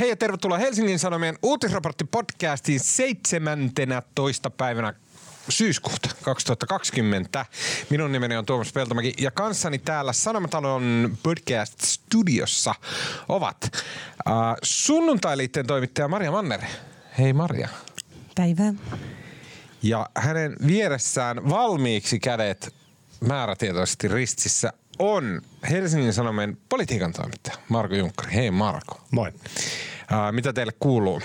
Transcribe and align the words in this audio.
Hei 0.00 0.08
ja 0.08 0.16
tervetuloa 0.16 0.58
Helsingin 0.58 0.98
Sanomien 0.98 1.38
uutisraportti-podcastiin 1.42 2.78
17. 2.78 4.50
päivänä 4.50 4.94
syyskuuta 5.48 6.08
2020. 6.22 7.46
Minun 7.90 8.12
nimeni 8.12 8.36
on 8.36 8.46
Tuomas 8.46 8.72
Peltomäki 8.72 9.14
ja 9.18 9.30
kanssani 9.30 9.78
täällä 9.78 10.12
Sanomatalon 10.12 11.16
podcast-studiossa 11.22 12.74
ovat 13.28 13.64
äh, 13.72 14.34
sunnuntailiitteen 14.62 15.66
toimittaja 15.66 16.08
Maria 16.08 16.30
Manner. 16.30 16.60
Hei 17.18 17.32
Maria. 17.32 17.68
Päivää. 18.34 18.74
Ja 19.82 20.10
hänen 20.16 20.56
vieressään 20.66 21.48
valmiiksi 21.48 22.18
kädet 22.18 22.74
määrätietoisesti 23.20 24.08
ristissä 24.08 24.72
on 24.98 25.42
Helsingin 25.70 26.12
Sanomien 26.12 26.58
politiikan 26.68 27.12
toimittaja 27.12 27.56
Marko 27.68 27.94
Junkkari. 27.94 28.34
Hei 28.34 28.50
Marko. 28.50 29.00
Moi. 29.10 29.32
Ää, 30.10 30.32
mitä 30.32 30.52
teille 30.52 30.72
kuuluu? 30.80 31.22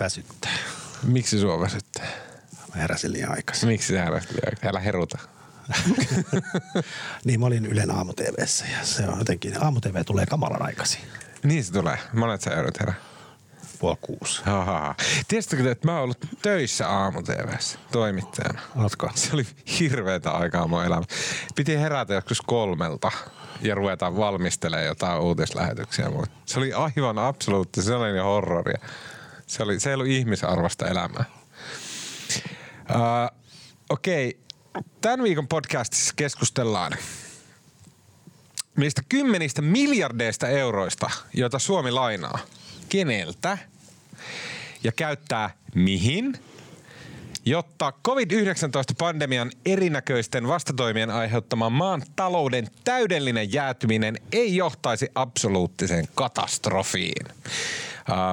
Väsyttää. 0.00 0.56
Miksi 1.02 1.40
sua 1.40 1.60
väsyttää? 1.60 2.06
Mä 2.74 2.80
heräsin 2.80 3.12
liian 3.12 3.32
aikaisin. 3.32 3.68
Miksi 3.68 3.92
sä 3.92 4.04
heräsit 4.04 4.30
liian 4.30 4.46
aikaisin? 4.46 4.68
Älä 4.68 4.80
heruta. 4.80 5.18
niin 7.24 7.40
mä 7.40 7.46
olin 7.46 7.66
Ylen 7.66 7.90
aamu 7.90 8.12
ja 8.38 8.46
se 8.82 9.08
on 9.08 9.18
jotenkin, 9.18 9.64
aamu 9.64 9.80
tulee 10.06 10.26
kamalan 10.26 10.62
aikaisin. 10.62 11.00
Niin 11.42 11.64
se 11.64 11.72
tulee. 11.72 11.98
Monet 12.12 12.40
sä 12.40 12.50
joudut 12.50 12.80
herää. 12.80 13.11
Puoli 13.82 13.96
kuusi. 14.00 14.42
Tiesitkö, 15.28 15.70
että 15.70 15.88
mä 15.88 15.92
oon 15.92 16.02
ollut 16.02 16.18
töissä 16.42 16.88
aamu 16.88 17.22
toimittajana? 17.92 18.60
Oletko? 18.76 19.10
Se 19.14 19.30
oli 19.34 19.46
hirveätä 19.80 20.30
aikaa 20.30 20.66
mun 20.66 20.84
elämä. 20.84 21.02
Piti 21.54 21.78
herätä 21.78 22.14
joskus 22.14 22.40
kolmelta 22.40 23.12
ja 23.62 23.74
ruveta 23.74 24.16
valmistelemaan 24.16 24.86
jotain 24.86 25.20
uutislähetyksiä. 25.20 26.06
Se 26.44 26.58
oli 26.58 26.72
aivan 26.72 27.18
absoluutti 27.18 27.82
sellainen 27.82 28.22
horroria. 28.24 28.78
Se, 29.46 29.62
oli, 29.62 29.80
se 29.80 29.90
ei 29.90 29.94
ollut 29.94 30.06
ihmisarvosta 30.06 30.86
elämää. 30.86 31.24
Uh, 32.90 33.38
Okei, 33.90 34.38
okay. 34.74 34.82
tämän 35.00 35.22
viikon 35.22 35.48
podcastissa 35.48 36.14
keskustellaan 36.16 36.92
niistä 38.76 39.02
kymmenistä 39.08 39.62
miljardeista 39.62 40.48
euroista, 40.48 41.10
joita 41.34 41.58
Suomi 41.58 41.90
lainaa. 41.90 42.38
Keneltä? 42.88 43.58
Ja 44.84 44.92
käyttää 44.92 45.50
mihin? 45.74 46.38
Jotta 47.44 47.92
COVID-19-pandemian 48.06 49.50
erinäköisten 49.66 50.48
vastatoimien 50.48 51.10
aiheuttama 51.10 51.70
maan 51.70 52.02
talouden 52.16 52.68
täydellinen 52.84 53.52
jäätyminen 53.52 54.18
ei 54.32 54.56
johtaisi 54.56 55.08
absoluuttiseen 55.14 56.04
katastrofiin. 56.14 57.26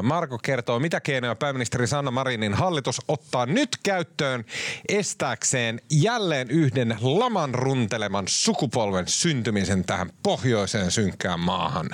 Marko 0.04 0.38
kertoo, 0.38 0.80
mitä 0.80 1.02
keinoja 1.02 1.36
pääministeri 1.36 1.88
Sanna 1.88 2.12
Marinin 2.12 2.54
hallitus 2.54 3.02
ottaa 3.08 3.46
nyt 3.46 3.70
käyttöön 3.84 4.46
estääkseen 4.90 5.82
jälleen 5.92 6.50
yhden 6.50 6.98
laman 7.02 7.56
runteleman 7.56 8.26
sukupolven 8.28 9.08
syntymisen 9.08 9.86
tähän 9.86 10.10
pohjoiseen 10.24 10.92
synkkään 10.92 11.40
maahan. 11.40 11.90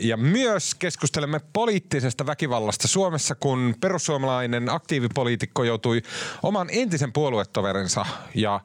Ja 0.00 0.16
myös 0.16 0.74
keskustelemme 0.74 1.40
poliittisesta 1.52 2.26
väkivallasta 2.26 2.88
Suomessa, 2.88 3.34
kun 3.34 3.74
perussuomalainen 3.80 4.68
aktiivipoliitikko 4.68 5.64
joutui 5.64 6.02
oman 6.42 6.68
entisen 6.70 7.12
puoluetoverinsa 7.12 8.06
ja 8.34 8.60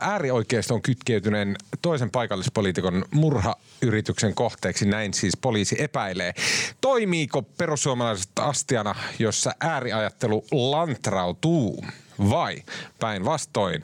äärioikeiston 0.00 0.82
kytkeytyneen 0.82 1.56
toisen 1.82 2.10
paikallispoliitikon 2.10 3.04
murhayrityksen 3.10 4.34
kohteeksi. 4.34 4.86
Näin 4.86 5.14
siis 5.14 5.36
poliisi 5.36 5.76
epäilee. 5.78 6.34
Toimiiko 6.80 7.42
perussuomalaiset 7.42 8.27
astiana, 8.38 8.94
jossa 9.18 9.52
ääriajattelu 9.60 10.44
lantrautuu? 10.52 11.84
Vai 12.30 12.62
päinvastoin, 13.00 13.82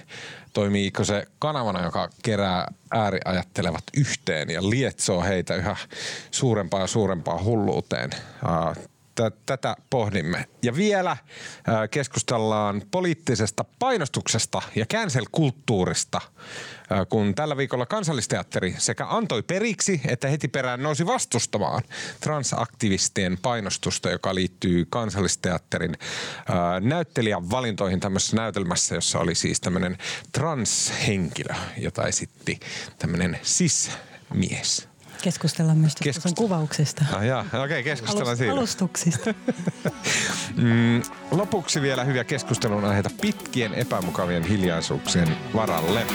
toimiiko 0.53 1.04
se 1.04 1.26
kanavana, 1.38 1.84
joka 1.84 2.09
kerää 2.22 2.69
ääriajattelevat 2.91 3.84
yhteen 3.97 4.50
ja 4.50 4.70
lietsoo 4.70 5.22
heitä 5.22 5.54
yhä 5.54 5.76
suurempaan 6.31 6.81
ja 6.81 6.87
suurempaan 6.87 7.44
hulluuteen? 7.44 8.10
Tätä 9.47 9.76
pohdimme. 9.91 10.48
Ja 10.62 10.76
vielä 10.76 11.16
keskustellaan 11.91 12.82
poliittisesta 12.91 13.64
painostuksesta 13.78 14.62
ja 14.76 14.86
cancel-kulttuurista, 14.86 16.20
kun 17.08 17.34
tällä 17.34 17.56
viikolla 17.56 17.86
kansallisteatteri 17.86 18.75
sekä 18.78 19.06
antoi 19.08 19.42
periksi 19.42 20.00
että 20.06 20.28
heti 20.28 20.48
perään 20.48 20.82
nousi 20.82 21.06
vastustamaan 21.06 21.82
transaktivistien 22.20 23.38
painostusta, 23.42 24.10
joka 24.10 24.34
liittyy 24.34 24.86
kansallisteatterin 24.91 25.96
näyttelijän 26.81 27.50
valintoihin 27.50 28.00
tämmöisessä 28.00 28.36
näytelmässä, 28.36 28.94
jossa 28.94 29.19
oli 29.19 29.34
siis 29.34 29.60
tämmöinen 29.60 29.98
transhenkilö, 30.32 31.54
jota 31.78 32.06
esitti 32.06 32.60
tämmöinen 32.98 33.38
cis-mies. 33.44 34.94
Keskustellaan 35.25 35.79
myös 35.79 35.95
Keskust... 36.03 36.37
kuvauksesta. 36.37 37.05
Ah, 37.12 37.25
jaa. 37.25 37.41
Okei, 37.41 37.65
okay, 37.65 37.83
keskustellaan 37.83 38.37
Alust- 38.37 38.39
siitä. 38.39 38.53
Alustuksista. 38.53 39.35
mm, 40.57 41.03
lopuksi 41.31 41.83
vielä 41.83 42.05
hyviä 42.05 42.25
keskustelun 42.25 42.85
aiheita 42.85 43.11
pitkien 43.21 43.75
epämukavien 43.75 44.43
hiljaisuuksien 44.43 45.37
varalle. 45.55 46.07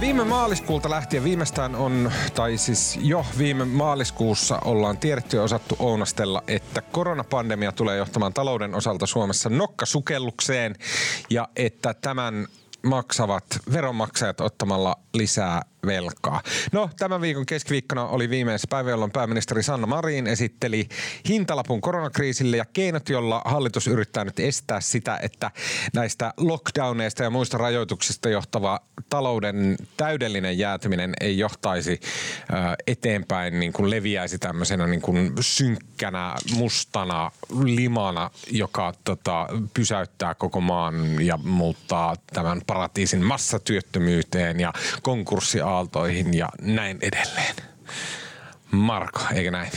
Viime 0.00 0.24
maaliskuulta 0.24 0.90
lähtien 0.90 1.24
viimeistään 1.24 1.74
on, 1.74 2.12
tai 2.34 2.56
siis 2.56 2.98
jo 3.02 3.26
viime 3.38 3.64
maaliskuussa 3.64 4.58
ollaan 4.58 4.98
tiedetty 4.98 5.36
ja 5.36 5.42
osattu 5.42 5.76
ounastella, 5.78 6.42
että 6.46 6.82
koronapandemia 6.82 7.72
tulee 7.72 7.96
johtamaan 7.96 8.32
talouden 8.32 8.74
osalta 8.74 9.06
Suomessa 9.06 9.48
nokkasukellukseen 9.50 10.74
ja 11.30 11.48
että 11.56 11.94
tämän 11.94 12.46
maksavat 12.84 13.44
veronmaksajat 13.72 14.40
ottamalla 14.40 14.96
lisää 15.14 15.62
velkaa. 15.86 16.42
No, 16.72 16.90
tämän 16.98 17.20
viikon 17.20 17.46
keskiviikkona 17.46 18.06
oli 18.06 18.30
viimeisessä 18.30 18.68
päivä, 18.70 18.90
jolloin 18.90 19.10
pääministeri 19.10 19.62
Sanna 19.62 19.86
Marin 19.86 20.26
esitteli 20.26 20.88
hintalapun 21.28 21.80
koronakriisille 21.80 22.56
ja 22.56 22.64
keinot, 22.72 23.08
jolla 23.08 23.42
hallitus 23.44 23.86
yrittää 23.86 24.24
nyt 24.24 24.40
estää 24.40 24.80
sitä, 24.80 25.18
että 25.22 25.50
näistä 25.94 26.34
lockdowneista 26.36 27.22
ja 27.22 27.30
muista 27.30 27.58
rajoituksista 27.58 28.28
johtava 28.28 28.80
talouden 29.10 29.76
täydellinen 29.96 30.58
jäätyminen 30.58 31.12
ei 31.20 31.38
johtaisi 31.38 32.00
eteenpäin, 32.86 33.60
niin 33.60 33.72
kuin 33.72 33.90
leviäisi 33.90 34.38
tämmöisenä 34.38 34.86
niin 34.86 35.02
kuin 35.02 35.32
synkkänä, 35.40 36.34
mustana 36.56 37.30
limana, 37.64 38.30
joka 38.50 38.92
tota, 39.04 39.46
pysäyttää 39.74 40.34
koko 40.34 40.60
maan 40.60 41.24
ja 41.24 41.36
muuttaa 41.36 42.16
tämän 42.32 42.60
paratiisin 42.66 43.24
massatyöttömyyteen 43.24 44.60
ja 44.60 44.72
konkurssiaaltoihin 45.72 46.34
ja 46.34 46.48
näin 46.60 46.98
edelleen. 47.00 47.56
Marko, 48.70 49.20
eikö 49.34 49.50
näin? 49.50 49.72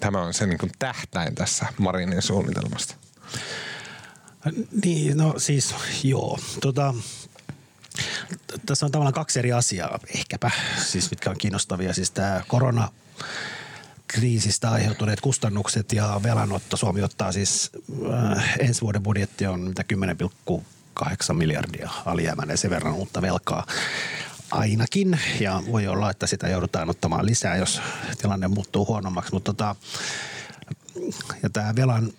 Tämä 0.00 0.22
on 0.22 0.34
se 0.34 0.46
niin 0.46 0.58
kuin 0.58 0.72
tähtäin 0.78 1.34
tässä 1.34 1.66
Marinin 1.78 2.22
suunnitelmasta. 2.22 2.94
Niin, 4.84 5.16
no 5.16 5.34
siis 5.36 5.74
joo. 6.04 6.38
Tota, 6.60 6.94
tässä 8.66 8.86
on 8.86 8.92
tavallaan 8.92 9.14
kaksi 9.14 9.38
eri 9.38 9.52
asiaa 9.52 9.98
ehkäpä, 10.14 10.50
siis 10.84 11.10
mitkä 11.10 11.30
on 11.30 11.38
kiinnostavia. 11.38 11.94
Siis 11.94 12.10
tämä 12.10 12.42
korona 12.48 12.88
kriisistä 14.06 14.70
aiheutuneet 14.70 15.20
kustannukset 15.20 15.92
ja 15.92 16.20
velanotto. 16.22 16.76
Suomi 16.76 17.02
ottaa 17.02 17.32
siis 17.32 17.70
äh, 18.12 18.54
ensi 18.58 18.80
vuoden 18.80 19.02
budjetti 19.02 19.46
on 19.46 19.60
mitä 19.60 19.84
10,8 20.52 21.32
miljardia 21.32 21.90
alijäämäinen 22.06 22.58
sen 22.58 22.70
verran 22.70 22.94
uutta 22.94 23.22
velkaa 23.22 23.66
ainakin. 24.54 25.20
Ja 25.40 25.62
voi 25.72 25.86
olla, 25.88 26.10
että 26.10 26.26
sitä 26.26 26.48
joudutaan 26.48 26.90
ottamaan 26.90 27.26
lisää, 27.26 27.56
jos 27.56 27.80
tilanne 28.22 28.48
muuttuu 28.48 28.86
huonommaksi. 28.86 29.32
Mutta 29.32 29.52
tota, 29.52 29.76
ja 31.42 31.50
tämä 31.50 31.76
velan 31.76 32.12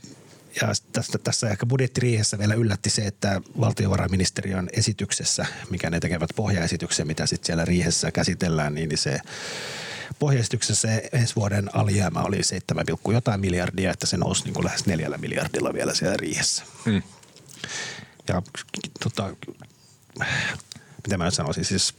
ja 0.62 0.68
tästä, 0.92 1.18
tässä 1.18 1.50
ehkä 1.50 1.66
budjettiriihessä 1.66 2.40
vielä 2.40 2.54
yllätti 2.54 2.90
se, 2.90 3.02
että 3.02 3.42
valtiovarainministeriön 3.60 4.70
esityksessä, 4.74 5.46
mikä 5.70 5.90
ne 5.90 6.00
tekevät 6.00 6.30
pohjaesityksen, 6.36 7.08
mitä 7.08 7.26
sitten 7.26 7.46
siellä 7.46 7.66
riihessä 7.66 8.12
käsitellään, 8.12 8.74
niin 8.74 8.98
se 8.98 9.20
pohjaesityksessä 10.20 10.88
ensi 11.12 11.36
vuoden 11.36 11.76
alijäämä 11.76 12.20
oli 12.20 12.44
7, 12.44 12.86
jotain 13.14 13.40
miljardia, 13.40 13.92
että 13.92 14.08
se 14.08 14.18
nousi 14.18 14.44
niin 14.44 14.54
kuin 14.54 14.66
lähes 14.66 14.86
neljällä 14.86 15.18
miljardilla 15.18 15.74
vielä 15.74 15.94
siellä 15.94 16.18
riihessä. 16.18 16.64
Hmm. 16.86 17.02
Ja 18.28 18.42
tota, 19.04 19.36
mitä 21.06 21.18
mä 21.18 21.26
nyt 21.26 21.34
sanoisin, 21.34 21.66
siis 21.66 21.94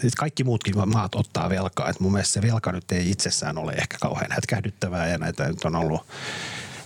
siis 0.00 0.14
kaikki 0.14 0.44
muutkin 0.44 0.88
maat 0.88 1.14
ottaa 1.14 1.48
velkaa. 1.50 1.88
Et 1.88 2.00
mun 2.00 2.12
mielestä 2.12 2.32
se 2.32 2.42
velka 2.42 2.72
nyt 2.72 2.92
ei 2.92 3.10
itsessään 3.10 3.58
ole 3.58 3.72
ehkä 3.72 3.98
kauhean 4.00 4.32
hätkähdyttävää 4.32 5.08
ja 5.08 5.18
näitä 5.18 5.48
nyt 5.48 5.64
on 5.64 5.76
ollut 5.76 6.06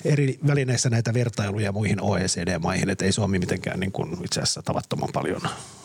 eri 0.04 0.38
välineissä 0.46 0.90
näitä 0.90 1.14
vertailuja 1.14 1.72
muihin 1.72 2.00
OECD-maihin, 2.00 2.90
että 2.90 3.04
ei 3.04 3.12
Suomi 3.12 3.38
mitenkään 3.38 3.80
niin 3.80 3.92
kuin 3.92 4.24
itse 4.24 4.40
asiassa 4.40 4.62
tavattoman 4.62 5.08
paljon 5.12 5.40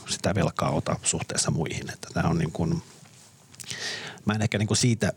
sitä 0.09 0.35
velkaa 0.35 0.69
ota 0.69 0.95
suhteessa 1.03 1.51
muihin. 1.51 1.89
Että 1.93 2.07
tämä 2.13 2.29
on 2.29 2.37
niin 2.37 2.51
kuin, 2.51 2.81
mä 4.25 4.33
en 4.33 4.41
ehkä 4.41 4.57
niin 4.57 4.67
kuin 4.67 4.77
siitä 4.77 5.13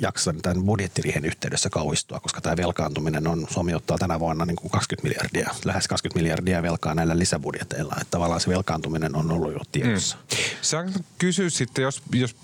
jaksa 0.00 0.34
tämän 0.42 0.64
budjettiriihen 0.64 1.24
yhteydessä 1.24 1.70
kauhistua, 1.70 2.20
koska 2.20 2.40
tämä 2.40 2.56
velkaantuminen 2.56 3.26
on, 3.26 3.46
Suomi 3.50 3.74
ottaa 3.74 3.98
tänä 3.98 4.20
vuonna 4.20 4.44
niin 4.44 4.56
kuin 4.56 4.70
20 4.70 5.08
miljardia, 5.08 5.54
lähes 5.64 5.88
20 5.88 6.18
miljardia 6.20 6.62
velkaa 6.62 6.94
näillä 6.94 7.18
lisäbudjeteilla. 7.18 7.94
Että 8.00 8.10
tavallaan 8.10 8.40
se 8.40 8.50
velkaantuminen 8.50 9.16
on 9.16 9.30
ollut 9.30 9.52
jo 9.52 9.60
tiedossa. 9.72 10.16
Mm. 10.16 10.36
Saan 10.62 10.92
kysyä 11.18 11.50
sitten, 11.50 11.82
jos, 11.82 12.02
jos 12.12 12.36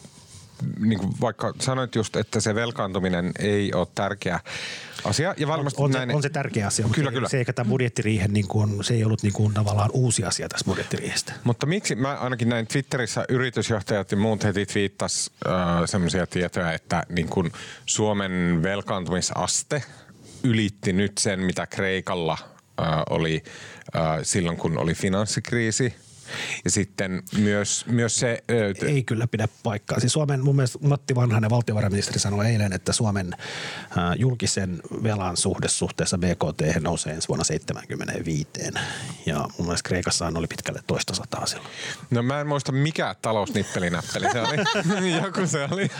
niin 0.78 0.98
kuin 0.98 1.12
vaikka 1.20 1.54
sanoit 1.60 1.94
just, 1.94 2.16
että 2.16 2.40
se 2.40 2.54
velkaantuminen 2.54 3.32
ei 3.38 3.72
ole 3.72 3.86
tärkeä 3.94 4.40
asia. 5.04 5.34
Ja 5.36 5.48
varmasti 5.48 5.82
on, 5.82 5.84
on, 5.84 5.90
näin, 5.90 6.10
se, 6.10 6.16
on 6.16 6.22
se 6.22 6.28
tärkeä 6.28 6.66
asia, 6.66 6.86
mutta 6.86 6.96
kyllä, 6.96 7.10
se, 7.10 7.14
kyllä. 7.14 7.28
se 7.28 7.38
eikä 7.38 7.52
tämä 7.52 7.68
budjettiriihen, 7.68 8.32
niin 8.32 8.48
kuin, 8.48 8.84
se 8.84 8.94
ei 8.94 9.04
ollut 9.04 9.22
niin 9.22 9.32
kuin, 9.32 9.54
tavallaan 9.54 9.90
uusi 9.92 10.24
asia 10.24 10.48
tässä 10.48 10.64
budjettiriihestä. 10.64 11.32
Mutta 11.44 11.66
miksi, 11.66 11.94
mä 11.94 12.14
ainakin 12.14 12.48
näin 12.48 12.66
Twitterissä 12.66 13.24
yritysjohtajat 13.28 14.10
ja 14.10 14.16
muut 14.16 14.44
heti 14.44 14.66
twiittas 14.66 15.30
äh, 15.46 15.52
semmoisia 15.84 16.26
tietoja, 16.26 16.72
että 16.72 17.06
niin 17.08 17.28
kun 17.28 17.52
Suomen 17.86 18.60
velkaantumisaste 18.62 19.82
ylitti 20.42 20.92
nyt 20.92 21.18
sen, 21.18 21.40
mitä 21.40 21.66
Kreikalla 21.66 22.38
äh, 22.80 22.86
oli 23.10 23.42
äh, 23.96 24.18
silloin, 24.22 24.56
kun 24.56 24.78
oli 24.78 24.94
finanssikriisi– 24.94 25.94
ja 26.64 26.70
sitten 26.70 27.22
myös, 27.38 27.86
myös 27.86 28.16
se... 28.16 28.44
Ei 28.86 29.02
kyllä 29.04 29.26
pidä 29.26 29.48
paikkaa. 29.62 30.00
Siis 30.00 30.12
Suomen, 30.12 30.44
mun 30.44 30.56
mielestä 30.56 30.78
Matti 30.82 31.14
Vanhanen, 31.14 31.50
valtiovarainministeri, 31.50 32.18
sanoi 32.18 32.46
eilen, 32.46 32.72
että 32.72 32.92
Suomen 32.92 33.34
julkisen 34.16 34.80
velan 35.02 35.36
suhde 35.36 35.68
suhteessa 35.68 36.18
BKT 36.18 36.80
nousee 36.80 37.12
ensi 37.12 37.28
vuonna 37.28 37.44
75. 37.44 38.48
Ja 39.26 39.38
mun 39.58 39.66
mielestä 39.66 39.88
Kreikassahan 39.88 40.36
oli 40.36 40.46
pitkälle 40.46 40.80
toista 40.86 41.14
sataa 41.14 41.46
silloin. 41.46 41.70
No 42.10 42.22
mä 42.22 42.40
en 42.40 42.46
muista 42.46 42.72
mikä 42.72 43.14
talousnippelinäppeli 43.22 44.26
se 44.32 44.40
oli. 44.40 44.56
Joku 45.24 45.46
se 45.46 45.68
oli. 45.70 45.90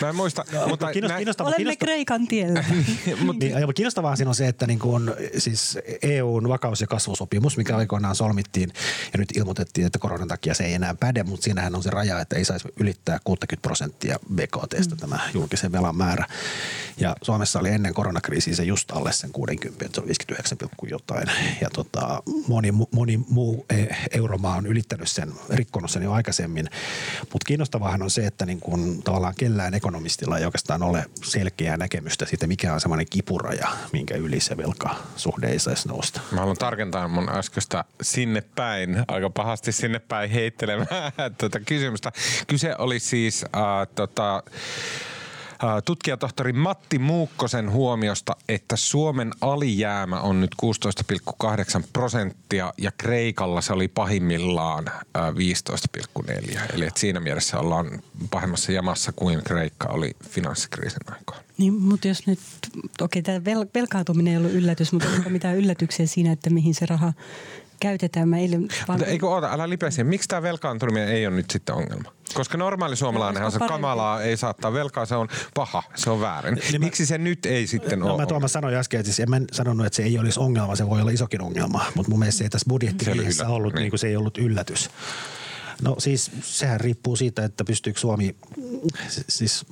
Mä 0.00 0.08
en 0.08 0.16
muista. 0.16 0.44
No, 0.52 0.68
mutta 0.68 0.92
kiinnost, 0.92 1.12
nä- 1.12 1.16
kiinnostava, 1.16 1.48
Olemme 1.48 1.64
kiinnosta- 1.64 1.84
Kreikan 1.84 2.26
tiellä. 2.28 2.64
mutta 3.24 3.44
niin, 3.46 3.74
kiinnostavaa 3.74 4.16
siinä 4.16 4.28
on 4.28 4.34
se, 4.34 4.48
että 4.48 4.66
niin 4.66 4.78
kun, 4.78 5.14
siis 5.38 5.78
EUn 6.02 6.48
vakaus- 6.48 6.80
ja 6.80 6.86
kasvusopimus, 6.86 7.56
mikä 7.56 7.76
aikoinaan 7.76 8.14
solmittiin 8.14 8.72
ja 9.12 9.18
nyt 9.18 9.28
ilmoitettiin, 9.48 9.86
että 9.86 9.98
koronan 9.98 10.28
takia 10.28 10.54
se 10.54 10.64
ei 10.64 10.74
enää 10.74 10.94
päde, 10.94 11.22
mutta 11.22 11.44
siinähän 11.44 11.74
on 11.74 11.82
se 11.82 11.90
raja, 11.90 12.20
että 12.20 12.36
ei 12.36 12.44
saisi 12.44 12.68
ylittää 12.80 13.18
60 13.24 13.62
prosenttia 13.62 14.18
BKTstä 14.34 14.94
mm. 14.94 14.98
tämä 14.98 15.18
julkisen 15.34 15.72
velan 15.72 15.96
määrä. 15.96 16.26
Ja 17.00 17.16
Suomessa 17.22 17.58
oli 17.58 17.68
ennen 17.68 17.94
koronakriisiä 17.94 18.54
se 18.54 18.62
just 18.62 18.90
alle 18.90 19.12
sen 19.12 19.32
60, 19.32 19.84
että 19.84 19.94
se 19.94 20.00
oli 20.00 20.06
59, 20.06 20.58
jotain. 20.90 21.26
Ja 21.60 21.70
tota, 21.70 22.22
moni, 22.48 22.72
moni 22.92 23.20
muu 23.28 23.66
e, 23.70 23.86
euromaa 24.10 24.56
on 24.56 24.66
ylittänyt 24.66 25.08
sen, 25.08 25.32
rikkonut 25.50 25.90
sen 25.90 26.02
jo 26.02 26.12
aikaisemmin. 26.12 26.68
Mutta 27.20 27.46
kiinnostavahan 27.46 28.02
on 28.02 28.10
se, 28.10 28.26
että 28.26 28.46
niin 28.46 28.60
kun 28.60 29.02
tavallaan 29.02 29.34
kellään 29.38 29.74
ekonomistilla 29.74 30.38
ei 30.38 30.44
oikeastaan 30.44 30.82
ole 30.82 31.04
selkeää 31.22 31.76
näkemystä 31.76 32.26
siitä, 32.26 32.46
mikä 32.46 32.74
on 32.74 32.80
semmoinen 32.80 33.06
kipuraja, 33.10 33.68
minkä 33.92 34.14
yli 34.14 34.40
se 34.40 34.56
velkasuhde 34.56 35.48
ei 35.48 35.58
saisi 35.58 35.88
nousta. 35.88 36.20
Mä 36.32 36.40
haluan 36.40 36.56
tarkentaa 36.56 37.08
mun 37.08 37.28
äskeistä 37.28 37.84
sinne 38.02 38.40
päin 38.40 39.04
aika 39.08 39.30
pahasti 39.38 39.72
sinne 39.72 39.98
päin 39.98 40.30
heittelemään 40.30 41.12
tätä 41.38 41.60
kysymystä. 41.60 42.12
Kyse 42.46 42.74
oli 42.78 42.98
siis 42.98 43.44
äh, 43.44 43.88
tota, 43.94 44.42
tutkijatohtori 45.84 46.52
Matti 46.52 46.98
Muukkosen 46.98 47.70
huomiosta, 47.70 48.36
että 48.48 48.76
Suomen 48.76 49.32
alijäämä 49.40 50.20
on 50.20 50.40
nyt 50.40 50.50
16,8 51.82 51.88
prosenttia 51.92 52.72
ja 52.78 52.92
Kreikalla 52.98 53.60
se 53.60 53.72
oli 53.72 53.88
pahimmillaan 53.88 54.84
15,4. 55.18 56.60
Eli 56.74 56.86
että 56.86 57.00
siinä 57.00 57.20
mielessä 57.20 57.58
ollaan 57.58 58.02
pahimmassa 58.30 58.72
jamassa 58.72 59.12
kuin 59.12 59.44
Kreikka 59.44 59.88
oli 59.88 60.10
finanssikriisin 60.30 61.12
aikaan. 61.12 61.42
Niin, 61.58 61.74
mutta 61.74 62.08
jos 62.08 62.26
nyt, 62.26 62.38
okei, 63.00 63.22
tämä 63.22 63.38
vel- 63.38 63.70
velkaantuminen 63.74 64.32
ei 64.32 64.36
ollut 64.36 64.52
yllätys, 64.52 64.92
mutta 64.92 65.08
onko 65.08 65.30
mitään 65.30 65.56
yllätyksiä 65.56 66.06
siinä, 66.06 66.32
että 66.32 66.50
mihin 66.50 66.74
se 66.74 66.86
raha 66.86 67.12
käytetään. 67.80 68.28
Mä 68.28 68.38
eilen 68.38 68.68
vaan... 68.88 68.98
Mutta 68.98 69.10
eikö 69.12 69.28
oota, 69.28 69.52
älä 69.52 69.68
lipeä 69.68 69.88
Miksi 70.02 70.28
tämä 70.28 70.42
velkaantuminen 70.42 71.08
ei 71.08 71.26
ole 71.26 71.36
nyt 71.36 71.50
sitten 71.50 71.74
ongelma? 71.74 72.12
Koska 72.34 72.58
normaali 72.58 72.96
suomalainen 72.96 73.42
on 73.42 73.52
se 73.52 73.58
kamalaa, 73.58 74.22
ei 74.22 74.36
saattaa 74.36 74.72
velkaa, 74.72 75.06
se 75.06 75.14
on 75.14 75.28
paha, 75.54 75.82
se 75.94 76.10
on 76.10 76.20
väärin. 76.20 76.54
Niin 76.54 76.80
Miksi 76.80 77.06
se 77.06 77.18
nyt 77.18 77.46
ei 77.46 77.66
sitten 77.66 77.98
no, 77.98 78.06
ole? 78.06 78.22
Mä 78.22 78.26
Tuomas 78.26 78.52
sanoin 78.52 78.74
äsken, 78.74 79.00
että 79.00 79.12
siis 79.12 79.20
en 79.20 79.30
mä 79.30 79.40
sanonut, 79.52 79.86
että 79.86 79.96
se 79.96 80.02
ei 80.02 80.18
olisi 80.18 80.40
ongelma, 80.40 80.76
se 80.76 80.88
voi 80.88 81.00
olla 81.00 81.10
isokin 81.10 81.42
ongelma. 81.42 81.84
Mutta 81.94 82.10
mun 82.10 82.18
mielestä 82.18 82.38
se 82.38 82.44
ei 82.44 82.50
tässä 82.50 82.68
budjettiriihessä 82.68 83.48
ollut, 83.48 83.74
niin. 83.74 83.80
Niin 83.82 83.90
kuin 83.90 84.00
se 84.00 84.06
ei 84.06 84.16
ollut 84.16 84.38
yllätys. 84.38 84.90
No 85.82 85.94
siis 85.98 86.30
sehän 86.42 86.80
riippuu 86.80 87.16
siitä, 87.16 87.44
että 87.44 87.64
pystyykö 87.64 88.00
Suomi, 88.00 88.36
siis 89.28 89.66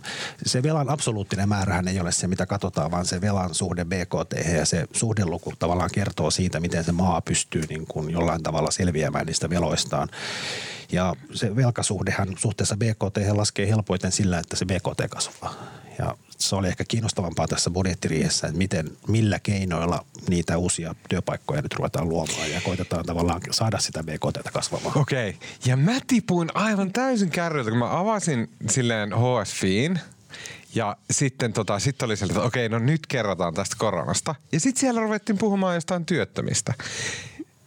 se 0.47 0.62
velan 0.62 0.91
absoluuttinen 0.91 1.49
määrähän 1.49 1.88
ei 1.88 2.00
ole 2.00 2.12
se, 2.12 2.26
mitä 2.26 2.47
katsotaan, 2.47 2.91
vaan 2.91 3.06
se 3.06 3.20
velan 3.20 3.55
suhde 3.55 3.85
BKT 3.85 4.55
ja 4.55 4.67
se 4.67 4.87
suhdeluku 4.93 5.53
tavallaan 5.58 5.91
kertoo 5.93 6.31
siitä, 6.31 6.61
miten 6.61 6.85
se 6.85 6.93
maa 6.93 7.20
pystyy 7.20 7.62
niin 7.69 7.87
kuin 7.87 8.11
jollain 8.11 8.43
tavalla 8.43 8.70
selviämään 8.70 9.26
niistä 9.26 9.50
veloistaan. 9.50 10.08
Ja 10.93 11.14
se 11.35 11.56
velkasuhdehan 11.56 12.29
suhteessa 12.38 12.76
BKT 12.76 13.32
laskee 13.32 13.69
helpoiten 13.69 14.12
sillä, 14.12 14.38
että 14.38 14.56
se 14.56 14.64
BKT 14.64 15.11
kasvaa. 15.11 15.55
Ja 15.99 16.17
se 16.38 16.56
oli 16.56 16.69
ehkä 16.69 16.85
kiinnostavampaa 16.88 17.49
tässä 17.49 17.71
budjettiriihessä, 17.71 18.47
että 18.47 18.59
miten, 18.59 18.91
millä 19.09 19.38
keinoilla 19.38 20.05
niitä 20.29 20.59
uusia 20.59 20.94
työpaikkoja 21.09 21.62
nyt 21.62 21.75
ruvetaan 21.75 22.09
luomaan 22.09 22.50
ja 22.50 22.61
koitetaan 22.61 23.06
tavallaan 23.06 23.41
saada 23.50 23.79
sitä 23.79 24.03
BKT 24.03 24.50
kasvamaan. 24.53 24.99
Okei, 24.99 25.31
okay. 25.31 25.49
ja 25.65 25.77
mä 25.77 26.00
tipuin 26.06 26.49
aivan 26.55 26.93
täysin 26.93 27.31
kärryiltä, 27.31 27.71
kun 27.71 27.79
mä 27.79 27.99
avasin 27.99 28.50
silleen 28.71 29.11
HSFiin 29.12 30.00
ja 30.75 30.97
sitten 31.11 31.53
tota, 31.53 31.79
sit 31.79 32.03
oli 32.03 32.17
sieltä, 32.17 32.35
että 32.35 32.47
okei, 32.47 32.69
no 32.69 32.79
nyt 32.79 33.06
kerrotaan 33.06 33.55
tästä 33.55 33.77
koronasta. 33.79 34.35
Ja 34.53 34.61
sitten 34.61 34.81
siellä 34.81 35.00
ruvettiin 35.00 35.39
puhumaan 35.39 35.75
jostain 35.75 36.06
työttömistä. 36.06 36.75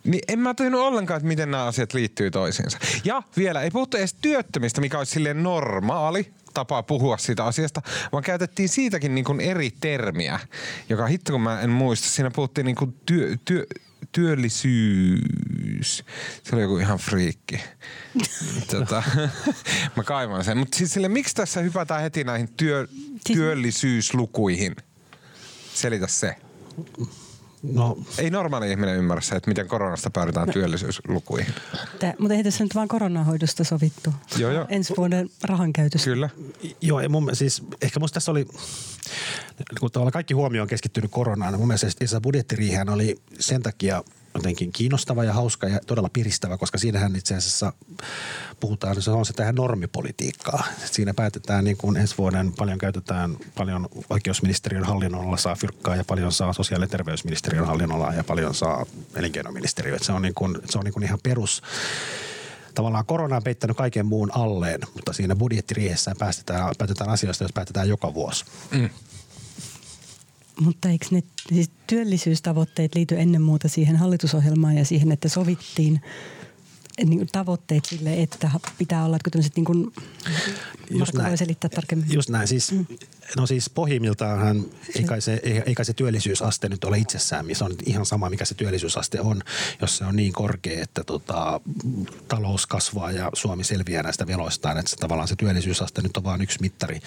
Niin 0.03 0.21
en 0.27 0.39
mä 0.39 0.53
tajunnut 0.53 0.81
ollenkaan, 0.81 1.17
että 1.17 1.27
miten 1.27 1.51
nämä 1.51 1.65
asiat 1.65 1.93
liittyy 1.93 2.31
toisiinsa. 2.31 2.77
Ja 3.03 3.23
vielä 3.37 3.61
ei 3.61 3.71
puhuttu 3.71 3.97
edes 3.97 4.15
työttömistä, 4.21 4.81
mikä 4.81 4.97
olisi 4.97 5.11
silleen 5.11 5.43
normaali 5.43 6.33
tapa 6.59 6.83
puhua 6.83 7.17
siitä 7.17 7.45
asiasta, 7.45 7.81
vaan 8.11 8.23
käytettiin 8.23 8.69
siitäkin 8.69 9.15
niin 9.15 9.25
kuin 9.25 9.41
eri 9.41 9.71
termiä, 9.81 10.39
joka 10.89 11.05
hitto 11.05 11.31
kun 11.31 11.41
mä 11.41 11.61
en 11.61 11.69
muista. 11.69 12.07
Siinä 12.07 12.31
puhuttiin 12.31 12.65
niin 12.65 12.75
kuin 12.75 12.95
työ, 13.05 13.35
työ, 13.45 13.65
työllisyys. 14.11 16.03
Se 16.43 16.55
oli 16.55 16.61
joku 16.61 16.77
ihan 16.77 16.97
friikki. 16.97 17.61
tota, 18.71 19.03
mä 19.97 20.03
kaivan 20.03 20.43
sen. 20.43 20.57
Mutta 20.57 20.77
siis 20.77 20.93
sille, 20.93 21.09
miksi 21.09 21.35
tässä 21.35 21.61
hypätään 21.61 22.01
heti 22.01 22.23
näihin 22.23 22.53
työ, 22.53 22.87
siis- 22.87 23.21
työllisyyslukuihin? 23.23 24.75
Selitä 25.73 26.07
se. 26.07 26.35
No. 27.63 27.97
Ei 28.17 28.29
normaali 28.29 28.71
ihminen 28.71 28.95
ymmärrä 28.95 29.21
se, 29.21 29.35
että 29.35 29.49
miten 29.49 29.67
koronasta 29.67 30.09
päädytään 30.09 30.47
no. 30.47 30.53
työllisyyslukuihin. 30.53 31.53
Tää, 31.99 32.13
mutta 32.19 32.33
ei 32.33 32.43
tässä 32.43 32.63
nyt 32.63 32.75
vaan 32.75 32.87
koronahoidosta 32.87 33.63
sovittu. 33.63 34.13
Joo, 34.37 34.51
joo. 34.51 34.65
Ensi 34.69 34.93
vuoden 34.97 35.29
rahan 35.43 35.73
käytöstä. 35.73 36.05
Kyllä. 36.05 36.29
Joo, 36.81 36.99
ja 36.99 37.09
mun, 37.09 37.29
siis 37.33 37.63
ehkä 37.81 37.99
musta 37.99 38.13
tässä 38.13 38.31
oli, 38.31 38.45
kun 39.79 39.91
tavallaan 39.91 40.11
kaikki 40.11 40.33
huomio 40.33 40.61
on 40.61 40.67
keskittynyt 40.67 41.11
koronaan, 41.11 41.59
mun 41.59 41.67
mielestä 41.67 42.21
budjettiriihän 42.21 42.89
oli 42.89 43.21
sen 43.39 43.63
takia 43.63 44.03
jotenkin 44.33 44.71
kiinnostava 44.71 45.23
ja 45.23 45.33
hauska 45.33 45.67
ja 45.67 45.79
todella 45.87 46.09
piristävä, 46.13 46.57
koska 46.57 46.77
siinähän 46.77 47.15
itse 47.15 47.35
asiassa 47.35 47.73
puhutaan, 48.59 49.01
se 49.01 49.11
on 49.11 49.25
se 49.25 49.33
tähän 49.33 49.55
normipolitiikkaa. 49.55 50.63
Siinä 50.85 51.13
päätetään 51.13 51.63
niin 51.63 51.77
kuin 51.77 51.97
ensi 51.97 52.17
vuoden 52.17 52.53
paljon 52.53 52.77
käytetään, 52.77 53.37
paljon 53.55 53.87
oikeusministeriön 54.09 54.83
hallinnonalla 54.83 55.37
saa 55.37 55.55
fyrkkaa 55.55 55.95
ja 55.95 56.03
paljon 56.03 56.31
saa 56.31 56.53
sosiaali- 56.53 56.83
ja 56.83 56.89
terveysministeriön 56.89 57.67
hallinnonalla 57.67 58.13
ja 58.13 58.23
paljon 58.23 58.55
saa 58.55 58.85
elinkeinoministeriö. 59.15 59.97
Se 60.01 60.11
on, 60.11 60.21
niin 60.21 60.33
kuin, 60.33 60.57
se 60.69 60.77
on 60.77 60.83
niin 60.83 60.93
kuin 60.93 61.03
ihan 61.03 61.19
perus 61.23 61.61
tavallaan 62.75 63.05
korona 63.05 63.35
on 63.35 63.43
peittänyt 63.43 63.77
kaiken 63.77 64.05
muun 64.05 64.31
alleen, 64.35 64.79
mutta 64.93 65.13
siinä 65.13 65.35
budjettiriihessä 65.35 66.15
päätetään, 66.19 66.75
päätetään 66.77 67.09
asioista, 67.09 67.43
jos 67.43 67.53
päätetään 67.53 67.89
joka 67.89 68.13
vuosi. 68.13 68.45
Mm. 68.71 68.89
Mutta 70.61 70.89
eikö 70.89 71.05
ne 71.11 71.23
siis 71.49 71.69
työllisyystavoitteet 71.87 72.95
liity 72.95 73.19
ennen 73.19 73.41
muuta 73.41 73.67
siihen 73.67 73.95
hallitusohjelmaan 73.95 74.77
ja 74.77 74.85
siihen, 74.85 75.11
että 75.11 75.29
sovittiin 75.29 76.01
niin 77.05 77.27
tavoitteet 77.31 77.85
sille, 77.85 78.21
että 78.21 78.51
pitää 78.77 79.05
olla, 79.05 79.15
että 79.15 79.29
tämmöiset 79.29 79.55
niin 79.55 79.65
kuin, 79.65 79.93
Marko 80.99 81.17
voi 81.29 81.37
selittää 81.37 81.69
tarkemmin. 81.69 82.13
Just 82.13 82.29
näin, 82.29 82.47
siis 82.47 82.71
mm. 82.71 82.85
No 83.37 83.47
siis 83.47 83.69
pohjimmiltaan 83.69 84.65
ei 84.95 85.03
kai 85.03 85.21
se, 85.21 85.39
ei 85.65 85.75
kai 85.75 85.85
se 85.85 85.93
työllisyysaste 85.93 86.69
nyt 86.69 86.83
ole 86.83 86.97
itsessään, 86.97 87.45
se 87.53 87.63
on 87.63 87.75
ihan 87.85 88.05
sama 88.05 88.29
mikä 88.29 88.45
se 88.45 88.55
työllisyysaste 88.55 89.21
on, 89.21 89.41
jos 89.81 89.97
se 89.97 90.05
on 90.05 90.15
niin 90.15 90.33
korkea, 90.33 90.83
että 90.83 91.03
tota, 91.03 91.61
talous 92.27 92.65
kasvaa 92.65 93.11
ja 93.11 93.29
Suomi 93.33 93.63
selviää 93.63 94.03
näistä 94.03 94.27
veloistaan, 94.27 94.77
että 94.77 94.89
se, 94.89 94.95
tavallaan 94.95 95.27
se 95.27 95.35
työllisyysaste 95.35 96.01
nyt 96.01 96.17
on 96.17 96.23
vain 96.23 96.41
yksi 96.41 96.61
mittari, 96.61 96.99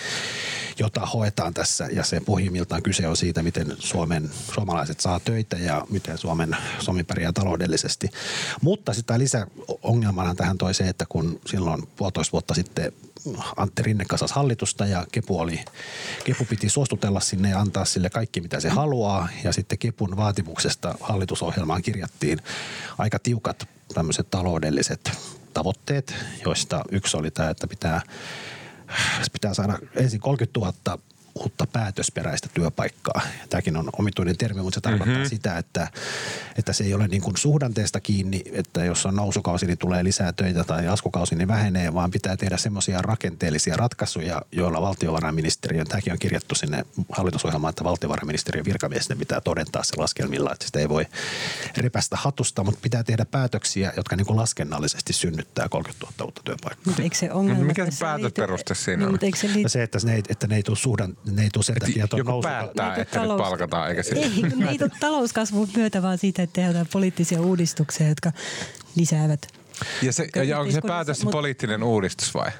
jota 0.79 1.07
hoetaan 1.07 1.55
tässä 1.55 1.89
ja 1.93 2.05
se 2.05 2.21
pohjimmiltaan 2.21 2.83
kyse 2.83 3.09
on 3.09 3.17
siitä, 3.17 3.43
miten 3.43 3.77
Suomen, 3.79 4.31
suomalaiset 4.55 5.01
saa 5.01 5.21
töitä 5.21 5.57
ja 5.57 5.87
miten 5.91 6.19
Suomen, 6.19 6.57
Suomi 6.79 7.05
pärjää 7.05 7.33
taloudellisesti. 7.33 8.11
Mutta 8.61 8.95
sitä 8.95 9.19
lisäongelmana 9.19 10.35
tähän 10.35 10.59
toi 10.59 10.75
se, 10.75 10.89
että 10.89 11.05
kun 11.09 11.41
silloin 11.47 11.89
puolitoista 11.97 12.33
vuotta 12.33 12.55
sitten 12.55 12.93
Antti 13.57 13.83
Rinne 13.83 14.05
kasas 14.05 14.33
hallitusta 14.33 14.87
ja 14.87 15.07
Kepu, 15.13 15.39
oli, 15.39 15.65
Kepu 16.25 16.45
piti 16.45 16.69
suostutella 16.69 17.21
sinne 17.21 17.51
ja 17.51 17.61
antaa 17.61 17.85
sille 17.85 18.11
kaikki, 18.11 18.41
mitä 18.41 18.61
se 18.61 18.69
haluaa. 18.69 19.29
Ja 19.45 19.53
sitten 19.53 19.79
Kepun 19.79 20.17
vaatimuksesta 20.17 20.95
hallitusohjelmaan 21.01 21.83
kirjattiin 21.83 22.39
aika 22.99 23.19
tiukat 23.19 23.69
tämmöiset 23.95 24.31
taloudelliset 24.31 25.11
tavoitteet, 25.55 26.15
joista 26.45 26.85
yksi 26.91 27.17
oli 27.17 27.31
tämä, 27.31 27.51
että 27.51 27.67
pitää, 27.67 28.01
pitää 29.33 29.55
saada 29.55 29.79
ensin 29.97 30.21
30 30.21 30.61
000 30.61 30.99
uutta 31.35 31.67
päätösperäistä 31.67 32.49
työpaikkaa. 32.55 33.21
Tämäkin 33.51 33.77
on 33.77 33.91
omituinen 33.99 34.39
termi, 34.39 34.63
mutta 34.63 34.75
se 34.75 34.81
tarkoittaa 34.81 35.17
mm-hmm. 35.17 35.29
sitä, 35.29 35.59
että, 35.59 35.89
että 36.59 36.73
se 36.73 36.85
ei 36.85 36.95
ole 36.95 37.09
niin 37.09 37.23
kuin 37.23 37.37
suhdanteesta 37.37 38.01
kiinni, 38.01 38.43
että 38.53 38.85
jos 38.85 39.07
on 39.07 39.17
nousukausi, 39.17 39.67
niin 39.67 39.79
tulee 39.79 40.05
lisää 40.05 40.33
töitä 40.33 40.65
tai 40.65 40.87
laskukausi, 40.87 41.35
niin 41.35 41.49
vähenee, 41.49 41.95
vaan 41.95 42.11
pitää 42.11 42.37
tehdä 42.37 42.57
semmoisia 42.57 43.03
rakenteellisia 43.03 43.77
ratkaisuja, 43.77 44.43
joilla 44.53 44.83
valtiovarainministeriön, 44.83 45.87
tämäkin 45.87 46.13
on 46.13 46.19
kirjattu 46.19 46.55
sinne 46.55 46.85
hallitusohjelmaan, 47.13 47.71
että 47.71 47.85
valtiovarainministeriön 47.85 48.65
virkamiesten 48.65 49.19
pitää 49.19 49.41
todentaa 49.41 49.85
se 49.85 49.97
laskelmilla, 49.97 50.53
että 50.53 50.67
sitä 50.67 50.79
ei 50.79 50.89
voi 50.89 51.07
repästä 51.77 52.17
hatusta, 52.17 52.65
mutta 52.65 52.81
pitää 52.83 53.05
tehdä 53.05 53.25
päätöksiä, 53.25 53.93
jotka 53.97 54.17
niin 54.17 54.27
kuin 54.27 54.37
laskennallisesti 54.37 55.13
synnyttää 55.13 55.69
30 55.69 56.07
000 56.07 56.25
uutta 56.25 56.43
työpaikkaa. 56.45 56.83
Mutta 56.87 57.03
eikö 57.03 57.17
se 57.17 57.33
ongelma 57.33 57.65
Mikä 57.65 57.91
se 57.91 57.99
päätösperuste 58.01 58.75
siinä 58.75 58.97
niin, 58.97 59.15
on? 59.15 59.19
Eikö 59.23 59.39
se 59.39 59.47
liity... 59.47 59.63
no 59.63 59.69
se, 59.69 59.83
että 59.83 59.99
ne 60.05 60.15
ei, 60.15 60.23
että 60.29 60.47
ne 60.47 60.57
ei 60.57 60.63
tule 60.63 60.77
suhdan, 60.77 61.17
ne 61.31 61.43
ei 61.43 61.49
tule 61.53 61.65
sen 61.65 61.77
takia 61.77 62.07
Joku 62.17 62.31
nousu... 62.31 62.49
päättää, 62.49 62.97
että 62.97 63.19
talous... 63.19 63.39
nyt 63.39 63.49
palkataan, 63.49 63.89
eikä 63.89 64.03
sitä. 64.03 64.21
Ei, 64.21 64.43
ne 64.57 64.71
ei 64.71 64.79
tule 64.79 64.91
talouskasvun 65.01 65.69
myötä, 65.77 66.03
vaan 66.03 66.19
siitä, 66.19 66.43
että 66.43 66.63
tehdään 66.63 66.87
poliittisia 66.93 67.41
uudistuksia, 67.41 68.09
jotka 68.09 68.33
lisäävät. 68.97 69.47
Ja, 70.03 70.13
se, 70.13 70.29
ja 70.47 70.59
onko 70.59 70.73
se 70.73 70.81
päätös 70.81 71.19
se 71.19 71.27
poliittinen 71.31 71.83
uudistus 71.83 72.35
vai? 72.35 72.51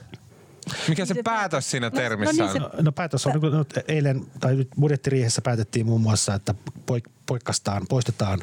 Mikä 0.89 1.07
se, 1.07 1.15
se 1.15 1.23
päätös 1.23 1.71
siinä 1.71 1.91
termissä 1.91 2.43
no, 2.43 2.49
no, 2.49 2.53
niin 2.53 2.63
se, 2.77 2.83
no 2.83 2.93
päätös 2.93 3.27
on, 3.27 3.33
no, 3.33 3.65
eilen 3.89 4.27
tai 4.41 4.67
budjettiriihessä 4.81 5.43
päätettiin 5.43 5.87
muun 5.87 6.01
muassa, 6.01 6.35
että 6.35 6.55
poik, 6.87 7.05
poikastaan, 7.27 7.87
poistetaan 7.89 8.41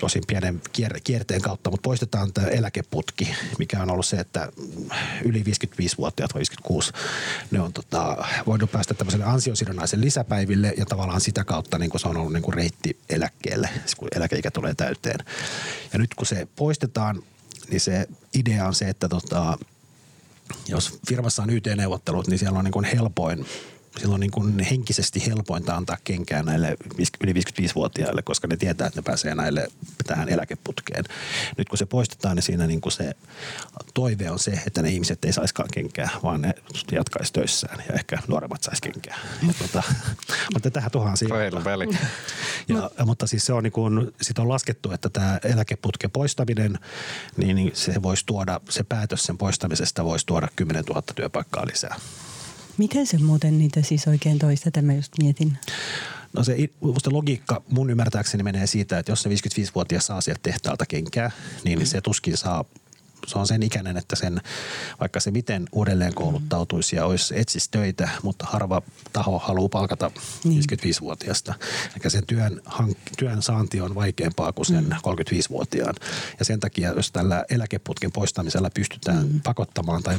tosin 0.00 0.22
pienen 0.26 0.60
kierteen 1.04 1.40
kautta, 1.40 1.70
mutta 1.70 1.82
poistetaan 1.88 2.32
tämä 2.32 2.46
eläkeputki, 2.46 3.34
mikä 3.58 3.82
on 3.82 3.90
ollut 3.90 4.06
se, 4.06 4.16
että 4.16 4.52
yli 5.24 5.42
55-vuotiaat 5.42 6.34
vai 6.34 6.40
56, 6.40 6.92
ne 7.50 7.60
on 7.60 7.72
tota, 7.72 8.24
voinut 8.46 8.72
päästä 8.72 8.94
tämmöiselle 8.94 9.24
ansiosidonnaisen 9.24 10.00
lisäpäiville 10.00 10.74
ja 10.76 10.86
tavallaan 10.86 11.20
sitä 11.20 11.44
kautta 11.44 11.78
niin 11.78 11.90
kuin 11.90 12.00
se 12.00 12.08
on 12.08 12.16
ollut 12.16 12.32
niin 12.32 12.42
kuin 12.42 12.54
reitti 12.54 12.96
eläkkeelle, 13.08 13.68
siis 13.80 13.94
kun 13.94 14.08
eläkeikä 14.16 14.50
tulee 14.50 14.74
täyteen. 14.74 15.26
Ja 15.92 15.98
nyt 15.98 16.14
kun 16.14 16.26
se 16.26 16.48
poistetaan, 16.56 17.22
niin 17.70 17.80
se 17.80 18.08
idea 18.34 18.66
on 18.66 18.74
se, 18.74 18.88
että 18.88 19.08
tota, 19.08 19.58
jos 20.68 20.98
firmassa 21.08 21.42
on 21.42 21.50
YT-neuvottelut, 21.50 22.26
niin 22.26 22.38
siellä 22.38 22.58
on 22.58 22.64
niin 22.64 22.72
kuin 22.72 22.84
helpoin 22.84 23.46
silloin 23.98 24.20
niin 24.20 24.30
kuin 24.30 24.58
henkisesti 24.58 25.26
helpointa 25.26 25.74
antaa 25.76 25.96
kenkää 26.04 26.42
näille 26.42 26.76
yli 27.22 27.32
55-vuotiaille, 27.32 28.22
koska 28.22 28.48
ne 28.48 28.56
tietää, 28.56 28.86
että 28.86 28.98
ne 29.00 29.02
pääsee 29.02 29.34
näille 29.34 29.68
tähän 30.06 30.28
eläkeputkeen. 30.28 31.04
Nyt 31.58 31.68
kun 31.68 31.78
se 31.78 31.86
poistetaan, 31.86 32.36
niin 32.36 32.42
siinä 32.42 32.66
niin 32.66 32.80
kuin 32.80 32.92
se 32.92 33.14
toive 33.94 34.30
on 34.30 34.38
se, 34.38 34.50
että 34.66 34.82
ne 34.82 34.90
ihmiset 34.90 35.24
ei 35.24 35.32
saiskaan 35.32 35.68
kenkää, 35.72 36.08
vaan 36.22 36.42
ne 36.42 36.54
jatkaisi 36.92 37.32
töissään 37.32 37.84
ja 37.88 37.94
ehkä 37.94 38.18
nuoremmat 38.28 38.62
saisi 38.62 38.82
kenkää. 38.82 39.18
Ja 39.46 39.54
tota, 39.58 39.82
mutta 40.54 40.70
tähän 40.70 40.90
tuhansia. 40.90 41.28
Ja, 42.68 42.90
ja, 42.98 43.06
mutta 43.06 43.26
siis 43.26 43.46
se 43.46 43.52
on, 43.52 43.62
niin 43.62 43.72
kuin, 43.72 44.12
sit 44.22 44.38
on 44.38 44.48
laskettu, 44.48 44.92
että 44.92 45.08
tämä 45.08 45.38
eläkeputken 45.44 46.10
poistaminen, 46.10 46.78
niin, 47.36 47.56
niin 47.56 47.70
se 47.74 48.02
voisi 48.02 48.26
tuoda, 48.26 48.60
se 48.68 48.84
päätös 48.84 49.22
sen 49.22 49.38
poistamisesta 49.38 50.04
voisi 50.04 50.26
tuoda 50.26 50.48
10 50.56 50.84
000 50.84 51.02
työpaikkaa 51.14 51.66
lisää. 51.66 51.96
Miten 52.80 53.06
se 53.06 53.18
muuten 53.18 53.58
niitä 53.58 53.82
siis 53.82 54.08
oikein 54.08 54.38
toista, 54.38 54.64
tätä 54.64 54.82
mä 54.82 54.94
just 54.94 55.12
mietin? 55.22 55.58
No 56.32 56.44
se, 56.44 56.56
se 56.98 57.10
logiikka 57.10 57.62
mun 57.70 57.90
ymmärtääkseni 57.90 58.42
menee 58.42 58.66
siitä, 58.66 58.98
että 58.98 59.12
jos 59.12 59.22
se 59.22 59.28
55-vuotias 59.28 60.06
saa 60.06 60.20
sieltä 60.20 60.40
tehtaalta 60.42 60.86
kenkää, 60.86 61.30
niin 61.64 61.86
se 61.86 62.00
tuskin 62.00 62.36
saa 62.36 62.64
se 63.26 63.38
on 63.38 63.46
sen 63.46 63.62
ikäinen, 63.62 63.96
että 63.96 64.16
sen, 64.16 64.40
vaikka 65.00 65.20
se 65.20 65.30
miten 65.30 65.66
uudelleen 65.72 66.14
kouluttautuisi 66.14 66.96
ja 66.96 67.06
olisi 67.06 67.38
etsisi 67.38 67.68
töitä, 67.70 68.08
mutta 68.22 68.46
harva 68.46 68.82
taho 69.12 69.38
haluaa 69.38 69.68
palkata 69.68 70.10
niin. 70.44 70.62
55-vuotiaasta. 70.62 71.54
Eli 72.00 72.10
sen 72.10 72.26
työn, 72.26 72.60
hank, 72.64 72.98
työn 73.18 73.42
saanti 73.42 73.80
on 73.80 73.94
vaikeampaa 73.94 74.52
kuin 74.52 74.66
sen 74.66 74.84
mm. 74.84 74.90
35-vuotiaan. 74.90 75.94
Ja 76.38 76.44
sen 76.44 76.60
takia, 76.60 76.92
jos 76.96 77.12
tällä 77.12 77.44
eläkeputken 77.50 78.12
poistamisella 78.12 78.70
pystytään 78.70 79.28
mm. 79.28 79.40
pakottamaan 79.40 80.02
tai 80.02 80.18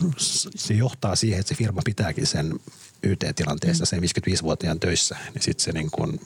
se 0.56 0.74
johtaa 0.74 1.16
siihen, 1.16 1.40
että 1.40 1.50
se 1.50 1.56
firma 1.56 1.82
pitääkin 1.86 2.28
sen 2.28 2.60
YT-tilanteessa 3.04 3.84
mm. 3.84 3.88
sen 3.88 4.00
55-vuotiaan 4.04 4.80
töissä, 4.80 5.18
niin 5.34 5.42
sitten 5.42 5.64
se 5.64 5.72
niin 5.72 5.92
kuin 5.92 6.20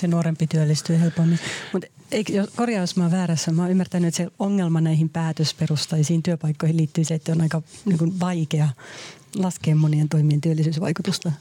se 0.00 0.06
nuorempi 0.06 0.46
työllistyy 0.46 1.00
helpommin. 1.00 1.38
Mutta 1.72 1.88
korjaus 2.56 2.96
mä 2.96 3.04
oon 3.04 3.12
väärässä. 3.12 3.52
Mä 3.52 3.62
oon 3.62 3.70
ymmärtänyt, 3.70 4.08
että 4.08 4.16
se 4.16 4.30
ongelma 4.38 4.80
näihin 4.80 5.08
päätösperustaisiin 5.08 6.22
työpaikkoihin 6.22 6.76
liittyy 6.76 7.04
se, 7.04 7.14
että 7.14 7.32
on 7.32 7.40
aika 7.40 7.62
niin 7.84 7.98
kuin 7.98 8.20
vaikea 8.20 8.68
laskea 9.36 9.74
monien 9.74 10.08
toimien 10.08 10.40
työllisyysvaikutusta. 10.40 11.32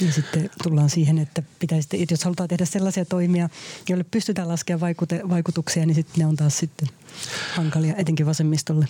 Ja 0.00 0.12
sitten 0.12 0.50
tullaan 0.62 0.90
siihen, 0.90 1.18
että 1.18 1.42
pitäisi, 1.58 1.88
että 1.92 2.14
jos 2.14 2.24
halutaan 2.24 2.48
tehdä 2.48 2.64
sellaisia 2.64 3.04
toimia, 3.04 3.48
joille 3.88 4.04
pystytään 4.10 4.48
laskemaan 4.48 4.94
vaikutuksia, 5.28 5.86
niin 5.86 5.94
sitten 5.94 6.14
ne 6.18 6.26
on 6.26 6.36
taas 6.36 6.58
sitten 6.58 6.88
hankalia, 7.54 7.94
etenkin 7.96 8.26
vasemmistolle. 8.26 8.86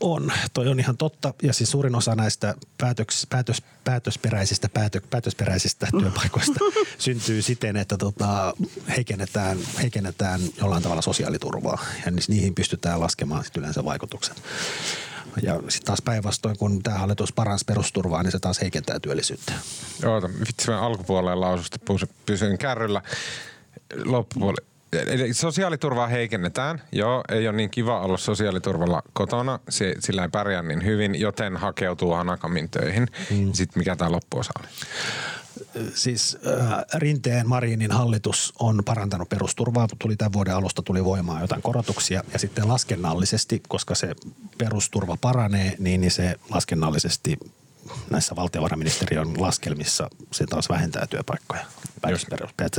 On, 0.00 0.32
toi 0.54 0.68
on 0.68 0.80
ihan 0.80 0.96
totta. 0.96 1.34
Ja 1.42 1.52
siis 1.52 1.70
suurin 1.70 1.94
osa 1.94 2.14
näistä 2.14 2.54
päätöks, 2.78 3.26
päätös, 3.30 3.62
päätösperäisistä, 3.84 4.68
päätö, 4.68 5.00
päätösperäisistä 5.10 5.86
työpaikoista 6.00 6.60
syntyy 6.98 7.42
siten, 7.42 7.76
että 7.76 7.96
tota, 7.96 8.54
heikennetään, 8.96 9.58
heikennetään 9.82 10.40
jollain 10.60 10.82
tavalla 10.82 11.02
sosiaaliturvaa. 11.02 11.84
Ja 12.04 12.12
niihin 12.28 12.54
pystytään 12.54 13.00
laskemaan 13.00 13.44
sit 13.44 13.56
yleensä 13.56 13.84
vaikutukset. 13.84 14.42
Ja 15.42 15.54
sitten 15.54 15.86
taas 15.86 16.02
päinvastoin, 16.02 16.58
kun 16.58 16.82
tämä 16.82 16.98
hallitus 16.98 17.32
paransi 17.32 17.64
perusturvaa, 17.64 18.22
niin 18.22 18.32
se 18.32 18.38
taas 18.38 18.60
heikentää 18.60 19.00
työllisyyttä. 19.00 19.52
Joo, 20.02 20.22
vitsi 20.22 20.72
alkupuolella 20.72 21.40
laususta 21.40 21.78
pysyin 22.26 22.58
kärryllä. 22.58 23.02
Loppupuoli 24.04 24.56
Eli 24.92 25.34
sosiaaliturvaa 25.34 26.06
heikennetään. 26.06 26.82
Joo, 26.92 27.24
ei 27.28 27.48
ole 27.48 27.56
niin 27.56 27.70
kiva 27.70 28.00
olla 28.00 28.18
sosiaaliturvalla 28.18 29.02
kotona. 29.12 29.58
Se, 29.68 29.94
sillä 29.98 30.22
ei 30.22 30.28
pärjää 30.28 30.62
niin 30.62 30.84
hyvin, 30.84 31.20
joten 31.20 31.56
hakeutuu 31.56 32.12
Hanakamin 32.12 32.70
töihin. 32.70 33.06
Mm. 33.30 33.52
Sitten 33.52 33.80
mikä 33.80 33.96
tämä 33.96 34.12
loppuosa 34.12 34.52
oli? 34.60 34.68
Siis 35.94 36.38
äh, 36.46 36.84
Rinteen 36.94 37.48
Marinin 37.48 37.90
hallitus 37.90 38.52
on 38.58 38.82
parantanut 38.84 39.28
perusturvaa. 39.28 39.88
Tuli 39.98 40.16
tämän 40.16 40.32
vuoden 40.32 40.54
alusta 40.54 40.82
tuli 40.82 41.04
voimaan 41.04 41.40
jotain 41.40 41.62
korotuksia 41.62 42.22
ja 42.32 42.38
sitten 42.38 42.68
laskennallisesti, 42.68 43.62
koska 43.68 43.94
se 43.94 44.14
perusturva 44.58 45.16
paranee, 45.20 45.76
niin, 45.78 46.00
niin 46.00 46.10
se 46.10 46.34
laskennallisesti 46.50 47.38
näissä 48.10 48.36
valtiovarainministeriön 48.36 49.40
laskelmissa 49.40 50.10
se 50.32 50.46
taas 50.46 50.68
vähentää 50.68 51.06
työpaikkoja 51.06 51.66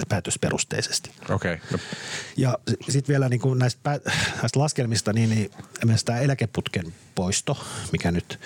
päätösperusteisesti. 0.09 1.11
Okay. 1.29 1.57
No. 1.71 1.77
Ja 2.37 2.57
sitten 2.89 3.13
vielä 3.13 3.29
niin 3.29 3.39
kuin 3.39 3.59
näistä, 3.59 3.99
näistä 4.41 4.59
laskelmista, 4.59 5.13
niin, 5.13 5.29
niin 5.29 5.51
myös 5.85 6.03
tämä 6.03 6.19
eläkeputken 6.19 6.93
poisto, 7.15 7.57
mikä 7.91 8.11
nyt, 8.11 8.39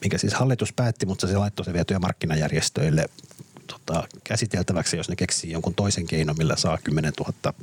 mikä 0.00 0.18
siis 0.18 0.34
hallitus 0.34 0.72
päätti, 0.72 1.06
mutta 1.06 1.26
se 1.26 1.36
laittoi 1.36 1.64
se 1.64 1.72
vielä 1.72 1.84
työmarkkinajärjestöille 1.84 3.06
tota, 3.66 4.08
käsiteltäväksi, 4.24 4.96
jos 4.96 5.08
ne 5.08 5.16
keksii 5.16 5.52
jonkun 5.52 5.74
toisen 5.74 6.06
keinon, 6.06 6.38
millä 6.38 6.56
saa 6.56 6.78
10 6.78 7.12
000 7.20 7.54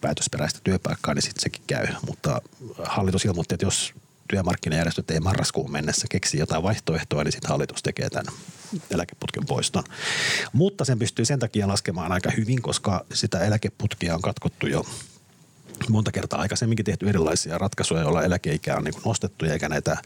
päätösperäistä 0.00 0.60
työpaikkaa, 0.64 1.14
niin 1.14 1.22
sitten 1.22 1.42
sekin 1.42 1.62
käy. 1.66 1.86
Mutta 2.06 2.42
hallitus 2.84 3.24
ilmoitti, 3.24 3.54
että 3.54 3.66
jos 3.66 3.94
työmarkkinajärjestöt 4.30 5.10
ei 5.10 5.20
marraskuun 5.20 5.72
mennessä 5.72 6.06
keksi 6.10 6.38
jotain 6.38 6.62
vaihtoehtoa, 6.62 7.24
niin 7.24 7.32
sitten 7.32 7.48
hallitus 7.48 7.82
tekee 7.82 8.10
tämän 8.10 8.34
eläkeputken 8.90 9.46
poiston. 9.46 9.84
Mutta 10.52 10.84
sen 10.84 10.98
pystyy 10.98 11.24
sen 11.24 11.38
takia 11.38 11.68
laskemaan 11.68 12.12
aika 12.12 12.30
hyvin, 12.36 12.62
koska 12.62 13.04
sitä 13.14 13.44
eläkeputkia 13.44 14.14
on 14.14 14.22
katkottu 14.22 14.66
jo 14.66 14.86
monta 15.88 16.12
kertaa 16.12 16.40
aikaisemminkin 16.40 16.84
tehty 16.84 17.08
erilaisia 17.08 17.58
ratkaisuja, 17.58 18.02
joilla 18.02 18.22
eläkeikää 18.22 18.76
on 18.76 18.84
niin 18.84 18.94
nostettu 19.04 19.46
eikä 19.46 19.68
näitä 19.68 19.96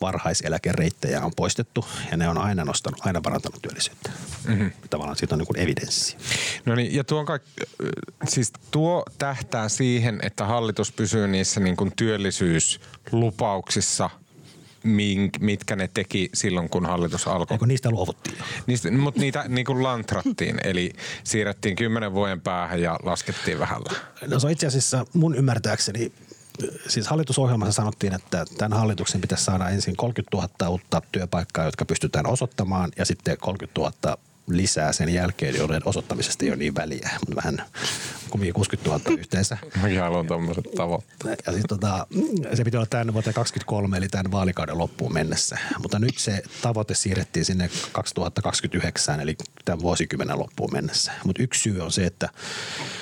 varhaiseläkereittejä 0.00 1.24
on 1.24 1.32
poistettu 1.36 1.84
ja 2.10 2.16
ne 2.16 2.28
on 2.28 2.38
aina 2.38 2.64
nostanut, 2.64 3.06
aina 3.06 3.20
parantanut 3.20 3.62
työllisyyttä. 3.62 4.10
Mm-hmm. 4.48 4.70
Tavallaan 4.90 5.16
siitä 5.16 5.34
on 5.34 5.38
niin 5.38 5.60
evidenssi. 5.60 6.16
No 6.66 6.74
niin, 6.74 6.94
ja 6.94 7.04
tuo, 7.04 7.24
siis 8.28 8.52
tuo 8.70 9.04
tähtää 9.18 9.68
siihen, 9.68 10.18
että 10.22 10.44
hallitus 10.44 10.92
pysyy 10.92 11.28
niissä 11.28 11.60
niin 11.60 11.76
kuin 11.76 11.92
työllisyyslupauksissa– 11.96 14.10
mitkä 15.40 15.76
ne 15.76 15.90
teki 15.94 16.30
silloin, 16.34 16.68
kun 16.68 16.86
hallitus 16.86 17.28
alkoi. 17.28 17.54
Eikö 17.54 17.66
niistä 17.66 17.90
luovuttiin? 17.90 18.38
Niistä, 18.66 18.90
mutta 18.90 19.20
niitä 19.20 19.44
niin 19.48 19.66
kuin 19.66 19.82
lantrattiin, 19.82 20.60
eli 20.64 20.92
siirrettiin 21.24 21.76
kymmenen 21.76 22.12
vuoden 22.12 22.40
päähän 22.40 22.82
ja 22.82 22.98
laskettiin 23.02 23.58
vähällä. 23.58 23.92
No 24.26 24.40
se 24.40 24.46
on 24.46 24.52
itse 24.52 24.66
asiassa 24.66 25.06
mun 25.12 25.34
ymmärtääkseni 25.34 26.12
siis 26.88 27.06
hallitusohjelmassa 27.06 27.72
sanottiin, 27.72 28.14
että 28.14 28.44
tämän 28.58 28.78
hallituksen 28.78 29.20
pitäisi 29.20 29.44
saada 29.44 29.68
ensin 29.68 29.96
30 29.96 30.36
000 30.36 30.68
uutta 30.68 31.02
työpaikkaa, 31.12 31.64
jotka 31.64 31.84
pystytään 31.84 32.26
osoittamaan, 32.26 32.92
ja 32.96 33.04
sitten 33.04 33.36
30 33.38 33.80
000 33.80 34.18
lisää 34.48 34.92
sen 34.92 35.14
jälkeen, 35.14 35.56
joiden 35.56 35.82
osoittamisesta 35.84 36.44
ei 36.44 36.50
ole 36.50 36.56
niin 36.56 36.74
väliä. 36.74 37.10
Mutta 37.20 37.36
vähän 37.36 37.64
kumminkin 38.30 38.54
60 38.54 38.90
000 38.90 39.20
yhteensä. 39.20 39.58
Mäkin 39.82 40.00
haluan 40.00 40.26
tuommoiset 40.26 40.64
tavoitteet. 40.76 41.42
Ja 41.46 41.52
sitten 41.52 41.68
tota, 41.68 42.06
se 42.54 42.64
pitää 42.64 42.78
olla 42.78 42.86
tämän 42.86 43.14
vuoteen 43.14 43.34
2023, 43.34 43.96
eli 43.96 44.08
tämän 44.08 44.32
vaalikauden 44.32 44.78
loppuun 44.78 45.12
mennessä. 45.12 45.58
Mutta 45.78 45.98
nyt 45.98 46.18
se 46.18 46.42
tavoite 46.62 46.94
siirrettiin 46.94 47.44
sinne 47.44 47.70
2029, 47.92 49.20
eli 49.20 49.36
tämän 49.64 49.80
vuosikymmenen 49.80 50.38
loppuun 50.38 50.72
mennessä. 50.72 51.12
Mutta 51.24 51.42
yksi 51.42 51.60
syy 51.60 51.80
on 51.80 51.92
se, 51.92 52.06
että 52.06 52.28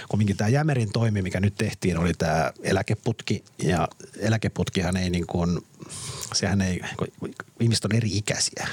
kumminkin 0.08 0.36
tämä 0.36 0.48
Jämerin 0.48 0.92
toimi, 0.92 1.22
mikä 1.22 1.40
nyt 1.40 1.54
tehtiin, 1.54 1.98
oli 1.98 2.14
tämä 2.14 2.52
eläkeputki. 2.62 3.44
Ja 3.62 3.88
eläkeputkihan 4.18 4.96
ei 4.96 5.10
niin 5.10 5.26
kuin, 5.26 5.60
sehän 6.34 6.60
ei, 6.60 6.80
ihmiset 7.60 7.84
on 7.84 7.94
eri 7.94 8.16
ikäisiä 8.16 8.68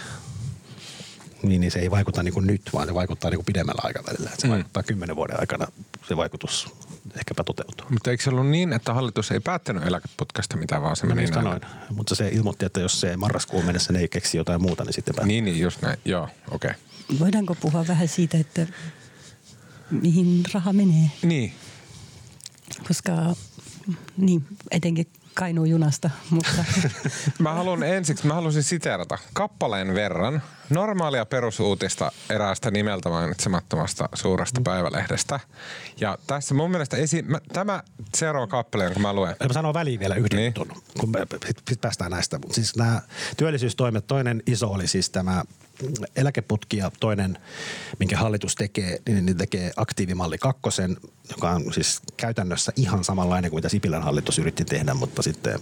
niin, 1.44 1.62
niin 1.62 1.72
se 1.72 1.80
ei 1.80 1.92
vaikuta 1.92 2.24
niin 2.24 2.34
kuin 2.34 2.48
nyt, 2.48 2.62
vaan 2.74 2.88
se 2.88 2.94
vaikuttaa 2.94 3.30
niin 3.32 3.38
kuin 3.38 3.46
pidemmällä 3.46 3.82
aikavälillä. 3.84 4.30
se 4.38 4.48
mm. 4.48 4.52
vaikuttaa 4.52 4.84
kymmenen 4.84 5.16
vuoden 5.16 5.40
aikana 5.40 5.68
se 6.08 6.18
vaikutus 6.18 6.68
ehkäpä 7.16 7.44
toteutuu. 7.44 7.88
Mutta 7.90 8.12
eikö 8.12 8.24
se 8.24 8.30
ollut 8.30 8.48
niin, 8.48 8.74
että 8.74 8.94
hallitus 8.94 9.32
ei 9.32 9.40
päättänyt 9.40 9.84
eläkeputkasta 9.84 10.58
mitään, 10.58 10.82
vaan 10.82 10.96
se 10.96 11.08
meni 11.08 11.22
näin? 11.22 11.34
Sanoin, 11.34 11.62
mutta 11.90 12.16
se 12.16 12.30
ilmoitti, 12.30 12.66
että 12.66 12.80
jos 12.80 13.02
se 13.02 13.18
marraskuun 13.18 13.66
mennessä 13.66 13.94
ne 13.94 14.00
ei 14.00 14.08
keksi 14.08 14.38
jotain 14.38 14.62
muuta, 14.62 14.84
niin 14.84 14.94
sitten 14.94 15.16
päättää. 15.16 15.28
Niin, 15.28 15.46
niin 15.46 15.60
just 15.60 15.82
näin. 15.82 16.00
Joo, 16.06 16.30
okei. 16.52 16.72
Okay. 16.72 17.20
Voidaanko 17.20 17.56
puhua 17.56 17.88
vähän 17.88 18.08
siitä, 18.08 18.38
että 18.38 18.68
mihin 19.92 20.44
raha 20.54 20.74
menee? 20.74 21.12
Niin. 21.22 21.54
Koska 22.88 23.36
niin, 24.18 24.48
etenkin 24.72 25.08
Kainuun 25.34 25.70
junasta. 25.70 26.10
Mutta. 26.30 26.66
mä 27.40 27.54
haluan 27.54 27.84
ensiksi, 27.84 28.28
mä 28.28 28.34
haluaisin 28.34 28.64
siteerata 28.64 29.18
kappaleen 29.34 29.94
verran 29.94 30.42
normaalia 30.70 31.26
perusuutista 31.26 32.12
eräästä 32.30 32.72
nimeltä 32.72 33.10
mainitsemattomasta 33.10 34.10
suuresta 34.14 34.62
päivälehdestä. 34.64 35.40
Ja 36.00 36.18
tässä 36.28 36.54
mun 36.54 36.72
mielestä 36.72 36.98
esi- 36.98 37.22
mä, 37.22 37.40
tämä 37.54 37.84
seuraava 38.16 38.48
kappale, 38.48 38.84
jonka 38.84 39.00
mä 39.00 39.14
luen. 39.14 39.36
Mä 39.48 39.54
sanon 39.54 39.74
väliin 39.74 40.00
vielä 40.00 40.16
yhden 40.16 40.38
niin. 40.38 40.54
jutun, 40.56 40.82
kun 41.00 41.10
me, 41.10 41.28
sit 41.46 41.82
päästään 41.82 42.12
näistä. 42.12 42.40
Siis 42.52 42.76
nämä 42.76 43.02
työllisyystoimet, 43.38 44.08
toinen 44.08 44.44
iso 44.48 44.68
oli 44.68 44.88
siis 44.88 45.10
tämä 45.10 45.44
eläkeputki 46.16 46.78
ja 46.78 46.92
toinen, 47.00 47.38
minkä 48.00 48.18
hallitus 48.18 48.56
tekee, 48.56 49.00
niin, 49.08 49.26
niin 49.26 49.38
tekee 49.38 49.72
aktiivimalli 49.76 50.38
kakkosen, 50.38 50.98
joka 51.30 51.50
on 51.50 51.74
siis 51.74 52.02
käytännössä 52.18 52.72
ihan 52.76 53.04
samanlainen 53.04 53.52
kuin 53.52 53.58
mitä 53.58 53.70
Sipilän 53.70 54.04
hallitus 54.04 54.40
yritti 54.40 54.66
tehdä, 54.66 54.94
mutta 54.94 55.22
sitten 55.22 55.60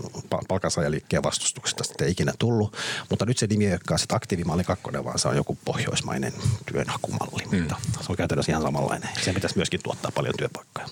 palkansaajaliikkeen 0.47 1.23
vastustuksesta 1.23 1.83
sitten 1.83 2.05
ei 2.05 2.11
ikinä 2.11 2.33
tullut. 2.39 2.77
Mutta 3.09 3.25
nyt 3.25 3.37
se 3.37 3.47
nimi 3.47 3.65
ei 3.65 3.71
olekaan 3.71 3.99
aktiivimalli 4.09 4.63
kakkonen, 4.63 5.05
vaan 5.05 5.19
se 5.19 5.27
on 5.27 5.35
joku 5.35 5.57
pohjoismainen 5.65 6.33
työnhakumalli. 6.71 7.43
Mm. 7.51 7.59
Mutta 7.59 7.75
se 8.01 8.05
on 8.09 8.17
käytännössä 8.17 8.51
ihan 8.51 8.61
samanlainen. 8.61 9.09
Sen 9.21 9.33
pitäisi 9.33 9.57
myöskin 9.57 9.79
tuottaa 9.83 10.11
paljon 10.15 10.33
työpaikkoja 10.37 10.87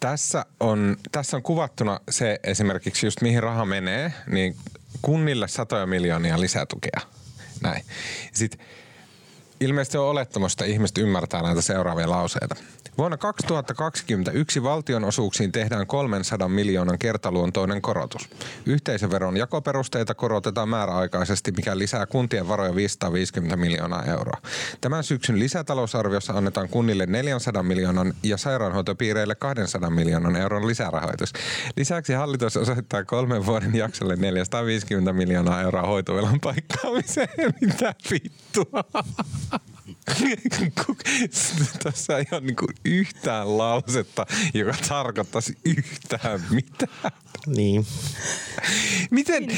tässä 0.00 0.46
on, 0.60 0.96
tässä 1.12 1.36
on 1.36 1.42
kuvattuna 1.42 2.00
se 2.10 2.40
esimerkiksi 2.42 3.06
just 3.06 3.20
mihin 3.20 3.42
raha 3.42 3.64
menee, 3.64 4.12
niin 4.26 4.56
kunnille 5.02 5.48
satoja 5.48 5.86
miljoonia 5.86 6.40
lisätukea– 6.40 7.00
näin. 7.62 7.82
Sitten 8.32 8.66
ilmeisesti 9.60 9.98
on 9.98 10.06
olettamusta, 10.06 10.64
että 10.64 10.72
ihmiset 10.72 10.98
ymmärtää 10.98 11.42
näitä 11.42 11.60
seuraavia 11.60 12.10
lauseita. 12.10 12.56
Vuonna 12.98 13.16
2021 13.16 14.62
valtionosuuksiin 14.62 15.52
tehdään 15.52 15.86
300 15.86 16.48
miljoonan 16.48 16.98
kertaluontoinen 16.98 17.82
korotus. 17.82 18.28
Yhteisöveron 18.66 19.36
jakoperusteita 19.36 20.14
korotetaan 20.14 20.68
määräaikaisesti, 20.68 21.52
mikä 21.56 21.78
lisää 21.78 22.06
kuntien 22.06 22.48
varoja 22.48 22.74
550 22.74 23.56
miljoonaa 23.56 24.04
euroa. 24.04 24.40
Tämän 24.80 25.04
syksyn 25.04 25.38
lisätalousarviossa 25.38 26.32
annetaan 26.32 26.68
kunnille 26.68 27.06
400 27.06 27.62
miljoonan 27.62 28.14
ja 28.22 28.36
sairaanhoitopiireille 28.36 29.34
200 29.34 29.90
miljoonan 29.90 30.36
euron 30.36 30.66
lisärahoitus. 30.66 31.32
Lisäksi 31.76 32.12
hallitus 32.12 32.56
osoittaa 32.56 33.04
kolmen 33.04 33.46
vuoden 33.46 33.74
jaksolle 33.74 34.16
450 34.16 35.12
miljoonaa 35.12 35.62
euroa 35.62 35.82
hoitovelan 35.82 36.40
paikkaamiseen. 36.40 37.28
Mitä 37.60 37.94
vittua? 38.10 38.84
Tässä 41.82 42.18
ei 42.18 42.24
ole 42.32 42.40
niinku 42.40 42.66
yhtään 42.84 43.58
lausetta, 43.58 44.26
joka 44.54 44.74
tarkoittaisi 44.88 45.58
yhtään 45.64 46.40
mitään. 46.50 47.12
Niin. 47.46 47.86
Miten? 49.10 49.48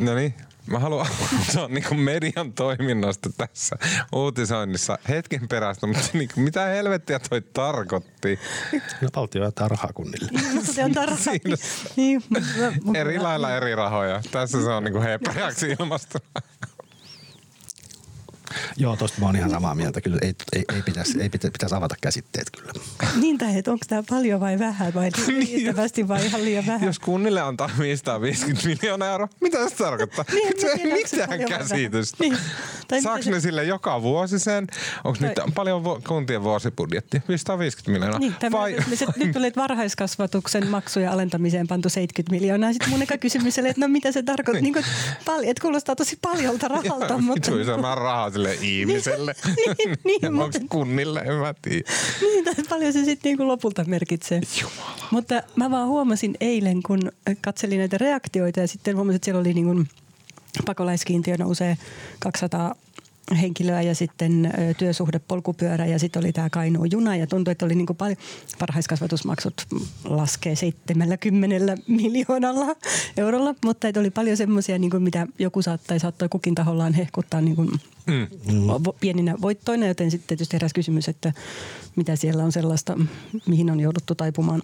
No 0.00 0.14
niin, 0.14 0.34
Mä 0.66 0.78
haluan 0.78 1.06
aloittaa 1.06 1.68
niin 1.68 2.00
median 2.00 2.52
toiminnasta 2.52 3.30
tässä 3.36 3.76
uutisoinnissa 4.12 4.98
hetken 5.08 5.48
perästä, 5.48 5.86
mutta 5.86 6.10
niin 6.12 6.28
kuin, 6.34 6.44
mitä 6.44 6.64
helvettiä 6.64 7.18
toi 7.18 7.40
tarkoitti? 7.40 8.38
No 9.00 9.08
valtio 9.16 9.44
jättää 9.44 9.68
rahaa 9.68 9.92
kunnille. 9.94 10.28
Niin, 10.30 10.66
se 10.66 10.84
on 10.84 10.92
tarha. 10.92 11.16
niin, 11.96 12.22
eri 12.94 13.18
lailla 13.18 13.56
eri 13.56 13.74
rahoja. 13.74 14.22
Tässä 14.30 14.62
se 14.62 14.70
on 14.70 14.84
niin 14.84 15.02
hepäjäksi 15.02 15.76
ilmastuna. 15.80 16.24
Joo, 18.76 18.96
tosta 18.96 19.20
mä 19.20 19.26
oon 19.26 19.36
ihan 19.36 19.50
samaa 19.50 19.74
mieltä. 19.74 20.00
Kyllä 20.00 20.18
ei, 20.22 20.34
ei, 20.52 20.64
ei, 20.74 20.82
pitäisi, 20.82 21.22
ei 21.22 21.28
pitäisi, 21.28 21.52
pitäisi 21.52 21.74
avata 21.74 21.94
käsitteet 22.00 22.50
kyllä. 22.50 22.72
Niin 23.20 23.38
tai 23.38 23.58
että 23.58 23.70
onko 23.72 23.84
tämä 23.88 24.02
paljon 24.10 24.40
vai 24.40 24.58
vähän 24.58 24.94
vai 24.94 25.10
niin, 25.26 25.28
riittävästi 25.28 26.08
vai 26.08 26.26
ihan 26.26 26.44
liian 26.44 26.66
vähän? 26.66 26.86
Jos 26.86 26.98
kunnille 26.98 27.40
antaa 27.40 27.70
550 27.78 28.68
miljoonaa 28.68 29.08
euroa, 29.08 29.28
mitä 29.40 29.68
se 29.68 29.76
tarkoittaa? 29.76 30.24
niin, 30.32 30.60
se 30.60 30.66
ei 30.66 30.92
mitään 30.92 31.44
käsitystä. 31.48 32.16
Niin. 32.20 32.36
Tai 32.88 33.02
Saako 33.02 33.30
ne 33.30 33.40
sille 33.40 33.64
joka 33.64 34.02
vuosi 34.02 34.38
sen? 34.38 34.66
Onko 35.04 35.18
tai... 35.18 35.28
nyt 35.28 35.54
paljon 35.54 35.84
vu- 35.84 36.00
kuntien 36.08 36.42
vuosibudjetti? 36.42 37.22
550 37.28 37.92
miljoonaa? 37.92 38.18
Niin, 38.18 38.34
tämä, 38.40 38.58
vai, 38.58 38.76
se. 38.94 39.06
Nyt 39.16 39.32
tuli 39.32 39.52
varhaiskasvatuksen 39.56 40.66
maksuja 40.66 41.12
alentamiseen 41.12 41.66
pantu 41.66 41.88
70 41.88 42.30
miljoonaa. 42.34 42.72
Sitten 42.72 42.90
mun 42.90 43.02
eka 43.02 43.18
kysymys 43.18 43.58
oli, 43.58 43.68
että 43.68 43.80
no 43.80 43.88
mitä 43.88 44.12
se 44.12 44.22
tarkoittaa? 44.22 44.62
niin. 44.62 44.74
niin 44.74 44.84
pal- 45.24 45.44
että 45.44 45.62
kuulostaa 45.62 45.96
tosi 45.96 46.18
paljolta 46.22 46.68
rahalta. 46.68 47.18
mutta... 47.18 47.52
Vittu, 47.52 47.82
rahaa 47.94 48.30
sille 48.30 48.53
ihmiselle. 48.60 49.34
niin, 49.56 49.98
niin, 50.04 50.24
Onko 50.24 50.44
mutta... 50.44 50.58
kunnille, 50.68 51.20
en 51.20 51.34
mä 51.34 51.54
tiedä. 51.62 51.90
Niin, 52.20 52.44
tai 52.44 52.54
paljon 52.68 52.92
se 52.92 53.04
sitten 53.04 53.30
niinku 53.30 53.48
lopulta 53.48 53.84
merkitsee. 53.84 54.40
Jumala. 54.60 55.08
Mutta 55.10 55.42
mä 55.56 55.70
vaan 55.70 55.88
huomasin 55.88 56.34
eilen, 56.40 56.82
kun 56.82 57.12
katselin 57.40 57.78
näitä 57.78 57.98
reaktioita 57.98 58.60
ja 58.60 58.68
sitten 58.68 58.96
huomasin, 58.96 59.16
että 59.16 59.24
siellä 59.24 59.40
oli 59.40 59.54
niinku 59.54 59.84
pakolaiskiintiö 60.66 61.36
nousee 61.36 61.76
200 62.18 62.74
henkilöä 63.40 63.82
ja 63.82 63.94
sitten 63.94 64.52
työsuhde 64.78 65.18
polkupyörä 65.18 65.86
ja 65.86 65.98
sitten 65.98 66.20
oli 66.20 66.32
tämä 66.32 66.50
Kainuun 66.50 66.90
juna 66.90 67.16
ja 67.16 67.26
tuntui, 67.26 67.52
että 67.52 67.64
oli 67.64 67.74
niin 67.74 67.86
kuin 67.86 67.96
paljon, 67.96 68.16
varhaiskasvatusmaksut 68.60 69.66
laskee 70.04 70.56
70 70.56 71.76
miljoonalla 71.86 72.76
eurolla, 73.16 73.54
mutta 73.64 73.88
että 73.88 74.00
oli 74.00 74.10
paljon 74.10 74.36
semmoisia, 74.36 74.78
niin 74.78 75.02
mitä 75.02 75.26
joku 75.38 75.62
saattaisi 75.62 76.02
saattoi 76.02 76.28
kukin 76.28 76.54
tahollaan 76.54 76.94
hehkuttaa 76.94 77.40
niin 77.40 77.56
kuin 77.56 77.70
mm. 78.06 78.26
pieninä 79.00 79.34
voittoina, 79.40 79.86
joten 79.86 80.10
sitten 80.10 80.28
tietysti 80.28 80.54
heräsi 80.54 80.74
kysymys, 80.74 81.08
että 81.08 81.32
mitä 81.96 82.16
siellä 82.16 82.44
on 82.44 82.52
sellaista, 82.52 82.98
mihin 83.46 83.70
on 83.70 83.80
jouduttu 83.80 84.14
taipumaan 84.14 84.62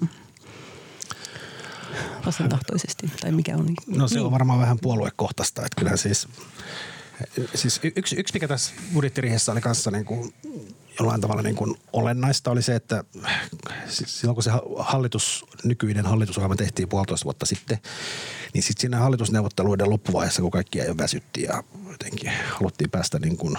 vastentahtoisesti 2.26 3.10
tai 3.20 3.32
mikä 3.32 3.56
on. 3.56 3.66
Niin, 3.66 3.76
no 3.86 4.08
se 4.08 4.14
niin. 4.14 4.24
on 4.24 4.32
varmaan 4.32 4.60
vähän 4.60 4.78
puoluekohtaista, 4.82 5.62
että 5.62 5.76
kyllähän 5.76 5.98
siis 5.98 6.28
Siis 7.54 7.80
yksi, 7.96 8.16
yksi 8.16 8.34
mikä 8.34 8.48
tässä 8.48 8.74
budjettiriihessä 8.94 9.52
oli 9.52 9.60
kanssa 9.60 9.90
niin 9.90 10.04
kuin 10.04 10.34
jollain 10.98 11.20
tavalla 11.20 11.42
niin 11.42 11.56
kuin 11.56 11.76
olennaista 11.92 12.50
oli 12.50 12.62
se, 12.62 12.74
että 12.74 13.04
silloin 13.88 14.34
kun 14.34 14.42
se 14.42 14.50
hallitus, 14.78 15.44
nykyinen 15.64 16.06
hallitusohjelma 16.06 16.56
tehtiin 16.56 16.88
puolitoista 16.88 17.24
vuotta 17.24 17.46
sitten, 17.46 17.78
niin 18.54 18.62
sitten 18.62 18.80
siinä 18.80 18.98
hallitusneuvotteluiden 18.98 19.90
loppuvaiheessa, 19.90 20.42
kun 20.42 20.50
kaikki 20.50 20.78
jo 20.78 20.96
väsytti 20.98 21.42
ja 21.42 21.64
jotenkin 22.04 22.32
haluttiin 22.58 22.90
päästä 22.90 23.18
niin 23.18 23.36
kuin 23.36 23.56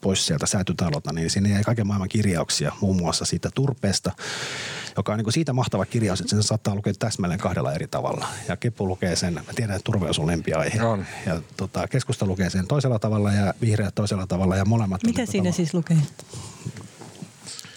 pois 0.00 0.26
sieltä 0.26 0.46
säätytalolta, 0.46 1.12
niin 1.12 1.30
sinne 1.30 1.48
jäi 1.48 1.62
kaiken 1.62 1.86
maailman 1.86 2.08
kirjauksia 2.08 2.72
muun 2.80 2.96
muassa 2.96 3.24
siitä 3.24 3.50
turpeesta, 3.54 4.12
joka 4.96 5.12
on 5.12 5.18
niin 5.18 5.24
kuin 5.24 5.34
siitä 5.34 5.52
mahtava 5.52 5.86
kirjaus, 5.86 6.20
että 6.20 6.30
sen 6.30 6.42
saattaa 6.42 6.74
lukea 6.74 6.92
täsmälleen 6.98 7.40
kahdella 7.40 7.72
eri 7.72 7.86
tavalla. 7.86 8.26
Ja 8.48 8.56
Kepu 8.56 8.88
lukee 8.88 9.16
sen, 9.16 9.34
mä 9.34 9.42
tiedän, 9.56 9.76
että 9.76 9.84
turve 9.84 10.08
on 10.08 10.14
sun 10.14 10.26
lempiaihe. 10.26 10.82
On. 10.82 11.06
Ja 11.26 11.40
tota, 11.56 11.88
keskusta 11.88 12.26
lukee 12.26 12.50
sen 12.50 12.66
toisella 12.66 12.98
tavalla 12.98 13.32
ja 13.32 13.54
vihreät 13.60 13.94
toisella 13.94 14.26
tavalla 14.26 14.56
ja 14.56 14.64
molemmat. 14.64 15.02
Mitä 15.02 15.18
niinku 15.18 15.32
siinä 15.32 15.42
tavalla- 15.44 15.56
siis 15.56 15.74
lukee? 15.74 15.96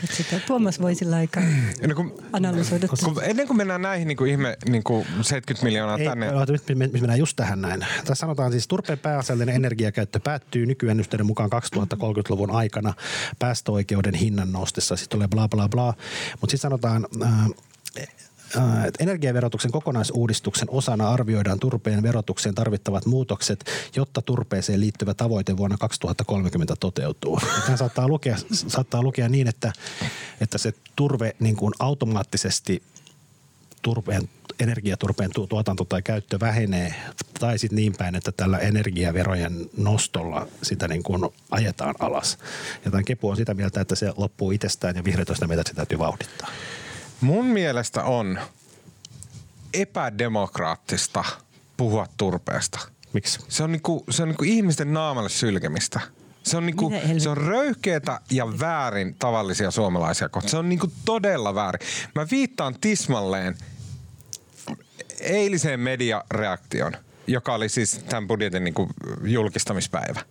Et 0.04 0.12
sitä 0.12 0.40
Tuomas 0.48 0.82
voi 0.82 0.96
sillä 0.96 1.16
aikaa 1.16 1.44
Ennen 1.82 1.96
kuin, 1.96 2.14
analysoida. 2.34 2.88
kun, 2.88 3.24
ennen 3.24 3.48
kuin 3.48 3.58
mennään 3.58 3.82
näihin 3.82 4.08
niin 4.08 4.18
kuin 4.18 4.32
ihme 4.32 4.58
niin 4.70 4.84
kuin 4.84 5.06
70 5.22 5.64
miljoonaa 5.66 5.98
Ei, 5.98 6.06
tänne. 6.06 6.32
oota, 6.34 6.52
nyt 6.52 6.64
me- 6.70 6.76
me 6.76 6.88
mennään 6.92 7.20
just 7.20 7.36
tähän 7.36 7.62
näin. 7.62 7.86
Tässä 7.98 8.14
sanotaan 8.16 8.52
siis 8.52 8.68
turpeen 8.68 9.00
pääasiallinen 9.00 9.56
energiakäyttö 9.56 10.20
päättyy 10.20 10.66
nykyennusteiden 10.66 11.26
mukaan 11.26 11.50
2030-luvun 11.54 12.52
aikana 12.52 12.94
päästöoikeuden 13.40 14.14
hinnan 14.14 14.52
nostessa. 14.52 14.96
Sitten 14.96 15.18
tulee 15.18 15.28
bla 15.28 15.48
bla 15.50 15.70
bla. 15.70 15.94
Mutta 16.42 16.52
sitten 16.52 16.58
sanotaan, 16.58 17.08
ää, 17.22 17.48
että 18.88 19.04
energiaverotuksen 19.04 19.72
kokonaisuudistuksen 19.72 20.70
osana 20.72 21.10
arvioidaan 21.10 21.60
turpeen 21.60 22.04
verotukseen 22.04 22.56
tarvittavat 22.56 23.06
muutokset, 23.06 23.66
jotta 23.96 24.22
turpeeseen 24.22 24.80
liittyvä 24.80 25.14
tavoite 25.14 25.58
vuonna 25.58 25.78
2030 25.78 26.76
toteutuu. 26.80 27.40
Tämä 27.66 27.78
saattaa 27.78 28.08
lukea, 28.08 28.38
saattaa 28.52 29.04
lukea 29.04 29.30
niin, 29.30 29.48
että, 29.48 29.74
että 30.42 30.58
se 30.58 30.74
turve 30.96 31.36
niin 31.40 31.56
kuin 31.56 31.74
automaattisesti 31.80 32.84
turpeen, 33.82 34.30
energiaturpeen 34.60 35.32
tu- 35.34 35.48
tuotanto 35.48 35.86
tai 35.86 36.02
käyttö 36.02 36.40
vähenee, 36.40 36.96
tai 37.40 37.58
sitten 37.58 37.76
niin 37.76 37.94
päin, 37.98 38.16
että 38.16 38.32
tällä 38.32 38.58
energiaverojen 38.58 39.70
nostolla 39.78 40.48
sitä 40.62 40.88
niin 40.88 41.04
kuin 41.04 41.30
ajetaan 41.52 41.96
alas. 42.00 42.38
Ja 42.86 42.92
tämän 42.92 43.06
kepu 43.06 43.30
on 43.30 43.38
sitä 43.38 43.54
mieltä, 43.54 43.82
että 43.82 43.96
se 43.96 44.14
loppuu 44.18 44.52
itsestään 44.52 44.96
ja 44.96 45.04
vihreät 45.04 45.30
on 45.30 45.36
sitä 45.36 45.48
mieltä, 45.48 45.62
että 45.62 45.74
täytyy 45.74 46.00
vauhdittaa. 46.00 46.48
Mun 47.24 47.46
mielestä 47.46 48.04
on 48.04 48.40
epädemokraattista 49.74 51.24
puhua 51.78 52.08
turpeesta. 52.18 52.80
Miksi? 53.14 53.40
Se 53.50 53.64
on, 53.64 53.72
niinku, 53.72 54.04
se 54.10 54.24
on 54.24 54.30
niinku 54.30 54.44
ihmisten 54.44 54.94
naamalle 54.94 55.30
sylkemistä. 55.30 56.00
Se 56.44 56.58
on, 56.58 56.66
niinku, 56.66 56.94
se 57.18 57.30
on 57.30 57.38
röyhkeetä 57.38 58.20
ja 58.32 58.60
väärin 58.60 59.16
tavallisia 59.20 59.72
suomalaisia 59.72 60.30
kohtaan. 60.30 60.50
Se 60.50 60.58
on 60.58 60.70
niinku 60.70 60.92
todella 61.06 61.56
väärin. 61.56 61.88
Mä 62.16 62.28
viittaan 62.32 62.76
tismalleen 62.82 63.58
eiliseen 65.20 65.80
mediareaktion, 65.80 66.94
joka 67.28 67.54
oli 67.54 67.70
siis 67.70 68.02
tämän 68.10 68.28
budjetin 68.28 68.64
niinku 68.64 68.90
julkistamispäivä. 69.24 70.22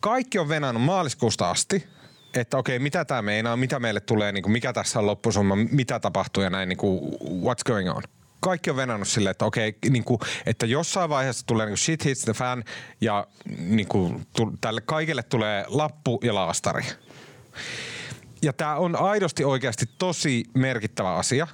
Kaikki 0.00 0.38
on 0.38 0.48
venannut 0.48 0.82
maaliskuusta 0.82 1.50
asti, 1.50 1.86
että 2.34 2.56
okei, 2.56 2.78
mitä 2.78 3.04
tämä 3.04 3.22
meinaa, 3.22 3.56
mitä 3.56 3.80
meille 3.80 4.00
tulee, 4.00 4.32
niin 4.32 4.42
kuin 4.42 4.52
mikä 4.52 4.72
tässä 4.72 4.98
on 4.98 5.06
loppusumma, 5.06 5.56
mitä 5.56 6.00
tapahtuu 6.00 6.42
ja 6.42 6.50
näin, 6.50 6.68
niin 6.68 6.76
kuin, 6.76 7.00
what's 7.20 7.64
going 7.66 7.90
on. 7.90 8.02
Kaikki 8.40 8.70
on 8.70 8.76
venannut 8.76 9.08
silleen, 9.08 9.30
että 9.30 9.44
okei, 9.44 9.78
niin 9.90 10.04
kuin, 10.04 10.20
että 10.46 10.66
jossain 10.66 11.10
vaiheessa 11.10 11.46
tulee 11.46 11.66
niin 11.66 11.70
kuin 11.70 11.78
shit 11.78 12.04
hits 12.04 12.24
the 12.24 12.32
fan 12.32 12.64
ja 13.00 13.26
niin 13.58 13.88
kuin, 13.88 14.26
tälle 14.60 14.80
kaikille 14.80 15.22
tulee 15.22 15.64
lappu 15.68 16.20
ja 16.22 16.34
laastari. 16.34 16.84
Ja 18.42 18.52
tämä 18.52 18.76
on 18.76 18.96
aidosti 18.96 19.44
oikeasti 19.44 19.86
tosi 19.98 20.44
merkittävä 20.54 21.14
asia. 21.14 21.46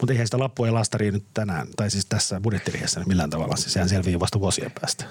Mutta 0.00 0.12
eihän 0.12 0.26
sitä 0.26 0.38
lappua 0.38 0.66
ja 0.66 0.74
lastaria 0.74 1.12
nyt 1.12 1.26
tänään, 1.34 1.68
tai 1.76 1.90
siis 1.90 2.06
tässä 2.06 2.40
budjettirihessä 2.40 3.00
millään 3.06 3.30
tavalla. 3.30 3.56
Siis 3.56 3.72
sehän 3.72 3.88
selviää 3.88 4.20
vasta 4.20 4.40
vuosien 4.40 4.72
päästä. 4.80 5.04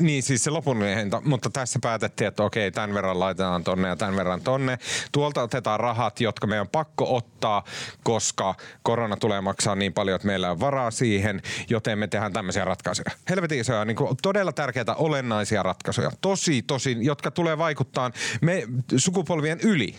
Niin, 0.00 0.22
siis 0.22 0.44
se 0.44 0.50
lopullinen 0.50 0.98
hinta, 0.98 1.22
mutta 1.24 1.50
tässä 1.50 1.78
päätettiin, 1.82 2.28
että 2.28 2.42
okei, 2.42 2.70
tämän 2.70 2.94
verran 2.94 3.20
laitetaan 3.20 3.64
tonne 3.64 3.88
ja 3.88 3.96
tämän 3.96 4.16
verran 4.16 4.40
tonne. 4.40 4.78
Tuolta 5.12 5.42
otetaan 5.42 5.80
rahat, 5.80 6.20
jotka 6.20 6.46
meidän 6.46 6.60
on 6.60 6.68
pakko 6.68 7.16
ottaa, 7.16 7.64
koska 8.02 8.54
korona 8.82 9.16
tulee 9.16 9.40
maksaa 9.40 9.74
niin 9.74 9.92
paljon, 9.92 10.16
että 10.16 10.26
meillä 10.26 10.50
on 10.50 10.60
varaa 10.60 10.90
siihen, 10.90 11.42
joten 11.68 11.98
me 11.98 12.06
tehdään 12.06 12.32
tämmöisiä 12.32 12.64
ratkaisuja. 12.64 13.10
Helvetin 13.30 13.60
isoja, 13.60 13.84
niin 13.84 13.96
kuin 13.96 14.16
todella 14.22 14.52
tärkeitä 14.52 14.94
olennaisia 14.94 15.62
ratkaisuja. 15.62 16.10
Tosi, 16.20 16.62
tosi, 16.62 16.96
jotka 17.00 17.30
tulee 17.30 17.58
vaikuttaa 17.58 18.10
me 18.40 18.62
sukupolvien 18.96 19.60
yli 19.60 19.94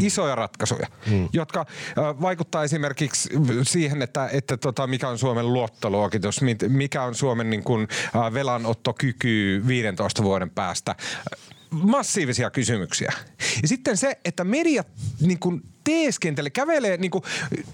isoja 0.00 0.34
ratkaisuja, 0.34 0.86
hmm. 1.08 1.28
jotka 1.32 1.66
vaikuttaa 1.96 2.64
esimerkiksi 2.64 3.28
siihen, 3.62 4.02
että, 4.02 4.28
että 4.32 4.56
tota, 4.56 4.86
mikä 4.86 5.08
on 5.08 5.18
Suomen 5.18 5.52
luottoluokitus, 5.52 6.40
mikä 6.68 7.02
on 7.02 7.14
Suomen 7.14 7.50
niin 7.50 7.64
kuin, 7.64 7.88
velanottokyky 8.34 9.62
15 9.66 10.22
vuoden 10.22 10.50
päästä. 10.50 10.94
Massiivisia 11.70 12.50
kysymyksiä. 12.50 13.12
Ja 13.62 13.68
sitten 13.68 13.96
se, 13.96 14.20
että 14.24 14.44
media 14.44 14.84
niin 15.20 15.38
kuin 15.38 15.62
teeskentelee, 15.84 16.50
kävelee, 16.50 16.96
niin 16.96 17.10
kuin, 17.10 17.24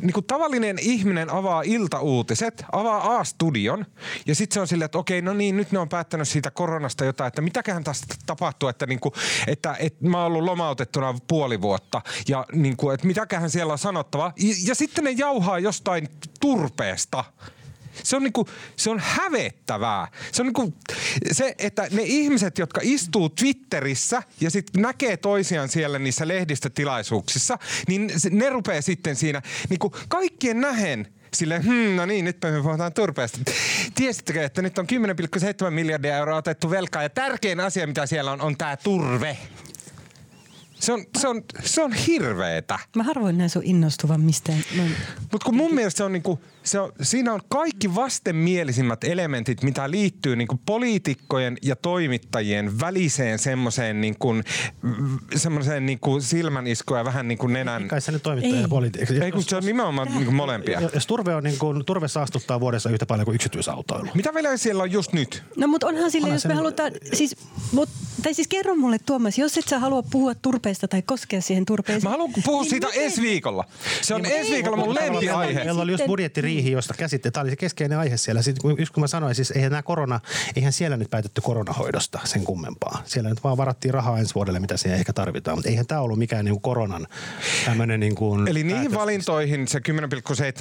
niin 0.00 0.12
kuin 0.12 0.26
tavallinen 0.26 0.78
ihminen 0.80 1.30
avaa 1.30 1.62
iltauutiset, 1.62 2.64
avaa 2.72 3.16
A-studion 3.16 3.86
ja 4.26 4.34
sitten 4.34 4.54
se 4.54 4.60
on 4.60 4.68
silleen, 4.68 4.84
että 4.86 4.98
okei, 4.98 5.22
no 5.22 5.34
niin, 5.34 5.56
nyt 5.56 5.72
ne 5.72 5.78
on 5.78 5.88
päättänyt 5.88 6.28
siitä 6.28 6.50
koronasta 6.50 7.04
jotain, 7.04 7.28
että 7.28 7.42
mitäköhän 7.42 7.84
tästä 7.84 8.14
tapahtuu, 8.26 8.68
että, 8.68 8.86
niin 8.86 9.00
kuin, 9.00 9.12
että, 9.46 9.76
että 9.78 10.08
mä 10.08 10.18
oon 10.18 10.26
ollut 10.26 10.44
lomautettuna 10.44 11.14
puoli 11.28 11.60
vuotta 11.60 12.02
ja 12.28 12.46
niin 12.52 12.76
kuin, 12.76 12.94
että 12.94 13.06
mitäköhän 13.06 13.50
siellä 13.50 13.72
on 13.72 13.78
sanottava. 13.78 14.32
Ja, 14.36 14.54
ja 14.66 14.74
sitten 14.74 15.04
ne 15.04 15.10
jauhaa 15.10 15.58
jostain 15.58 16.08
turpeesta. 16.40 17.24
Se 18.02 18.16
on, 18.16 18.22
niinku, 18.22 18.48
se 18.76 18.90
on 18.90 19.00
hävettävää. 19.00 20.08
Se 20.32 20.42
on 20.42 20.46
niinku, 20.46 20.74
se, 21.32 21.54
että 21.58 21.88
ne 21.90 22.02
ihmiset, 22.04 22.58
jotka 22.58 22.80
istuu 22.84 23.28
Twitterissä 23.28 24.22
ja 24.40 24.50
sitten 24.50 24.82
näkee 24.82 25.16
toisiaan 25.16 25.68
siellä 25.68 25.98
niissä 25.98 26.28
lehdistötilaisuuksissa, 26.28 27.58
niin 27.88 28.10
ne 28.30 28.50
rupeaa 28.50 28.82
sitten 28.82 29.16
siinä 29.16 29.42
niinku, 29.68 29.94
kaikkien 30.08 30.60
nähen 30.60 31.08
Silleen, 31.34 31.64
hmm, 31.64 31.96
no 31.96 32.06
niin, 32.06 32.24
nyt 32.24 32.36
me 32.42 32.62
puhutaan 32.62 32.92
turpeesta. 32.92 33.38
Tiesittekö, 33.94 34.44
että 34.44 34.62
nyt 34.62 34.78
on 34.78 34.86
10,7 35.64 35.70
miljardia 35.70 36.16
euroa 36.16 36.36
otettu 36.36 36.70
velkaa 36.70 37.02
ja 37.02 37.10
tärkein 37.10 37.60
asia, 37.60 37.86
mitä 37.86 38.06
siellä 38.06 38.32
on, 38.32 38.40
on 38.40 38.56
tämä 38.56 38.76
turve. 38.76 39.38
Se 40.74 40.92
on, 40.92 41.04
se 41.18 41.28
on, 41.28 41.42
se 41.64 41.82
on 41.82 41.92
hirveetä. 41.92 42.78
Mä 42.96 43.02
harvoin 43.02 43.38
näen 43.38 43.50
sun 43.50 43.62
innostuvan 43.64 44.20
mistään. 44.20 44.62
noin. 44.76 44.96
Mutta 45.32 45.44
kun 45.44 45.56
mun 45.56 45.74
mielestä 45.74 45.98
se 45.98 46.04
on 46.04 46.12
niinku, 46.12 46.40
se 46.66 46.80
on, 46.80 46.92
siinä 47.02 47.32
on 47.32 47.40
kaikki 47.48 47.94
vastenmielisimmät 47.94 49.04
elementit, 49.04 49.62
mitä 49.62 49.90
liittyy 49.90 50.36
niinku 50.36 50.60
poliitikkojen 50.66 51.56
ja 51.62 51.76
toimittajien 51.76 52.80
väliseen 52.80 53.38
semmoiseen 53.38 54.00
niinku, 54.00 54.34
semmoiseen 55.36 55.86
niinku 55.86 56.20
silmäniskuun 56.20 56.98
ja 56.98 57.04
vähän 57.04 57.28
niinku 57.28 57.46
nenän. 57.46 57.88
Kai 57.88 58.00
se 58.00 58.12
nyt 58.12 58.22
toimittaa 58.22 58.56
Ei. 58.56 58.62
ja 58.62 58.68
politiikka. 58.68 59.14
Ei 59.24 59.32
kun 59.32 59.42
se 59.42 59.56
on 59.56 59.64
nimenomaan 59.64 60.08
niinku 60.08 60.32
molempia. 60.32 60.80
Jos 60.94 61.06
turve, 61.06 61.34
on 61.34 61.42
niin 61.44 61.58
kuin, 61.58 61.84
turve 61.84 62.08
saastuttaa 62.08 62.60
vuodessa 62.60 62.90
yhtä 62.90 63.06
paljon 63.06 63.24
kuin 63.24 63.34
yksityisautoilu. 63.34 64.08
Mitä 64.14 64.34
vielä 64.34 64.56
siellä 64.56 64.82
on 64.82 64.92
just 64.92 65.12
nyt? 65.12 65.42
No 65.56 65.66
mutta 65.68 65.86
onhan 65.86 66.10
sille, 66.10 66.24
Onhan 66.24 66.36
jos 66.36 66.44
me 66.44 66.48
nyt- 66.48 66.56
halutaan, 66.56 66.92
siis, 67.12 67.36
mut, 67.72 67.88
tai 68.22 68.34
siis 68.34 68.48
kerro 68.48 68.76
mulle 68.76 68.96
Tuomas, 69.06 69.38
jos 69.38 69.58
et 69.58 69.68
sä 69.68 69.78
halua 69.78 70.02
puhua 70.02 70.34
turpeesta 70.34 70.88
tai 70.88 71.02
koskea 71.02 71.40
siihen 71.40 71.64
turpeeseen. 71.66 72.02
Mä 72.04 72.10
haluan 72.10 72.30
puhua 72.44 72.60
niin 72.62 72.70
siitä 72.70 72.86
miten- 72.86 73.02
ensi 73.02 73.22
viikolla. 73.22 73.64
Se 74.02 74.14
on 74.14 74.22
Niin, 74.22 74.34
ensi 74.36 74.50
viikolla 74.52 74.76
mun 74.76 74.94
lempiaihe. 74.94 75.64
Meillä 75.64 75.82
oli 75.82 75.90
just 75.92 75.98
Sitten- 75.98 76.06
budjettiriihi, 76.56 76.70
josta 76.70 76.94
käsitte. 76.94 77.30
Tämä 77.30 77.42
oli 77.42 77.50
se 77.50 77.56
keskeinen 77.56 77.98
aihe 77.98 78.16
siellä. 78.16 78.42
Sitten 78.42 78.62
kun, 78.62 78.76
just 78.78 78.92
kun 78.94 79.00
mä 79.00 79.06
sanoin, 79.06 79.34
siis 79.34 79.50
eihän 79.50 79.70
nämä 79.70 79.82
korona, 79.82 80.20
eihän 80.56 80.72
siellä 80.72 80.96
nyt 80.96 81.10
päätetty 81.10 81.40
koronahoidosta 81.40 82.20
sen 82.24 82.44
kummempaa. 82.44 83.02
Siellä 83.04 83.30
nyt 83.30 83.44
vaan 83.44 83.56
varattiin 83.56 83.94
rahaa 83.94 84.18
ensi 84.18 84.34
vuodelle, 84.34 84.60
mitä 84.60 84.76
siihen 84.76 84.98
ehkä 84.98 85.12
tarvitaan. 85.12 85.56
Mutta 85.56 85.70
eihän 85.70 85.86
tämä 85.86 86.00
ollut 86.00 86.18
mikään 86.18 86.44
niin 86.44 86.52
kuin 86.54 86.62
koronan 86.62 87.06
tämmöinen 87.64 88.00
niin 88.00 88.14
kuin 88.14 88.48
Eli 88.48 88.62
niihin 88.62 88.82
päätös. 88.82 88.98
valintoihin 88.98 89.68
se 89.68 89.80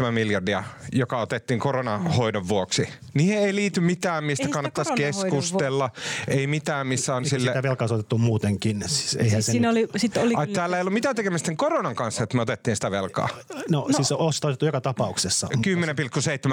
10,7 0.06 0.12
miljardia, 0.12 0.64
joka 0.92 1.20
otettiin 1.20 1.60
koronahoidon 1.60 2.48
vuoksi, 2.48 2.90
niihin 3.14 3.38
ei 3.38 3.56
liity 3.56 3.82
mitään, 3.82 4.24
mistä 4.24 4.46
Ei 4.46 4.52
kannattaisi 4.52 4.94
keskustella. 4.94 5.90
Ei 6.28 6.48
mitään, 6.48 6.88
missä 6.88 7.16
on 7.16 7.22
Miksi 7.22 7.30
sille... 7.36 7.52
Sitä 7.52 7.64
velkaa 7.64 7.88
otettu 7.92 8.18
muutenkin. 8.18 8.84
Siis 8.88 9.16
eihän 9.16 9.30
Siis 9.32 9.46
se 9.46 9.52
siinä 9.52 9.72
nyt, 9.72 9.90
oli, 9.90 10.00
sit 10.00 10.18
oli 10.18 10.34
Ai, 10.36 10.46
kyllä- 10.48 10.56
täällä 10.56 10.78
ei 10.78 10.82
ollut 10.82 10.94
mitään 10.94 11.16
tekemistä 11.16 11.46
sen 11.46 11.58
koronan 11.58 11.96
kanssa, 11.96 12.24
että 12.24 12.36
me 12.36 12.42
otettiin 12.42 12.76
sitä 12.76 12.92
velkaa. 12.92 13.30
no, 13.70 13.80
no, 13.80 13.88
siis 13.96 14.12
on 14.12 14.32
joka 14.62 14.82
tapauksessa. 14.82 15.48
10,7 15.56 15.85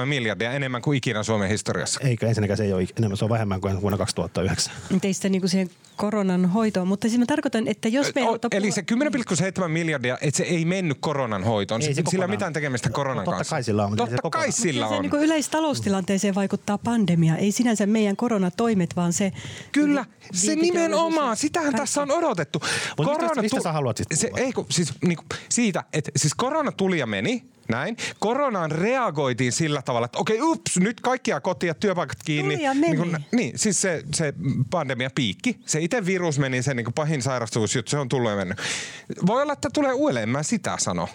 miljardia 0.06 0.52
enemmän 0.52 0.82
kuin 0.82 0.96
ikinä 0.98 1.22
Suomen 1.22 1.48
historiassa. 1.48 2.00
Eikö 2.04 2.26
ensinnäkään 2.28 2.56
se 2.56 2.64
ei 2.64 2.72
ole 2.72 2.86
enemmän, 2.98 3.16
se 3.16 3.24
on 3.24 3.30
vähemmän 3.30 3.60
kuin 3.60 3.80
vuonna 3.82 3.98
2009. 3.98 4.72
teistä 5.00 5.28
niinku 5.28 5.48
siihen 5.48 5.70
koronan 5.96 6.46
hoitoon, 6.46 6.88
mutta 6.88 7.08
siis 7.08 7.18
mä 7.18 7.26
tarkoitan, 7.26 7.68
että 7.68 7.88
jos 7.88 8.14
me 8.14 8.28
O- 8.28 8.38
Eli 8.52 8.70
se 8.70 8.82
10,7 9.62 9.68
miljardia, 9.68 10.18
että 10.20 10.36
se 10.36 10.42
ei 10.42 10.64
mennyt 10.64 10.96
koronan 11.00 11.44
hoitoon. 11.44 11.82
Ei 11.82 11.86
se 11.88 11.94
sillä 11.94 11.98
ei 11.98 12.02
ole 12.02 12.04
kokonaan. 12.12 12.30
mitään 12.30 12.52
tekemistä 12.52 12.90
koronan 12.90 13.24
Totta 13.24 13.36
kanssa. 13.36 13.56
kai 13.56 13.62
sillä 13.64 13.84
on, 13.84 13.90
mutta 13.90 14.04
se 14.04 14.10
Totta 14.10 14.22
kokonaan. 14.22 14.44
kai 14.44 14.52
sillä 14.52 14.88
se 14.88 14.94
on. 14.94 15.02
niin 15.02 15.10
kuin 15.10 15.22
yleistaloustilanteeseen 15.22 16.34
vaikuttaa 16.34 16.78
pandemia, 16.78 17.36
ei 17.36 17.52
sinänsä 17.52 17.86
meidän 17.86 18.16
koronatoimet, 18.16 18.96
vaan 18.96 19.12
se... 19.12 19.32
Kyllä, 19.72 20.04
se 20.32 20.46
vientiteollisuus 20.46 20.72
nimenomaan, 20.74 21.36
sitähän 21.36 21.66
kaikki. 21.72 21.80
tässä 21.80 22.02
on 22.02 22.10
odotettu. 22.10 22.62
mistä- 22.98 23.42
mistä 23.42 23.60
sä 23.60 23.72
haluat 23.72 23.96
sit 23.96 24.06
se, 24.14 24.30
ei, 24.36 24.52
kun, 24.52 24.66
siis, 24.70 24.92
niinku, 25.04 25.24
siitä, 25.48 25.84
että 25.92 26.10
siis 26.16 26.34
korona 26.34 26.72
tuli 26.72 26.98
ja 26.98 27.06
meni, 27.06 27.44
näin. 27.68 27.96
Koronaan 28.18 28.70
reagoitiin 28.70 29.52
sillä 29.52 29.82
tavalla, 29.82 30.04
että 30.04 30.18
okei, 30.18 30.42
ups, 30.42 30.76
nyt 30.76 31.00
kaikkia 31.00 31.40
kotia 31.40 31.70
ja 31.70 31.74
työpaikat 31.74 32.18
kiinni. 32.24 32.54
Tuli 32.54 32.64
ja 32.64 32.74
meni. 32.74 32.86
Niin, 32.86 32.96
kun, 32.96 33.20
niin 33.32 33.58
siis 33.58 33.80
se, 33.80 34.02
se 34.14 34.34
pandemia 34.70 35.10
piikki. 35.14 35.60
Se 35.66 35.80
itse 35.80 36.06
virus 36.06 36.38
meni, 36.38 36.62
se 36.62 36.74
niin 36.74 36.84
kuin 36.84 36.94
pahin 36.94 37.22
sairastuvuus, 37.22 37.78
se 37.86 37.98
on 37.98 38.08
tullut 38.08 38.30
ja 38.30 38.36
mennyt. 38.36 38.58
Voi 39.26 39.42
olla, 39.42 39.52
että 39.52 39.68
tulee 39.74 39.92
uudelleen, 39.92 40.28
mä 40.28 40.42
sitä 40.42 40.76
sano. 40.78 41.08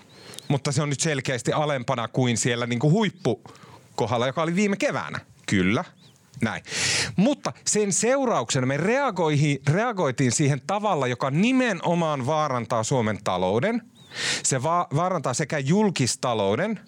Mutta 0.47 0.71
se 0.71 0.81
on 0.81 0.89
nyt 0.89 0.99
selkeästi 0.99 1.53
alempana 1.53 2.07
kuin 2.07 2.37
siellä 2.37 2.67
niin 2.67 2.79
kuin 2.79 2.93
huippukohdalla, 2.93 4.27
joka 4.27 4.41
oli 4.41 4.55
viime 4.55 4.77
keväänä. 4.77 5.19
Kyllä, 5.45 5.83
näin. 6.41 6.63
Mutta 7.15 7.53
sen 7.65 7.93
seurauksena 7.93 8.67
me 8.67 8.77
reagoitiin 9.67 10.31
siihen 10.31 10.61
tavalla, 10.67 11.07
joka 11.07 11.31
nimenomaan 11.31 12.25
vaarantaa 12.25 12.83
Suomen 12.83 13.19
talouden. 13.23 13.81
Se 14.43 14.63
va- 14.63 14.87
vaarantaa 14.95 15.33
sekä 15.33 15.59
julkistalouden 15.59 16.79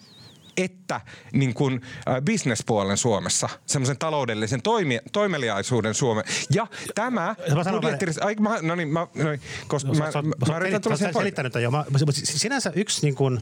että 0.56 1.00
niin 1.32 1.54
kuin, 1.54 1.80
äh, 2.08 2.22
bisnespuolen 2.22 2.96
Suomessa, 2.96 3.48
semmoisen 3.66 3.98
taloudellisen 3.98 4.62
toimi, 4.62 5.00
toimeliaisuuden 5.12 5.94
Suomen. 5.94 6.24
Ja 6.54 6.66
tämä 6.94 7.34
budjetti... 7.70 8.06
Ai, 8.20 8.34
mä, 8.34 8.58
no 8.62 8.74
niin, 8.74 8.88
mä, 8.88 9.06
no 9.14 9.30
niin, 9.30 9.40
koska 9.68 9.92
no, 9.92 9.94
mä, 9.94 10.04
mä, 10.04 10.22
mä, 10.22 10.52
mä 10.52 10.56
yritän 10.56 10.82
tulla 10.82 10.96
siihen 10.96 11.14
selittänyt 11.14 11.54
jo. 11.54 11.70
Mä, 11.70 11.84
sinänsä 12.22 12.72
yksi, 12.74 13.02
niin 13.02 13.14
kuin, 13.14 13.40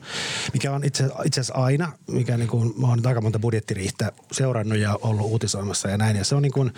mikä 0.52 0.72
on 0.72 0.84
itse, 0.84 1.04
itse 1.24 1.40
asiassa 1.40 1.62
aina, 1.64 1.92
mikä 2.06 2.36
niin 2.36 2.48
kuin, 2.48 2.74
mä 2.80 2.86
oon 2.86 3.06
aika 3.06 3.20
monta 3.20 3.38
budjettiriihtä 3.38 4.12
seurannut 4.32 4.78
ja 4.78 4.98
ollut 5.02 5.26
uutisoimassa 5.26 5.90
ja 5.90 5.98
näin, 5.98 6.16
ja 6.16 6.24
se 6.24 6.34
on 6.34 6.42
niin 6.42 6.52
kuin, 6.52 6.72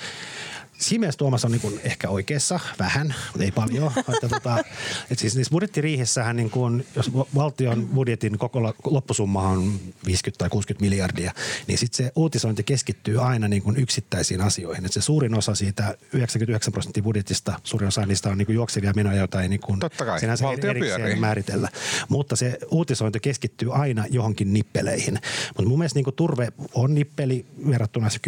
Siinä 0.81 1.01
mielessä 1.01 1.19
Tuomas 1.19 1.45
on 1.45 1.53
niin 1.53 1.61
kuin 1.61 1.81
ehkä 1.85 2.09
oikeassa 2.09 2.61
vähän, 2.79 3.15
ei 3.41 3.51
paljon. 3.51 3.93
että 4.15 4.29
tota, 4.29 4.65
et 5.11 5.19
siis 5.19 5.37
niissä 5.37 5.51
budjettiriihessähän, 5.51 6.37
niin 6.37 6.51
kuin, 6.51 6.87
jos 6.97 7.11
valtion 7.35 7.89
budjetin 7.89 8.39
koko 8.39 8.75
loppusumma 8.85 9.49
on 9.49 9.81
50 10.07 10.39
tai 10.39 10.49
60 10.49 10.85
miljardia, 10.85 11.33
niin 11.67 11.79
sitten 11.79 12.07
se 12.07 12.13
uutisointi 12.17 12.63
keskittyy 12.63 13.23
aina 13.23 13.49
niin 13.49 13.63
kuin 13.63 13.77
yksittäisiin 13.77 14.41
asioihin. 14.41 14.87
Et 14.87 14.93
se 14.93 15.01
suurin 15.01 15.35
osa 15.35 15.55
siitä 15.55 15.97
99 16.13 16.73
prosenttia 16.73 17.03
budjetista, 17.03 17.61
suurin 17.65 17.89
osa 17.89 18.07
niistä 18.07 18.29
on 18.29 18.39
niin 18.39 18.47
kuin 18.47 18.57
juoksevia 18.57 18.93
menoja, 18.97 19.17
joita 19.17 19.43
ei 19.43 19.49
niin 19.49 19.61
kuin 19.61 19.81
Totta 19.81 20.05
kai, 20.05 20.21
valtio 20.43 20.75
pyörii. 20.75 21.17
määritellä. 21.17 21.69
Mutta 22.09 22.37
se 22.37 22.59
uutisointi 22.71 23.21
keskittyy 23.21 23.75
aina 23.75 24.05
johonkin 24.11 24.53
nippeleihin. 24.53 25.19
Mutta 25.57 25.69
mun 25.69 25.79
mielestä 25.79 25.99
niin 25.99 26.05
kuin 26.05 26.17
turve 26.17 26.49
on 26.75 26.95
nippeli 26.95 27.47
verrattuna 27.69 28.11
se 28.11 28.19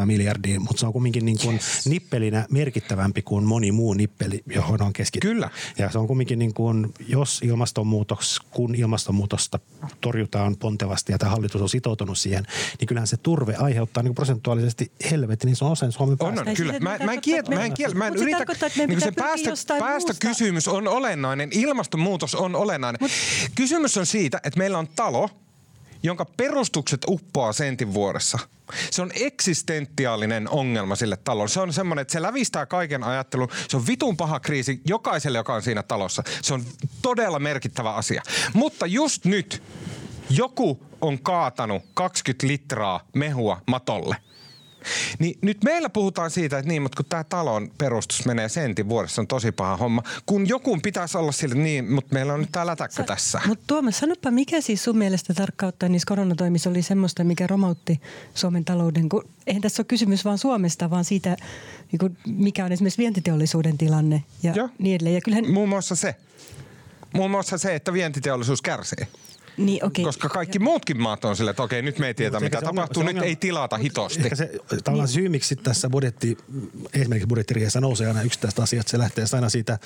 10,7 0.00 0.06
miljardiin, 0.06 0.62
mutta 0.62 0.80
se 0.80 0.86
on 0.86 0.92
kumminkin 0.92 1.24
niin 1.24 1.38
kuin 1.38 1.60
nippelinä 1.84 2.46
merkittävämpi 2.50 3.22
kuin 3.22 3.44
moni 3.44 3.72
muu 3.72 3.94
nippeli, 3.94 4.42
johon 4.46 4.82
on 4.82 4.92
keskittynyt. 4.92 5.34
Kyllä. 5.34 5.50
Ja 5.78 5.90
se 5.90 5.98
on 5.98 6.06
kumminkin 6.06 6.38
niin 6.38 6.54
kuin, 6.54 6.94
jos 7.08 7.40
ilmastonmuutos, 7.44 8.40
kun 8.50 8.74
ilmastonmuutosta 8.74 9.58
torjutaan 10.00 10.56
pontevasti 10.56 11.12
ja 11.12 11.18
tämä 11.18 11.30
hallitus 11.30 11.62
on 11.62 11.68
sitoutunut 11.68 12.18
siihen, 12.18 12.46
niin 12.80 12.88
kyllähän 12.88 13.06
se 13.06 13.16
turve 13.16 13.54
aiheuttaa 13.54 14.02
niin 14.02 14.14
prosentuaalisesti 14.14 14.92
helvetin 15.10 15.46
niin 15.46 15.56
se 15.56 15.64
on 15.64 15.70
osa 15.70 15.90
Suomen 15.90 16.16
On, 16.20 16.38
on, 16.38 16.54
kyllä. 16.56 16.80
Mä, 16.80 16.98
mä 17.04 17.12
en 17.12 17.20
kiel, 17.20 17.44
mä 17.48 17.64
en, 17.64 17.74
kiel, 17.74 17.94
mä 17.94 18.06
en 18.06 18.16
yritä, 18.16 18.44
niin 18.86 19.00
se 19.00 19.12
päästö, 19.12 19.50
päästökysymys 19.78 20.68
on 20.68 20.88
olennainen, 20.88 21.48
ilmastonmuutos 21.52 22.34
on 22.34 22.54
olennainen. 22.56 22.98
Mut, 23.00 23.10
Kysymys 23.54 23.96
on 23.96 24.06
siitä, 24.06 24.40
että 24.44 24.58
meillä 24.58 24.78
on 24.78 24.88
talo, 24.96 25.30
jonka 26.02 26.24
perustukset 26.24 27.00
uppoaa 27.08 27.52
sentin 27.52 27.94
vuodessa. 27.94 28.38
Se 28.90 29.02
on 29.02 29.10
eksistentiaalinen 29.14 30.48
ongelma 30.48 30.96
sille 30.96 31.16
talolle. 31.16 31.48
Se 31.48 31.60
on 31.60 31.72
semmoinen, 31.72 32.02
että 32.02 32.12
se 32.12 32.22
lävistää 32.22 32.66
kaiken 32.66 33.04
ajattelun. 33.04 33.48
Se 33.68 33.76
on 33.76 33.86
vitun 33.86 34.16
paha 34.16 34.40
kriisi 34.40 34.80
jokaiselle, 34.84 35.38
joka 35.38 35.54
on 35.54 35.62
siinä 35.62 35.82
talossa. 35.82 36.22
Se 36.42 36.54
on 36.54 36.64
todella 37.02 37.38
merkittävä 37.38 37.94
asia. 37.94 38.22
Mutta 38.54 38.86
just 38.86 39.24
nyt 39.24 39.62
joku 40.30 40.82
on 41.00 41.18
kaatanut 41.18 41.82
20 41.94 42.46
litraa 42.46 43.00
mehua 43.14 43.62
matolle. 43.66 44.16
Niin 45.18 45.38
nyt 45.42 45.64
meillä 45.64 45.88
puhutaan 45.88 46.30
siitä, 46.30 46.58
että 46.58 46.68
niin, 46.68 46.82
mutta 46.82 46.96
kun 46.96 47.06
tämä 47.08 47.24
talon 47.24 47.70
perustus 47.78 48.26
menee 48.26 48.48
sentin 48.48 48.88
vuodessa, 48.88 49.22
on 49.22 49.26
tosi 49.26 49.52
paha 49.52 49.76
homma. 49.76 50.02
Kun 50.26 50.48
joku 50.48 50.78
pitäisi 50.82 51.18
olla 51.18 51.32
sille 51.32 51.54
niin, 51.54 51.92
mutta 51.92 52.14
meillä 52.14 52.32
on 52.32 52.40
nyt 52.40 52.52
tämä 52.52 52.66
lätäkkö 52.66 52.96
Sa- 52.96 53.04
tässä. 53.04 53.40
Mutta 53.46 53.64
Tuomas, 53.66 53.98
sanoppa, 53.98 54.30
mikä 54.30 54.60
siis 54.60 54.84
sun 54.84 54.98
mielestä 54.98 55.34
tarkkauttaa 55.34 55.88
niissä 55.88 56.06
koronatoimissa 56.06 56.70
oli 56.70 56.82
semmoista, 56.82 57.24
mikä 57.24 57.46
romautti 57.46 58.00
Suomen 58.34 58.64
talouden? 58.64 59.08
Kun 59.08 59.28
eihän 59.46 59.62
tässä 59.62 59.80
ole 59.80 59.86
kysymys 59.88 60.24
vaan 60.24 60.38
Suomesta, 60.38 60.90
vaan 60.90 61.04
siitä, 61.04 61.36
niin 61.92 62.16
mikä 62.26 62.64
on 62.64 62.72
esimerkiksi 62.72 62.98
vientiteollisuuden 62.98 63.78
tilanne 63.78 64.24
ja 64.42 64.52
Joo. 64.52 64.68
niin 64.78 64.94
edelleen. 64.94 65.14
Ja 65.14 65.20
kyllähän... 65.20 65.52
Muun 65.52 65.68
muassa 65.68 65.96
se. 65.96 66.14
Muun 67.12 67.30
muassa 67.30 67.58
se, 67.58 67.74
että 67.74 67.92
vientiteollisuus 67.92 68.62
kärsii. 68.62 69.06
Niin, 69.56 69.84
okay. 69.84 70.04
Koska 70.04 70.28
kaikki 70.28 70.58
muutkin 70.58 71.00
maat 71.00 71.24
on 71.24 71.36
sille, 71.36 71.50
että 71.50 71.62
okei, 71.62 71.82
nyt 71.82 71.98
me 71.98 72.06
ei 72.06 72.14
tiedä, 72.14 72.40
mitä 72.40 72.60
tapahtuu, 72.60 73.00
ongelma, 73.00 73.20
nyt 73.20 73.28
ei 73.28 73.36
tilata 73.36 73.76
hitosti. 73.76 74.22
Ehkä 74.22 74.36
se 74.36 74.50
tavallaan 74.84 75.06
niin. 75.06 75.14
syy, 75.14 75.28
miksi 75.28 75.56
tässä 75.56 75.90
budjetti, 75.90 76.38
esimerkiksi 76.92 77.26
budjettiriihessä 77.26 77.80
nousee 77.80 78.08
aina 78.08 78.22
yksittäistä 78.22 78.62
asiat, 78.62 78.88
se 78.88 78.98
lähtee 78.98 79.24
aina 79.32 79.48
siitä, 79.48 79.78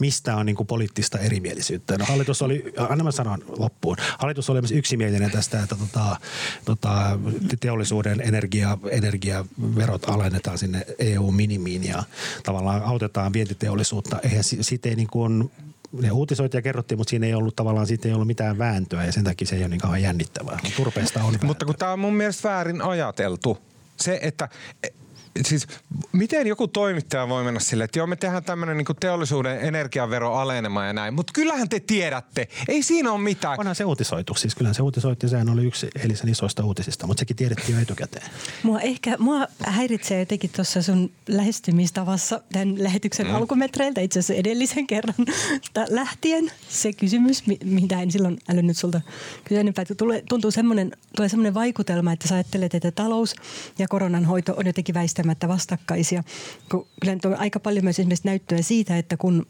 mistä 0.00 0.36
on 0.36 0.46
niin 0.46 0.56
kuin 0.56 0.66
poliittista 0.66 1.18
erimielisyyttä. 1.18 1.98
No, 1.98 2.04
hallitus 2.04 2.42
oli, 2.42 2.74
anna 2.88 3.04
mä 3.04 3.10
sanon 3.10 3.44
loppuun, 3.58 3.96
hallitus 4.18 4.50
oli 4.50 4.60
myös 4.60 4.72
yksimielinen 4.72 5.30
tästä, 5.30 5.62
että 5.62 5.76
tota, 5.76 6.16
tota, 6.64 7.18
teollisuuden 7.60 8.20
energia, 8.20 8.78
energiaverot 8.90 10.08
alennetaan 10.08 10.58
sinne 10.58 10.86
EU-minimiin 10.98 11.84
ja 11.84 12.02
tavallaan 12.42 12.82
autetaan 12.82 13.32
vientiteollisuutta. 13.32 14.18
Eihän 14.22 14.44
siitä 14.44 14.88
ei 14.88 14.96
niin 14.96 15.08
kuin 15.08 15.50
ne 15.92 16.10
uutisoitiin 16.10 16.58
ja 16.58 16.62
kerrottiin, 16.62 16.98
mutta 16.98 17.10
siinä 17.10 17.26
ei 17.26 17.34
ollut 17.34 17.56
tavallaan 17.56 17.86
siitä 17.86 18.08
ei 18.08 18.14
ollut 18.14 18.26
mitään 18.26 18.58
vääntöä 18.58 19.04
ja 19.04 19.12
sen 19.12 19.24
takia 19.24 19.46
se 19.46 19.56
ei 19.56 19.62
ole 19.62 19.68
niin 19.68 19.80
kauhean 19.80 20.02
jännittävää. 20.02 20.58
Turpeesta 20.76 21.24
on 21.24 21.38
Mutta 21.42 21.66
kun 21.66 21.74
tämä 21.74 21.92
on 21.92 21.98
mun 21.98 22.14
mielestä 22.14 22.48
väärin 22.48 22.82
ajateltu. 22.82 23.58
Se, 23.96 24.18
että 24.22 24.48
siis 25.46 25.66
miten 26.12 26.46
joku 26.46 26.68
toimittaja 26.68 27.28
voi 27.28 27.44
mennä 27.44 27.60
silleen, 27.60 27.84
että 27.84 27.98
joo 27.98 28.06
me 28.06 28.16
tehdään 28.16 28.44
tämmöinen 28.44 28.76
niin 28.76 28.86
teollisuuden 29.00 29.60
energiavero 29.60 30.34
alenema 30.34 30.84
ja 30.84 30.92
näin, 30.92 31.14
mutta 31.14 31.32
kyllähän 31.32 31.68
te 31.68 31.80
tiedätte, 31.80 32.48
ei 32.68 32.82
siinä 32.82 33.12
ole 33.12 33.20
mitään. 33.20 33.60
Onhan 33.60 33.74
se 33.74 33.84
uutisoitu, 33.84 34.34
siis 34.34 34.54
kyllähän 34.54 34.74
se 34.74 34.82
uutisoitti, 34.82 35.28
sehän 35.28 35.48
oli 35.48 35.64
yksi 35.64 35.88
eilisen 36.02 36.28
isoista 36.28 36.64
uutisista, 36.64 37.06
mutta 37.06 37.20
sekin 37.20 37.36
tiedettiin 37.36 37.76
jo 37.76 37.82
etukäteen. 37.82 38.26
Mua 38.62 38.80
ehkä, 38.80 39.16
mua 39.18 39.46
häiritsee 39.58 40.18
jotenkin 40.18 40.50
tuossa 40.56 40.82
sun 40.82 41.10
lähestymistavassa 41.28 42.40
tämän 42.52 42.82
lähetyksen 42.82 43.26
mm. 43.26 43.34
alkumetreiltä, 43.34 44.00
itse 44.00 44.18
asiassa 44.18 44.40
edellisen 44.40 44.86
kerran 44.86 45.14
lähtien 45.88 46.52
se 46.68 46.92
kysymys, 46.92 47.44
mitä 47.64 48.02
en 48.02 48.10
silloin 48.10 48.38
älynnyt 48.48 48.76
sulta 48.76 49.00
kysyä 49.44 49.60
enempää, 49.60 49.82
että 49.82 49.94
tulee, 49.94 50.22
tuntuu 50.28 50.50
semmoinen, 50.50 50.92
tulee 51.16 51.28
semmoinen 51.28 51.54
vaikutelma, 51.54 52.12
että 52.12 52.28
sä 52.28 52.34
ajattelet, 52.34 52.74
että 52.74 52.90
talous 52.90 53.34
ja 53.78 53.88
koronan 53.88 54.24
hoito 54.24 54.54
on 54.56 54.66
jotenkin 54.66 54.94
väistämättä 54.94 55.25
välttämättä 55.26 55.48
vastakkaisia. 55.48 56.22
Kun 56.70 56.86
kyllä 57.00 57.18
on 57.24 57.40
aika 57.40 57.60
paljon 57.60 57.84
myös 57.84 57.98
esimerkiksi 57.98 58.28
näyttöä 58.28 58.62
siitä, 58.62 58.98
että 58.98 59.16
kun 59.16 59.46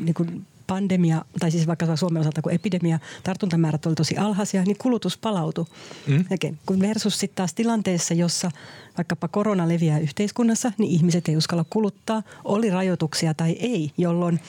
niin 0.00 0.14
kuin 0.14 0.46
pandemia, 0.66 1.24
tai 1.40 1.50
siis 1.50 1.66
vaikka 1.66 1.96
Suomen 1.96 2.20
osalta, 2.20 2.42
kun 2.42 2.52
epidemia, 2.52 2.98
tartuntamäärät 3.22 3.86
oli 3.86 3.94
tosi 3.94 4.16
alhaisia, 4.16 4.62
niin 4.62 4.76
kulutus 4.78 5.18
palautui. 5.18 5.64
Mm. 6.06 6.24
kun 6.66 6.80
versus 6.80 7.18
sitten 7.18 7.36
taas 7.36 7.54
tilanteessa, 7.54 8.14
jossa 8.14 8.50
vaikkapa 8.98 9.28
korona 9.28 9.68
leviää 9.68 9.98
yhteiskunnassa, 9.98 10.72
niin 10.78 10.90
ihmiset 10.90 11.28
ei 11.28 11.36
uskalla 11.36 11.64
kuluttaa, 11.70 12.22
oli 12.44 12.70
rajoituksia 12.70 13.34
tai 13.34 13.50
ei, 13.50 13.90
jolloin 13.98 14.40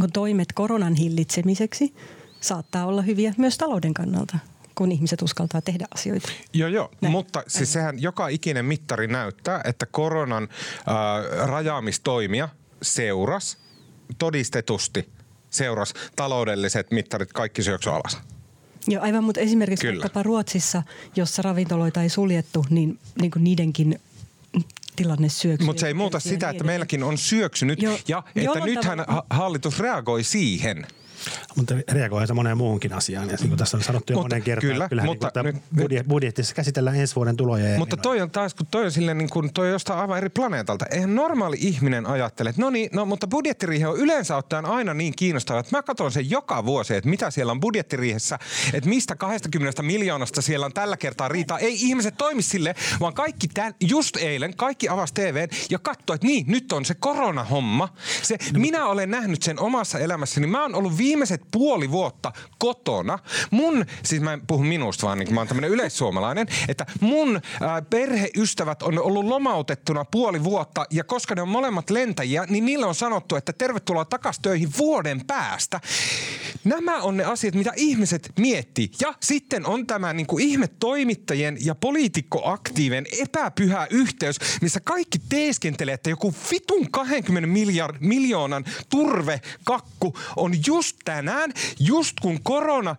kun 0.00 0.12
toimet 0.12 0.52
koronan 0.52 0.94
hillitsemiseksi 0.94 1.94
saattaa 2.40 2.86
olla 2.86 3.02
hyviä 3.02 3.34
myös 3.36 3.58
talouden 3.58 3.94
kannalta 3.94 4.38
kun 4.78 4.92
ihmiset 4.92 5.22
uskaltaa 5.22 5.60
tehdä 5.60 5.86
asioita. 5.94 6.28
Joo, 6.52 6.68
joo. 6.68 6.90
Näin. 7.00 7.12
Mutta 7.12 7.42
siis 7.46 7.72
sehän 7.72 8.02
joka 8.02 8.28
ikinen 8.28 8.64
mittari 8.64 9.06
näyttää, 9.06 9.60
että 9.64 9.86
koronan 9.86 10.48
äh, 10.52 11.46
rajaamistoimia 11.48 12.48
seuras 12.82 13.58
todistetusti 14.18 15.08
seuras 15.50 15.94
taloudelliset 16.16 16.90
mittarit 16.90 17.32
kaikki 17.32 17.62
syöksy 17.62 17.90
alas. 17.90 18.18
Joo, 18.88 19.02
aivan, 19.02 19.24
mutta 19.24 19.40
esimerkiksi 19.40 19.86
Kyllä. 19.86 20.02
vaikkapa 20.02 20.22
Ruotsissa, 20.22 20.82
jossa 21.16 21.42
ravintoloita 21.42 22.02
ei 22.02 22.08
suljettu, 22.08 22.66
niin, 22.70 22.98
niin 23.20 23.30
kuin 23.30 23.44
niidenkin 23.44 24.00
tilanne 24.96 25.28
syöksyi. 25.28 25.66
Mutta 25.66 25.80
se 25.80 25.86
ei 25.86 25.94
muuta 25.94 26.20
sitä, 26.20 26.50
että 26.50 26.64
meilläkin 26.64 27.02
on 27.02 27.18
syöksynyt 27.18 27.82
jo, 27.82 27.98
ja 28.08 28.22
että 28.36 28.60
nythän 28.60 28.98
tavalla... 28.98 29.26
hallitus 29.30 29.78
reagoi 29.78 30.24
siihen– 30.24 30.86
mutta 31.56 31.74
reagoi 31.92 32.26
se 32.26 32.34
moneen 32.34 32.56
muuhunkin 32.56 32.92
asiaan. 32.92 33.30
Ja 33.30 33.36
niin 33.36 33.48
kuin 33.48 33.58
tässä 33.58 33.76
on 33.76 33.82
sanottu 33.82 34.12
jo 34.12 34.22
moneen 34.22 34.42
kertaan, 34.42 34.72
kyllä, 34.72 34.88
kyllähän 34.88 35.10
mutta 35.10 35.42
niin 35.42 35.62
nyt, 35.90 36.08
budjetissa 36.08 36.54
käsitellään 36.54 36.96
ensi 36.96 37.16
vuoden 37.16 37.36
tuloja. 37.36 37.78
Mutta 37.78 37.96
toi 37.96 38.20
on 38.20 38.30
taas, 38.30 38.54
kun 38.54 38.66
toi 38.66 38.84
on 38.84 38.92
silleen 38.92 39.18
niin 39.18 39.30
kuin, 39.30 39.52
toi 39.52 39.66
on 39.66 39.72
jostain 39.72 40.00
aivan 40.00 40.18
eri 40.18 40.28
planeetalta. 40.28 40.86
Eihän 40.90 41.14
normaali 41.14 41.56
ihminen 41.60 42.06
ajattele, 42.06 42.50
että 42.50 42.62
no 42.62 42.70
niin, 42.70 42.90
no, 42.92 43.04
mutta 43.04 43.26
budjettiriihe 43.26 43.86
on 43.86 43.96
yleensä 43.96 44.36
ottaen 44.36 44.66
aina 44.66 44.94
niin 44.94 45.14
kiinnostava, 45.16 45.60
että 45.60 45.76
mä 45.76 45.82
katson 45.82 46.12
sen 46.12 46.30
joka 46.30 46.64
vuosi, 46.64 46.94
että 46.94 47.10
mitä 47.10 47.30
siellä 47.30 47.52
on 47.52 47.60
budjettiriihessä, 47.60 48.38
että 48.72 48.88
mistä 48.88 49.16
20 49.16 49.82
miljoonasta 49.82 50.42
siellä 50.42 50.66
on 50.66 50.72
tällä 50.72 50.96
kertaa 50.96 51.28
riitaa. 51.28 51.58
Ei 51.58 51.74
ihmiset 51.74 52.14
toimi 52.18 52.42
sille, 52.42 52.74
vaan 53.00 53.14
kaikki 53.14 53.48
tämän, 53.48 53.74
just 53.80 54.16
eilen, 54.16 54.56
kaikki 54.56 54.88
avasi 54.88 55.14
TV 55.14 55.48
ja 55.70 55.78
katsoi, 55.78 56.14
että 56.14 56.26
niin, 56.26 56.44
nyt 56.48 56.72
on 56.72 56.84
se 56.84 56.94
koronahomma. 56.94 57.88
Se, 58.22 58.38
no, 58.52 58.60
minä 58.60 58.86
olen 58.86 59.10
nähnyt 59.10 59.42
sen 59.42 59.60
omassa 59.60 59.98
elämässäni. 59.98 60.46
Mä 60.46 60.62
oon 60.62 60.74
ollut 60.74 60.98
viime 60.98 61.17
viimeiset 61.18 61.42
puoli 61.50 61.90
vuotta 61.90 62.32
kotona. 62.58 63.18
Mun, 63.50 63.86
siis 64.02 64.22
mä 64.22 64.32
en 64.32 64.46
puhu 64.46 64.64
minusta 64.64 65.06
vaan, 65.06 65.18
niin 65.18 65.34
mä 65.34 65.40
oon 65.40 65.48
tämmönen 65.48 65.70
yleissuomalainen, 65.70 66.46
että 66.68 66.86
mun 67.00 67.40
ää, 67.60 67.82
perheystävät 67.82 68.82
on 68.82 68.98
ollut 68.98 69.24
lomautettuna 69.24 70.04
puoli 70.04 70.44
vuotta 70.44 70.86
ja 70.90 71.04
koska 71.04 71.34
ne 71.34 71.42
on 71.42 71.48
molemmat 71.48 71.90
lentäjiä, 71.90 72.44
niin 72.48 72.64
niille 72.64 72.86
on 72.86 72.94
sanottu, 72.94 73.36
että 73.36 73.52
tervetuloa 73.52 74.04
takaisin 74.04 74.42
töihin 74.42 74.68
vuoden 74.78 75.26
päästä. 75.26 75.80
Nämä 76.64 77.02
on 77.02 77.16
ne 77.16 77.24
asiat, 77.24 77.54
mitä 77.54 77.72
ihmiset 77.76 78.32
miettii. 78.38 78.90
Ja 79.00 79.14
sitten 79.22 79.66
on 79.66 79.86
tämä 79.86 80.12
niin 80.12 80.26
kuin 80.26 80.44
ihme 80.44 80.68
toimittajien 80.68 81.56
ja 81.60 81.74
poliitikkoaktiivien 81.74 83.06
epäpyhä 83.20 83.86
yhteys, 83.90 84.36
missä 84.60 84.80
kaikki 84.80 85.18
teeskentelee, 85.28 85.94
että 85.94 86.10
joku 86.10 86.34
vitun 86.50 86.90
20 86.90 87.46
miljard, 87.46 87.96
miljoonan 88.00 88.64
turvekakku 88.88 90.18
on 90.36 90.52
just 90.66 90.96
tänään, 91.08 91.52
just 91.80 92.20
kun 92.20 92.42
korona 92.42 92.96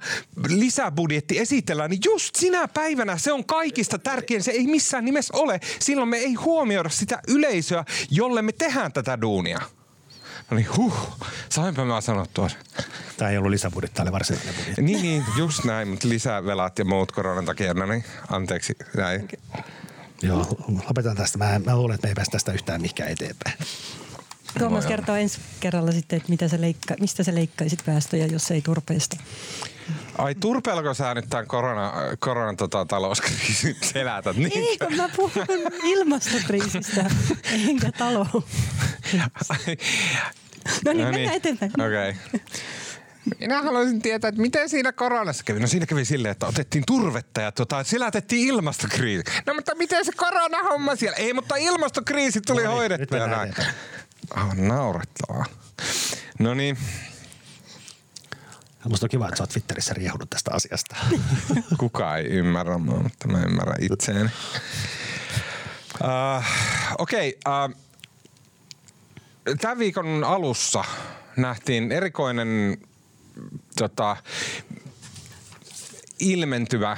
lisäbudjetti 0.47 1.39
esitellään, 1.39 1.89
niin 1.89 2.01
just 2.05 2.35
sinä 2.35 2.67
päivänä 2.67 3.17
se 3.17 3.33
on 3.33 3.45
kaikista 3.45 3.99
tärkein. 3.99 4.43
Se 4.43 4.51
ei 4.51 4.67
missään 4.67 5.05
nimessä 5.05 5.37
ole. 5.37 5.59
Silloin 5.79 6.09
me 6.09 6.17
ei 6.17 6.33
huomioida 6.33 6.89
sitä 6.89 7.19
yleisöä, 7.27 7.85
jolle 8.11 8.41
me 8.41 8.51
tehdään 8.51 8.93
tätä 8.93 9.21
duunia. 9.21 9.59
No 10.51 10.57
niin, 10.57 10.67
huh, 10.77 10.93
sainpä 11.49 11.85
mä 11.85 12.01
sanottua. 12.01 12.49
Tämä 13.17 13.31
ei 13.31 13.37
ollut 13.37 13.51
lisäbudjetti, 13.51 13.95
tämä 13.95 14.03
oli 14.03 14.11
varsinainen 14.11 14.55
budjetti. 14.55 14.81
Niin, 14.81 15.01
niin, 15.01 15.23
just 15.37 15.63
näin, 15.63 15.87
mutta 15.87 16.09
lisää 16.09 16.45
velat 16.45 16.79
ja 16.79 16.85
muut 16.85 17.11
koronan 17.11 17.45
takia, 17.45 17.73
no 17.73 17.85
niin, 17.85 18.03
anteeksi, 18.29 18.75
näin. 18.97 19.27
Joo, 20.21 20.47
lopetan 20.87 21.15
tästä. 21.15 21.37
Mä, 21.37 21.59
mä 21.65 21.75
luulen, 21.75 21.95
että 21.95 22.07
me 22.07 22.11
ei 22.11 22.15
päästä 22.15 22.31
tästä 22.31 22.51
yhtään 22.51 22.81
mihinkään 22.81 23.11
eteenpäin. 23.11 23.57
Tuomas 24.59 24.85
kertoo 24.85 25.15
ensi 25.15 25.39
kerralla 25.59 25.91
sitten, 25.91 26.17
että 26.17 26.29
mitä 26.29 26.47
sä 26.47 26.61
leikka, 26.61 26.95
mistä 26.99 27.23
sä 27.23 27.35
leikkaisit 27.35 27.85
päästöjä, 27.85 28.25
jos 28.25 28.51
ei 28.51 28.61
turpeesta. 28.61 29.17
Ai 30.17 30.35
turpeelko 30.35 30.93
sä 30.93 31.13
nyt 31.13 31.25
tämän 31.29 31.47
korona, 31.47 31.93
koronan 32.19 32.57
tota, 32.57 32.85
talouskriisin 32.85 33.75
selätät? 33.81 34.35
Niin? 34.37 34.51
Ei, 34.55 34.77
kun 34.77 34.95
mä 34.97 35.09
puhun 35.15 35.45
ilmastokriisistä, 35.83 37.05
enkä 37.67 37.91
talous. 37.91 38.45
No 40.85 40.93
niin, 40.93 41.07
mennään 41.07 41.35
eteenpäin. 41.35 41.71
Okei. 41.71 42.09
Okay. 42.09 42.39
Minä 43.39 43.61
haluaisin 43.61 44.01
tietää, 44.01 44.29
että 44.29 44.41
miten 44.41 44.69
siinä 44.69 44.91
koronassa 44.91 45.43
kävi. 45.43 45.59
No 45.59 45.67
siinä 45.67 45.85
kävi 45.85 46.05
silleen, 46.05 46.31
että 46.31 46.47
otettiin 46.47 46.83
turvetta 46.87 47.41
ja 47.41 47.51
tota, 47.51 47.83
selätettiin 47.83 48.47
ilmastokriisi. 48.47 49.23
No 49.45 49.53
mutta 49.53 49.75
miten 49.75 50.05
se 50.05 50.11
koronahomma 50.15 50.95
siellä? 50.95 51.17
Ei, 51.17 51.33
mutta 51.33 51.55
ilmastokriisi 51.55 52.41
tuli 52.41 52.63
No 52.63 52.69
niin, 52.69 52.77
hoidettua. 52.77 53.27
näin. 53.27 53.53
Ah, 54.35 54.55
naurettavaa. 54.55 55.45
No 56.39 56.53
niin. 56.53 56.77
Musta 58.89 59.05
on 59.05 59.09
kiva, 59.09 59.25
että 59.27 59.37
sä 59.37 59.43
oot 59.43 59.49
Twitterissä 59.49 59.93
riehunut 59.93 60.29
tästä 60.29 60.51
asiasta. 60.53 60.95
Kukaan 61.79 62.19
ei 62.19 62.25
ymmärrä 62.25 62.77
mua, 62.77 62.99
mutta 62.99 63.27
mä 63.27 63.41
ymmärrän 63.41 63.83
itseäni. 63.83 64.29
Uh, 66.01 66.43
Okei. 66.97 67.37
Okay, 67.45 67.69
uh, 67.69 67.75
tämän 69.61 69.79
viikon 69.79 70.23
alussa 70.23 70.83
nähtiin 71.37 71.91
erikoinen 71.91 72.77
tota, 73.75 74.17
ilmentyvä 76.19 76.97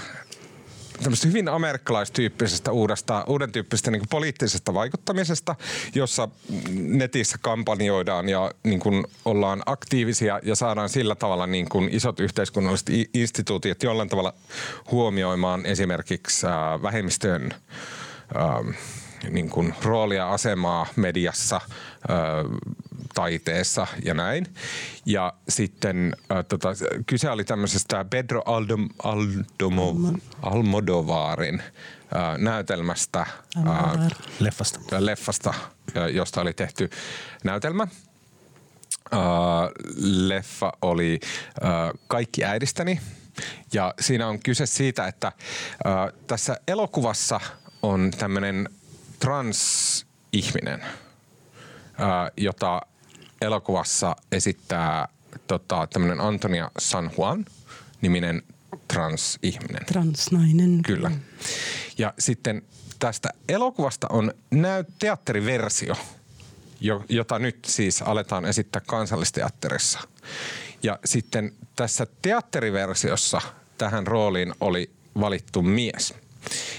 tämmöistä 1.04 1.28
hyvin 1.28 1.50
amerikkalaistyyppisestä 1.50 2.72
uudesta, 2.72 3.24
uuden 3.28 3.52
tyyppisestä 3.52 3.92
niin 3.92 4.04
poliittisesta 4.10 4.74
vaikuttamisesta, 4.74 5.56
jossa 5.96 6.30
netissä 6.72 7.38
kampanjoidaan 7.42 8.30
ja 8.30 8.52
niin 8.64 8.80
kuin 8.80 9.06
ollaan 9.26 9.64
aktiivisia 9.66 10.40
ja 10.44 10.56
saadaan 10.56 10.90
sillä 10.90 11.16
tavalla 11.16 11.48
niin 11.48 11.70
kuin 11.70 11.90
isot 11.92 12.20
yhteiskunnalliset 12.20 12.90
instituutiot 13.14 13.84
jollain 13.84 14.10
tavalla 14.10 14.34
huomioimaan 14.92 15.66
esimerkiksi 15.66 16.48
äh, 16.48 16.82
vähemmistöön 16.82 17.54
äh, 18.36 18.76
niin 19.30 19.50
kuin 19.50 19.74
roolia, 19.84 20.30
asemaa 20.30 20.88
mediassa, 20.96 21.62
taiteessa 23.16 23.88
ja 24.04 24.14
näin. 24.14 24.46
Ja 25.06 25.34
sitten 25.50 26.16
äh, 26.32 26.46
tota, 26.46 26.70
kyse 27.06 27.30
oli 27.30 27.44
tämmöisestä 27.44 28.06
Pedro 28.10 28.42
Aldom, 28.46 28.90
Aldomo, 29.04 29.96
Almodovarin 30.42 31.64
äh, 31.64 32.38
näytelmästä, 32.38 33.20
äh. 33.20 34.08
Leffasta. 34.40 34.80
leffasta, 35.00 35.54
äh, 35.98 36.08
josta 36.08 36.42
oli 36.42 36.54
tehty 36.54 36.90
näytelmä. 37.44 37.88
Äh, 39.14 39.20
leffa 40.28 40.74
oli 40.82 41.20
äh, 41.64 41.70
Kaikki 42.08 42.44
äidistäni. 42.44 43.00
Ja 43.74 43.94
siinä 44.00 44.28
on 44.28 44.40
kyse 44.40 44.66
siitä, 44.66 45.08
että 45.08 45.28
äh, 45.28 45.34
tässä 46.28 46.58
elokuvassa 46.68 47.40
on 47.82 48.12
tämmöinen 48.18 48.70
transihminen, 49.20 50.82
äh, 50.82 52.32
jota 52.38 52.82
elokuvassa 53.42 54.16
esittää 54.32 55.08
tota, 55.48 55.88
tämmöinen 55.94 56.20
Antonia 56.20 56.72
San 56.80 57.12
Juan 57.18 57.46
niminen 58.02 58.44
transihminen. 58.88 59.86
Transnainen. 59.86 60.80
Kyllä. 60.84 61.12
Ja 61.98 62.14
sitten 62.20 62.62
tästä 63.00 63.30
elokuvasta 63.50 64.08
on 64.10 64.34
näy 64.52 64.84
teatteriversio, 65.00 65.96
jo- 66.82 67.06
jota 67.10 67.40
nyt 67.40 67.58
siis 67.66 68.02
aletaan 68.02 68.46
esittää 68.46 68.82
kansallisteatterissa. 68.88 70.00
Ja 70.84 71.00
sitten 71.06 71.54
tässä 71.76 72.08
teatteriversiossa 72.22 73.42
tähän 73.78 74.08
rooliin 74.08 74.54
oli 74.60 74.92
valittu 75.20 75.62
mies. 75.62 76.14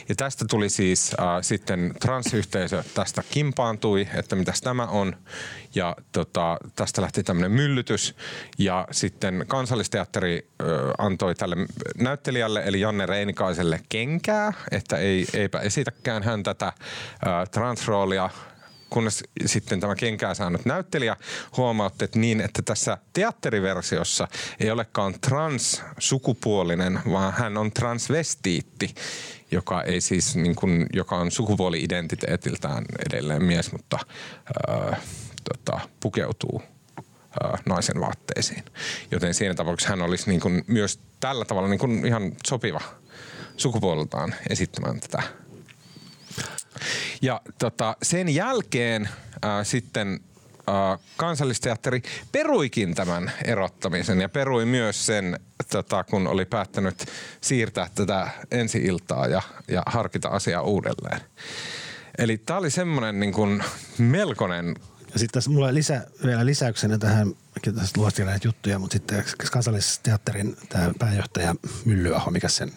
Ja 0.09 0.15
tästä 0.15 0.45
tuli 0.51 0.69
siis 0.69 1.15
äh, 1.21 1.27
sitten 1.41 1.95
transyhteisö 2.01 2.85
tästä 2.95 3.23
kimpaantui, 3.31 4.09
että 4.15 4.37
mitäs 4.37 4.61
tämä 4.61 4.87
on. 4.87 5.17
Ja 5.75 5.97
tota, 6.13 6.59
tästä 6.77 7.03
lähti 7.03 7.23
tämmöinen 7.23 7.53
myllytys. 7.53 8.15
Ja 8.59 8.89
sitten 8.91 9.45
kansallisteatteri 9.49 10.49
äh, 10.63 10.67
antoi 10.99 11.35
tälle 11.35 11.57
näyttelijälle, 11.99 12.63
eli 12.67 12.81
Janne 12.81 13.07
Reinikaiselle, 13.07 13.81
kenkää, 13.89 14.53
että 14.71 14.97
ei, 14.97 15.27
eipä 15.35 15.61
esitäkään 15.61 16.23
hän 16.23 16.43
tätä 16.43 16.67
äh, 16.67 16.75
transroolia 17.51 18.31
kunnes 18.93 19.25
sitten 19.47 19.81
tämä 19.81 19.95
kenkää 19.95 20.35
saanut 20.35 20.65
näyttelijä 20.65 21.17
huomautti, 21.57 22.05
että 22.05 22.19
niin, 22.19 22.41
että 22.41 22.63
tässä 22.63 22.99
teatteriversiossa 23.13 24.29
ei 24.61 24.71
olekaan 24.71 25.15
transsukupuolinen, 25.21 27.01
vaan 27.11 27.33
hän 27.33 27.57
on 27.57 27.73
transvestiitti, 27.73 28.95
joka, 29.53 29.83
ei 29.83 30.01
siis, 30.01 30.37
niin 30.37 30.57
kuin, 30.57 30.87
joka 30.93 31.17
on 31.17 31.31
sukupuoli-identiteetiltään 31.31 32.85
edelleen 33.07 33.45
mies, 33.45 33.73
mutta 33.73 33.99
ää, 34.69 35.01
tota, 35.53 35.81
pukeutuu 36.01 36.63
ää, 37.43 37.59
naisen 37.67 38.01
vaatteisiin. 38.01 38.65
Joten 39.11 39.35
siinä 39.35 39.55
tapauksessa 39.55 39.91
hän 39.91 40.03
olisi 40.03 40.31
niin 40.31 40.41
kuin, 40.41 40.65
myös 40.67 41.01
tällä 41.21 41.45
tavalla 41.45 41.69
niin 41.69 41.81
kuin 41.81 42.07
ihan 42.07 42.33
sopiva 42.47 42.81
sukupuoleltaan 43.57 44.35
esittämään 44.51 45.01
tätä 45.01 45.23
ja 47.23 47.41
tota, 47.59 47.97
sen 48.03 48.29
jälkeen 48.29 49.09
ää, 49.43 49.65
sitten 49.65 50.21
ää, 50.67 50.99
kansallisteatteri 51.17 52.03
peruikin 52.33 52.95
tämän 52.95 53.33
erottamisen 53.45 54.21
ja 54.21 54.29
perui 54.29 54.65
myös 54.65 55.07
sen, 55.07 55.41
tota, 55.71 56.05
kun 56.05 56.27
oli 56.27 56.45
päättänyt 56.45 57.05
siirtää 57.41 57.89
tätä 57.95 58.31
ensi-iltaa 58.51 59.27
ja, 59.27 59.43
ja 59.69 59.83
harkita 59.87 60.29
asiaa 60.29 60.63
uudelleen. 60.63 61.21
Eli 62.19 62.39
tämä 62.39 62.59
oli 62.59 62.71
semmoinen 62.71 63.21
niin 63.21 63.33
kuin 63.33 63.65
melkoinen 63.99 64.75
Ja 65.13 65.19
sitten 65.19 65.33
tässä 65.33 65.51
mulla 65.51 65.67
on 65.67 65.75
lisä, 65.75 66.07
vielä 66.27 66.47
lisäyksenä 66.47 66.99
tähän, 66.99 67.35
tässä 67.65 67.93
luostin 68.01 68.27
näitä 68.27 68.49
juttuja, 68.49 68.79
mutta 68.79 68.93
sitten 68.93 69.25
kansallisteatterin 69.53 70.57
tämä 70.69 70.93
pääjohtaja 70.99 71.55
Myllyaho, 71.85 72.31
mikä 72.31 72.49
sen 72.49 72.73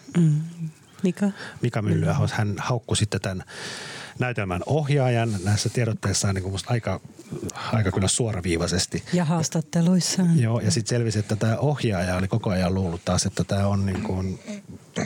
Mika? 1.02 1.26
Mika 1.62 1.82
Myllyaho, 1.82 2.28
hän 2.32 2.54
haukkui 2.58 2.96
sitten 2.96 3.20
tämän 3.20 3.44
näytelmän 4.18 4.62
ohjaajan 4.66 5.36
näissä 5.44 5.68
tiedotteissaan 5.68 6.34
niin 6.34 6.42
kuin 6.42 6.52
musta 6.52 6.72
aika, 6.72 7.00
aika 7.72 7.92
kyllä 7.92 8.08
suoraviivaisesti. 8.08 9.02
Ja 9.12 9.24
haastatteluissaan. 9.24 10.40
Joo, 10.40 10.60
ja 10.60 10.70
sitten 10.70 10.88
selvisi, 10.88 11.18
että 11.18 11.36
tämä 11.36 11.56
ohjaaja 11.56 12.16
oli 12.16 12.28
koko 12.28 12.50
ajan 12.50 12.74
luullut 12.74 13.04
taas, 13.04 13.26
että 13.26 13.44
tämä 13.44 13.66
on 13.66 13.86
niin 13.86 14.02
kuin, 14.02 14.38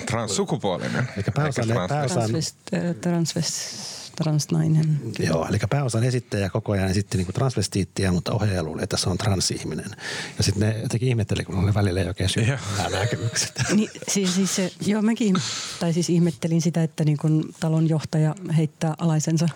transsukupuolinen. 0.07 1.09
Eli 1.17 1.25
pääosa- 1.35 1.63
eikä 1.63 2.95
trans- 3.03 4.00
transnainen. 4.23 5.01
joo, 5.19 5.47
eli 5.49 5.59
pääosan 5.71 6.05
esittäjä 6.05 6.51
koko 6.51 6.73
ajan 6.73 6.91
esitti 6.91 7.19
niin 7.19 7.27
transvestiittiä, 7.27 8.13
mutta 8.13 8.33
ohjaaja 8.33 8.63
luuli, 8.63 8.83
että 8.83 8.97
se 8.97 9.11
on 9.11 9.19
transihminen. 9.19 9.91
Ja 10.39 10.45
sitten 10.45 10.69
ne 10.69 10.81
jotenkin 10.83 11.09
ihmetteli, 11.09 11.45
kun 11.45 11.67
ne 11.67 11.75
välillä 11.75 12.01
ei 12.01 12.09
oikein 12.09 12.29
syy 12.29 12.43
Joo. 12.43 12.59
nämä 12.77 12.89
näkemykset. 12.89 13.63
Niin, 13.81 13.91
siis, 14.09 14.35
siis 14.35 14.57
se, 14.57 14.73
joo, 14.87 15.03
mäkin 15.03 15.37
tai 15.81 15.93
siis 15.93 16.11
ihmettelin 16.11 16.63
sitä, 16.63 16.83
että 16.83 17.05
niin 17.05 17.17
kun 17.17 17.55
talon 17.61 17.89
johtaja 17.89 18.35
heittää 18.57 18.95
alaisensa 18.99 19.49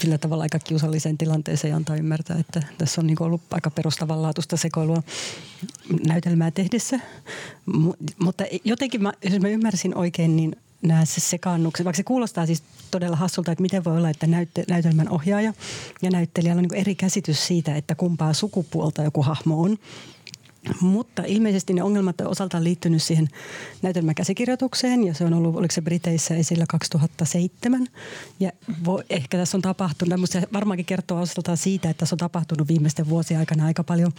sillä 0.00 0.18
tavalla 0.18 0.42
aika 0.42 0.58
kiusalliseen 0.58 1.18
tilanteeseen 1.18 1.70
ja 1.70 1.76
antaa 1.76 1.96
ymmärtää, 1.96 2.38
että 2.38 2.62
tässä 2.78 3.00
on 3.00 3.06
niin 3.06 3.22
ollut 3.22 3.40
aika 3.50 3.70
perustavanlaatuista 3.70 4.56
sekoilua 4.56 5.02
näytelmää 6.06 6.50
tehdessä. 6.50 7.00
mutta 8.18 8.44
jotenkin, 8.64 9.02
mä, 9.02 9.12
jos 9.24 9.40
mä 9.40 9.48
ymmärsin 9.48 9.96
oikein, 9.96 10.36
niin 10.36 10.56
nämä 10.82 11.04
se 11.04 11.20
sekaannukset, 11.20 11.84
vaikka 11.84 11.96
se 11.96 12.02
kuulostaa 12.02 12.46
siis 12.46 12.62
todella 12.90 13.16
hassulta, 13.16 13.52
että 13.52 13.62
miten 13.62 13.84
voi 13.84 13.96
olla, 13.96 14.10
että 14.10 14.26
näytte, 14.26 14.64
näytelmän 14.68 15.08
ohjaaja 15.08 15.52
ja 16.02 16.10
näyttelijällä 16.10 16.60
on 16.60 16.68
niin 16.70 16.80
eri 16.80 16.94
käsitys 16.94 17.46
siitä, 17.46 17.76
että 17.76 17.94
kumpaa 17.94 18.32
sukupuolta 18.32 19.02
joku 19.02 19.22
hahmo 19.22 19.62
on. 19.62 19.78
Mutta 20.80 21.22
ilmeisesti 21.26 21.72
ne 21.72 21.82
ongelmat 21.82 22.20
on 22.20 22.26
osaltaan 22.26 22.64
liittynyt 22.64 23.02
siihen 23.02 23.28
näytelmäkäsikirjoitukseen 23.82 25.04
ja 25.04 25.14
se 25.14 25.24
on 25.24 25.34
ollut, 25.34 25.56
oliko 25.56 25.72
se 25.72 25.82
Briteissä 25.82 26.34
esillä 26.34 26.64
2007. 26.68 27.86
Ja 28.40 28.52
vo, 28.84 29.02
ehkä 29.10 29.38
tässä 29.38 29.56
on 29.56 29.62
tapahtunut, 29.62 30.20
mutta 30.20 30.40
se 30.40 30.48
varmaankin 30.52 30.86
kertoo 30.86 31.20
osaltaan 31.20 31.56
siitä, 31.56 31.90
että 31.90 31.98
tässä 31.98 32.14
on 32.14 32.18
tapahtunut 32.18 32.68
viimeisten 32.68 33.08
vuosien 33.08 33.40
aikana 33.40 33.66
aika 33.66 33.84
paljon 33.84 34.12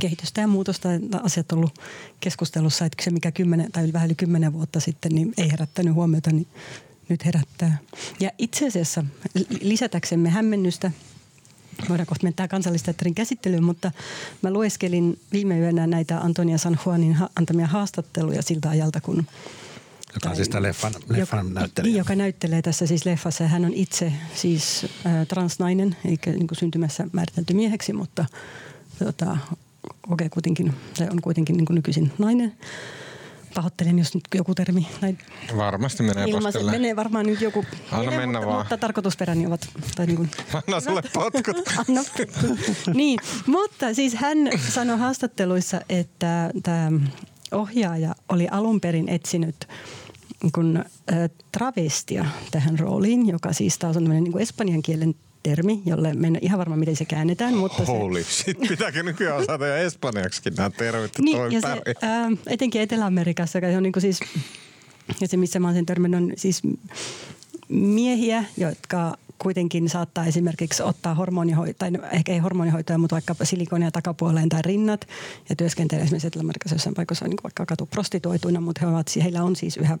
kehitystä 0.00 0.40
ja 0.40 0.46
muutosta. 0.46 0.88
Asiat 1.22 1.52
on 1.52 1.58
ollut 1.58 1.78
keskustelussa, 2.20 2.84
että 2.84 3.04
se 3.04 3.10
mikä 3.10 3.32
kymmenen, 3.32 3.72
tai 3.72 3.92
vähän 3.92 4.06
yli 4.06 4.14
kymmenen 4.14 4.52
vuotta 4.52 4.80
sitten 4.80 5.14
niin 5.14 5.34
ei 5.38 5.50
herättänyt 5.50 5.94
huomiota, 5.94 6.30
niin 6.30 6.46
nyt 7.08 7.24
herättää. 7.24 7.78
Ja 8.20 8.30
itse 8.38 8.66
asiassa 8.66 9.04
lisätäksemme 9.60 10.30
hämmennystä 10.30 10.90
voidaan 11.88 12.06
kohta 12.06 12.24
mennä 12.24 12.48
kansallisteatterin 12.48 13.14
käsittelyyn, 13.14 13.64
mutta 13.64 13.92
mä 14.42 14.50
lueskelin 14.50 15.20
viime 15.32 15.58
yönä 15.58 15.86
näitä 15.86 16.18
Antonia 16.18 16.58
San 16.58 16.78
Juanin 16.86 17.14
ha- 17.14 17.30
antamia 17.36 17.66
haastatteluja 17.66 18.42
siltä 18.42 18.70
ajalta, 18.70 19.00
kun 19.00 19.26
joka 20.14 20.30
on 20.30 20.36
siis 20.36 20.48
tämä 20.48 20.62
leffan, 20.62 20.92
leffan 21.08 21.46
joka, 21.46 21.60
näyttelijä. 21.60 21.90
Niin, 21.90 21.98
joka 21.98 22.14
näyttelee 22.14 22.62
tässä 22.62 22.86
siis 22.86 23.06
leffassa. 23.06 23.48
Hän 23.48 23.64
on 23.64 23.74
itse 23.74 24.12
siis 24.34 24.86
äh, 25.06 25.26
transnainen, 25.26 25.96
eikä 26.04 26.30
niin 26.30 26.46
syntymässä 26.52 27.06
määritelty 27.12 27.54
mieheksi, 27.54 27.92
mutta 27.92 28.24
tota, 28.98 29.36
okay, 30.10 30.28
kuitenkin, 30.28 30.72
tai 30.98 31.08
on 31.10 31.22
kuitenkin 31.22 31.56
niin 31.56 31.66
kuin 31.66 31.74
nykyisin 31.74 32.12
nainen. 32.18 32.56
Pahoittelen, 33.54 33.98
jos 33.98 34.14
nyt 34.14 34.24
joku 34.34 34.54
termi 34.54 34.86
näin 35.00 35.18
Varmasti 35.56 36.02
menee 36.02 36.24
ilmaisen, 36.28 36.64
Menee 36.64 36.96
varmaan 36.96 37.26
nyt 37.26 37.40
joku. 37.40 37.64
Anna 37.92 38.04
menee, 38.04 38.18
mennä 38.18 38.38
mutta, 38.38 38.50
vaan. 38.50 38.60
Mutta 38.60 38.78
tarkoitusperäni 38.78 39.46
ovat. 39.46 39.68
Tai 39.96 40.06
niin 40.06 40.16
kuin, 40.16 40.30
Anna 40.54 40.80
sulle 40.80 41.02
potkut. 41.12 41.56
Anna 41.88 42.02
Niin, 42.94 43.20
mutta 43.46 43.94
siis 43.94 44.14
hän 44.14 44.38
sanoi 44.68 44.98
haastatteluissa, 44.98 45.80
että 45.88 46.50
tämä 46.62 46.92
ohjaaja 47.52 48.14
oli 48.28 48.48
alun 48.50 48.80
perin 48.80 49.08
etsinyt 49.08 49.68
kun, 50.54 50.84
travestia 51.52 52.24
tähän 52.50 52.78
rooliin, 52.78 53.28
joka 53.28 53.52
siis 53.52 53.78
taas 53.78 53.96
on 53.96 54.04
niin 54.04 54.32
kuin 54.32 54.42
espanjan 54.42 54.82
kielen 54.82 55.14
termi, 55.44 55.82
jolle 55.86 56.14
me 56.14 56.26
en 56.26 56.38
ihan 56.42 56.58
varma, 56.58 56.76
miten 56.76 56.96
se 56.96 57.04
käännetään. 57.04 57.54
Mutta 57.54 57.84
Holy 57.84 58.22
se, 58.22 58.30
shit, 58.30 58.60
pitääkö 58.68 59.02
nykyään 59.02 59.36
osata 59.36 59.66
jo 59.66 59.74
espanjaksikin 59.74 60.54
nämä 60.54 60.70
termit? 60.70 61.18
Niin, 61.18 61.52
ja 61.52 61.60
se, 61.60 61.68
ää, 62.02 62.30
etenkin 62.46 62.80
Etelä-Amerikassa, 62.80 63.58
joka 63.58 63.76
on 63.76 63.82
niin 63.82 63.92
kuin 63.92 64.00
siis, 64.00 64.20
ja 65.20 65.28
se 65.28 65.36
missä 65.36 65.60
mä 65.60 65.66
olen 65.66 65.76
sen 65.76 65.86
törmännyt, 65.86 66.22
on 66.22 66.32
siis 66.36 66.62
miehiä, 67.68 68.44
jotka 68.56 69.16
kuitenkin 69.38 69.88
saattaa 69.88 70.26
esimerkiksi 70.26 70.82
ottaa 70.82 71.14
hormonihoitoa, 71.14 71.90
tai 71.90 72.08
ehkä 72.12 72.32
ei 72.32 72.38
hormonihoitoa, 72.38 72.98
mutta 72.98 73.14
vaikka 73.14 73.34
silikonia 73.42 73.90
takapuoleen 73.90 74.48
tai 74.48 74.62
rinnat 74.62 75.08
ja 75.48 75.56
työskentelee 75.56 76.04
esimerkiksi 76.04 76.26
Etelä-Amerikassa 76.26 76.74
jossain 76.74 76.94
paikassa 76.94 77.28
niin 77.28 77.38
vaikka 77.42 77.66
katu 77.66 77.86
prostituoituina, 77.86 78.60
mutta 78.60 78.80
he 78.80 78.86
ovat, 78.86 79.06
heillä 79.22 79.42
on 79.42 79.56
siis 79.56 79.76
yhä... 79.76 79.98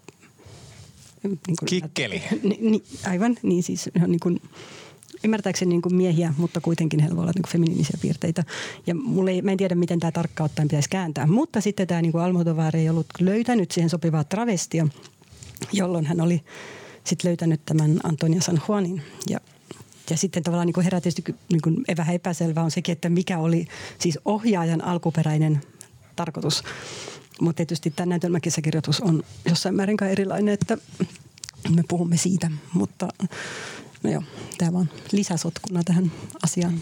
Niin 1.22 1.38
kuin, 1.58 1.66
Kikkeli. 1.66 2.22
Ni, 2.42 2.58
ni, 2.60 2.82
aivan, 3.06 3.36
niin 3.42 3.62
siis 3.62 3.90
niin 4.06 4.20
kuin, 4.20 4.40
ymmärtääkseni 5.24 5.68
niin 5.68 5.82
kuin 5.82 5.94
miehiä, 5.94 6.34
mutta 6.36 6.60
kuitenkin 6.60 7.00
heillä 7.00 7.16
voi 7.16 7.22
olla 7.22 7.32
niin 7.34 7.42
kuin 7.42 7.52
feminiinisiä 7.52 7.98
piirteitä. 8.02 8.44
Ja 8.86 8.94
mulle 8.94 9.30
ei, 9.30 9.42
mä 9.42 9.50
en 9.50 9.56
tiedä, 9.56 9.74
miten 9.74 10.00
tämä 10.00 10.12
tarkkaan 10.12 10.44
ottaen 10.44 10.68
pitäisi 10.68 10.88
kääntää. 10.90 11.26
Mutta 11.26 11.60
sitten 11.60 11.86
tämä 11.86 12.02
niin 12.02 12.16
Almodovar 12.16 12.76
ei 12.76 12.88
ollut 12.88 13.06
löytänyt 13.20 13.70
siihen 13.70 13.90
sopivaa 13.90 14.24
travestia, 14.24 14.88
jolloin 15.72 16.06
hän 16.06 16.20
oli 16.20 16.42
sitten 17.04 17.28
löytänyt 17.28 17.60
tämän 17.66 18.00
Antonia 18.04 18.40
San 18.40 18.62
Juanin. 18.68 19.02
Ja, 19.28 19.40
ja 20.10 20.16
sitten 20.16 20.42
tavallaan 20.42 20.66
niin 20.66 20.84
herää 20.84 21.00
tietysti 21.00 21.34
niin 21.50 21.62
kuin 21.62 21.76
vähän 21.96 22.14
epäselvää 22.14 22.64
on 22.64 22.70
sekin, 22.70 22.92
että 22.92 23.08
mikä 23.08 23.38
oli 23.38 23.66
siis 23.98 24.18
ohjaajan 24.24 24.84
alkuperäinen 24.84 25.60
tarkoitus. 26.16 26.62
Mutta 27.40 27.56
tietysti 27.56 27.90
tämä 27.90 28.06
näytelmäkirjoitus 28.06 29.00
on 29.00 29.22
jossain 29.48 29.74
määrin 29.74 30.04
erilainen, 30.04 30.54
että 30.54 30.78
me 31.74 31.82
puhumme 31.88 32.16
siitä, 32.16 32.50
mutta 32.72 33.08
No 34.04 34.10
joo, 34.10 34.22
tämä 34.58 34.72
vaan 34.72 34.90
lisäsotkuna 35.12 35.82
tähän 35.84 36.12
asiaan. 36.42 36.80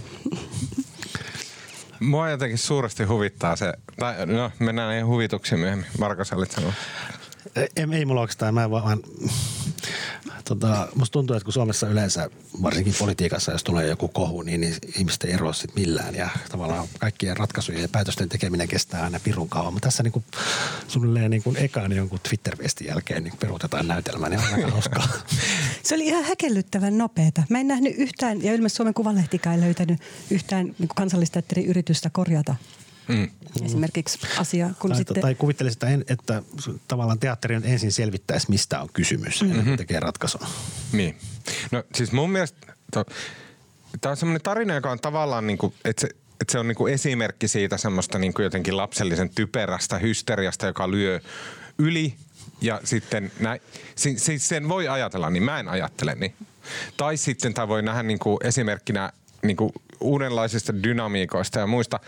Mua 2.01 2.31
jotenkin 2.31 2.59
suuresti 2.59 3.05
huvittaa 3.05 3.57
se, 3.57 3.73
tai 3.99 4.27
no 4.27 4.51
mennään 4.59 4.89
näihin 4.89 5.07
huvituksiin 5.07 5.61
myöhemmin. 5.61 5.87
Marko, 5.99 6.23
olit 6.37 6.51
sanoa. 6.51 6.73
Ei, 7.57 7.68
ei 7.92 8.05
mulla 8.05 8.20
oikeastaan, 8.20 8.55
mä 8.55 8.70
vaan, 8.70 9.00
tota, 10.44 10.88
musta 10.94 11.12
tuntuu, 11.12 11.36
että 11.36 11.44
kun 11.44 11.53
Suomessa 11.53 11.88
yleensä, 11.88 12.30
varsinkin 12.62 12.94
politiikassa, 12.98 13.53
jos 13.53 13.64
tulee 13.64 13.86
joku 13.86 14.09
kohu, 14.09 14.42
niin, 14.42 14.61
niin 14.61 14.74
ihmiset 14.96 15.24
ei 15.24 15.32
eroa 15.32 15.53
sit 15.53 15.74
millään. 15.74 16.14
Ja 16.14 16.28
tavallaan 16.50 16.88
kaikkien 16.98 17.36
ratkaisujen 17.36 17.82
ja 17.82 17.88
päätösten 17.88 18.28
tekeminen 18.28 18.68
kestää 18.68 19.03
aina 19.03 19.20
pirun 19.24 19.48
kauan. 19.48 19.72
Mutta 19.72 19.86
tässä 19.86 20.03
niin 20.03 20.12
kuin, 20.12 20.24
suunnilleen 20.88 21.30
niin 21.30 21.42
kuin 21.42 21.57
ekaan 21.57 21.92
jonkun 21.92 22.20
Twitter-viestin 22.28 22.86
jälkeen 22.86 23.24
niin 23.24 23.34
peruutetaan 23.40 23.88
näytelmä, 23.88 24.28
niin 24.28 24.40
on 24.40 24.55
aika 24.55 24.70
hauskaa. 24.70 25.09
Se 25.82 25.94
oli 25.94 26.07
ihan 26.07 26.24
häkellyttävän 26.24 26.98
nopeeta. 26.98 27.42
Mä 27.48 27.59
en 27.59 27.68
nähnyt 27.68 27.94
yhtään, 27.96 28.42
ja 28.44 28.55
ilmeisesti 28.55 28.76
Suomen 28.76 28.94
Kuvalehtikään 28.94 29.57
ei 29.57 29.62
löytänyt 29.62 30.00
yhtään 30.30 30.74
niin 30.78 30.88
kansallisteatterin 30.96 31.66
yritystä 31.66 32.11
korjata 32.11 32.55
Mm. 33.09 33.30
Esimerkiksi 33.64 34.18
asia. 34.38 34.70
Kun 34.78 34.90
tai, 34.90 34.98
sitten... 34.98 35.22
tai 35.22 35.34
kuvittelisin, 35.34 35.76
että, 35.76 35.88
en, 35.88 36.05
että 36.09 36.42
tavallaan 36.88 37.18
teatteri 37.18 37.57
on 37.57 37.64
ensin 37.64 37.92
selvittäisi, 37.92 38.50
mistä 38.50 38.80
on 38.80 38.88
kysymys, 38.92 39.42
mm-hmm. 39.42 39.53
ennen 39.53 39.66
kuin 39.66 39.78
tekee 39.78 40.00
ratkaisun. 40.00 40.40
Niin. 40.92 41.16
No 41.70 41.84
siis 41.94 42.12
mun 42.12 42.30
mielestä 42.30 42.74
tämä 44.00 44.11
on 44.11 44.16
semmoinen 44.16 44.42
tarina, 44.42 44.74
joka 44.74 44.90
on 44.90 45.00
tavallaan, 45.00 45.46
niin 45.46 45.59
kuin, 45.59 45.74
että 45.84 46.00
se, 46.00 46.09
että 46.40 46.53
se 46.53 46.59
on 46.59 46.68
niin 46.68 46.76
kuin 46.76 46.94
esimerkki 46.94 47.48
siitä 47.48 47.76
semmoista 47.76 48.18
niin 48.18 48.34
kuin 48.34 48.44
jotenkin 48.44 48.76
lapsellisen 48.76 49.30
typerästä 49.30 49.98
hysteriasta, 49.98 50.66
joka 50.66 50.90
lyö 50.90 51.20
yli 51.78 52.14
ja 52.61 52.80
sitten 52.84 53.32
näin, 53.40 53.61
siis 53.96 54.48
sen 54.48 54.68
voi 54.68 54.88
ajatella, 54.88 55.30
niin 55.30 55.42
mä 55.42 55.61
en 55.61 55.68
ajattele 55.68 56.14
niin. 56.14 56.34
Tai 56.96 57.16
sitten 57.16 57.55
tämä 57.55 57.68
voi 57.68 57.82
nähdä 57.82 58.03
niin 58.03 58.18
kuin 58.18 58.38
esimerkkinä 58.44 59.12
niin 59.42 59.57
kuin 59.57 59.72
uudenlaisista 60.00 60.82
dynamiikoista 60.82 61.59
ja 61.59 61.66
muista 61.66 62.00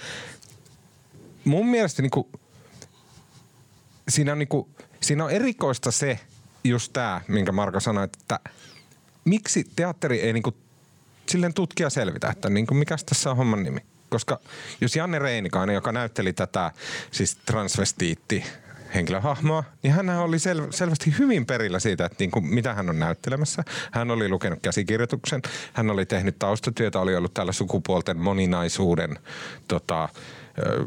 mun 1.44 1.66
mielestä 1.66 2.02
niinku, 2.02 2.30
siinä, 4.08 4.32
on 4.32 4.38
niinku, 4.38 4.68
siinä 5.00 5.24
on 5.24 5.30
erikoista 5.30 5.90
se, 5.90 6.20
just 6.64 6.92
tämä, 6.92 7.20
minkä 7.28 7.52
Marko 7.52 7.80
sanoi, 7.80 8.04
että 8.04 8.40
miksi 9.24 9.64
teatteri 9.76 10.20
ei 10.20 10.32
niinku, 10.32 10.54
silleen 11.26 11.54
tutkia 11.54 11.90
selvitä, 11.90 12.28
että 12.28 12.50
niinku, 12.50 12.74
mikä 12.74 12.96
tässä 13.06 13.30
on 13.30 13.36
homman 13.36 13.62
nimi. 13.62 13.80
Koska 14.08 14.40
jos 14.80 14.96
Janne 14.96 15.18
Reinikainen, 15.18 15.74
joka 15.74 15.92
näytteli 15.92 16.32
tätä 16.32 16.72
siis 17.10 17.36
transvestiitti 17.36 18.44
henkilöhahmoa, 18.94 19.64
niin 19.82 19.92
hän 19.92 20.10
oli 20.10 20.36
sel- 20.36 20.72
selvästi 20.72 21.14
hyvin 21.18 21.46
perillä 21.46 21.80
siitä, 21.80 22.04
että 22.06 22.16
niin 22.18 22.30
kuin, 22.30 22.46
mitä 22.46 22.74
hän 22.74 22.90
on 22.90 22.98
näyttelemässä. 22.98 23.64
Hän 23.92 24.10
oli 24.10 24.28
lukenut 24.28 24.58
käsikirjoituksen, 24.62 25.42
hän 25.72 25.90
oli 25.90 26.06
tehnyt 26.06 26.38
taustatyötä, 26.38 27.00
oli 27.00 27.16
ollut 27.16 27.34
tällä 27.34 27.52
sukupuolten 27.52 28.16
moninaisuuden 28.16 29.18
tota, 29.68 30.08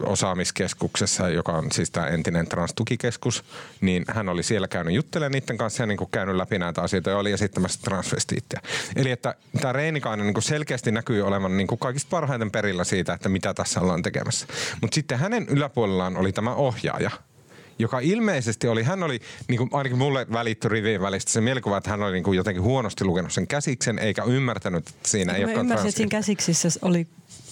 osaamiskeskuksessa, 0.05 1.30
joka 1.30 1.51
on 1.51 1.72
siis 1.72 1.91
tämä 1.91 2.07
entinen 2.07 2.47
transtukikeskus, 2.47 3.43
niin 3.82 4.05
hän 4.07 4.30
oli 4.30 4.43
siellä 4.43 4.68
käynyt 4.68 4.93
juttelemaan 4.93 5.32
niiden 5.32 5.57
kanssa 5.57 5.84
ja 5.84 5.88
niin 5.88 5.97
kuin 5.97 6.09
käynyt 6.11 6.36
läpi 6.36 6.59
näitä 6.59 6.82
asioita 6.82 7.09
ja 7.09 7.18
oli 7.18 7.32
esittämässä 7.32 7.80
transvestiittiä. 7.84 8.61
Eli 8.95 9.11
että 9.11 9.36
tämä 9.61 9.74
Reinikainen 9.74 10.26
niin 10.26 10.34
kuin 10.34 10.43
selkeästi 10.43 10.91
näkyy 10.91 11.22
olevan 11.22 11.57
niin 11.57 11.68
kuin 11.68 11.80
kaikista 11.80 12.09
parhaiten 12.09 12.51
perillä 12.51 12.84
siitä, 12.84 13.13
että 13.13 13.30
mitä 13.30 13.53
tässä 13.53 13.82
ollaan 13.82 14.01
tekemässä. 14.01 14.47
Mutta 14.82 14.95
sitten 14.95 15.20
hänen 15.20 15.47
yläpuolellaan 15.49 16.18
oli 16.18 16.32
tämä 16.32 16.53
ohjaaja, 16.53 17.11
joka 17.80 17.99
ilmeisesti 17.99 18.68
oli, 18.68 18.84
hän 18.84 19.03
oli, 19.03 19.20
niin 19.47 19.57
kuin 19.57 19.70
ainakin 19.74 19.97
mulle 19.97 20.28
välittyi 20.34 20.70
rivien 20.70 21.01
välistä 21.01 21.32
se 21.32 21.41
mielikuva, 21.41 21.78
että 21.78 21.89
hän 21.89 22.03
oli 22.03 22.11
niin 22.11 22.24
kuin 22.24 22.38
jotenkin 22.38 22.63
huonosti 22.63 23.05
lukenut 23.05 23.32
sen 23.32 23.47
käsiksen, 23.47 23.99
eikä 23.99 24.24
ymmärtänyt, 24.24 24.89
että 24.89 25.09
siinä 25.09 25.34
ei 25.34 25.43
ole 25.43 25.53
ole 25.53 25.59
ymmärsin, 25.59 25.88
että 25.88 25.97
siinä 25.97 26.09
käsiksissä 26.09 26.70
oli 26.82 27.07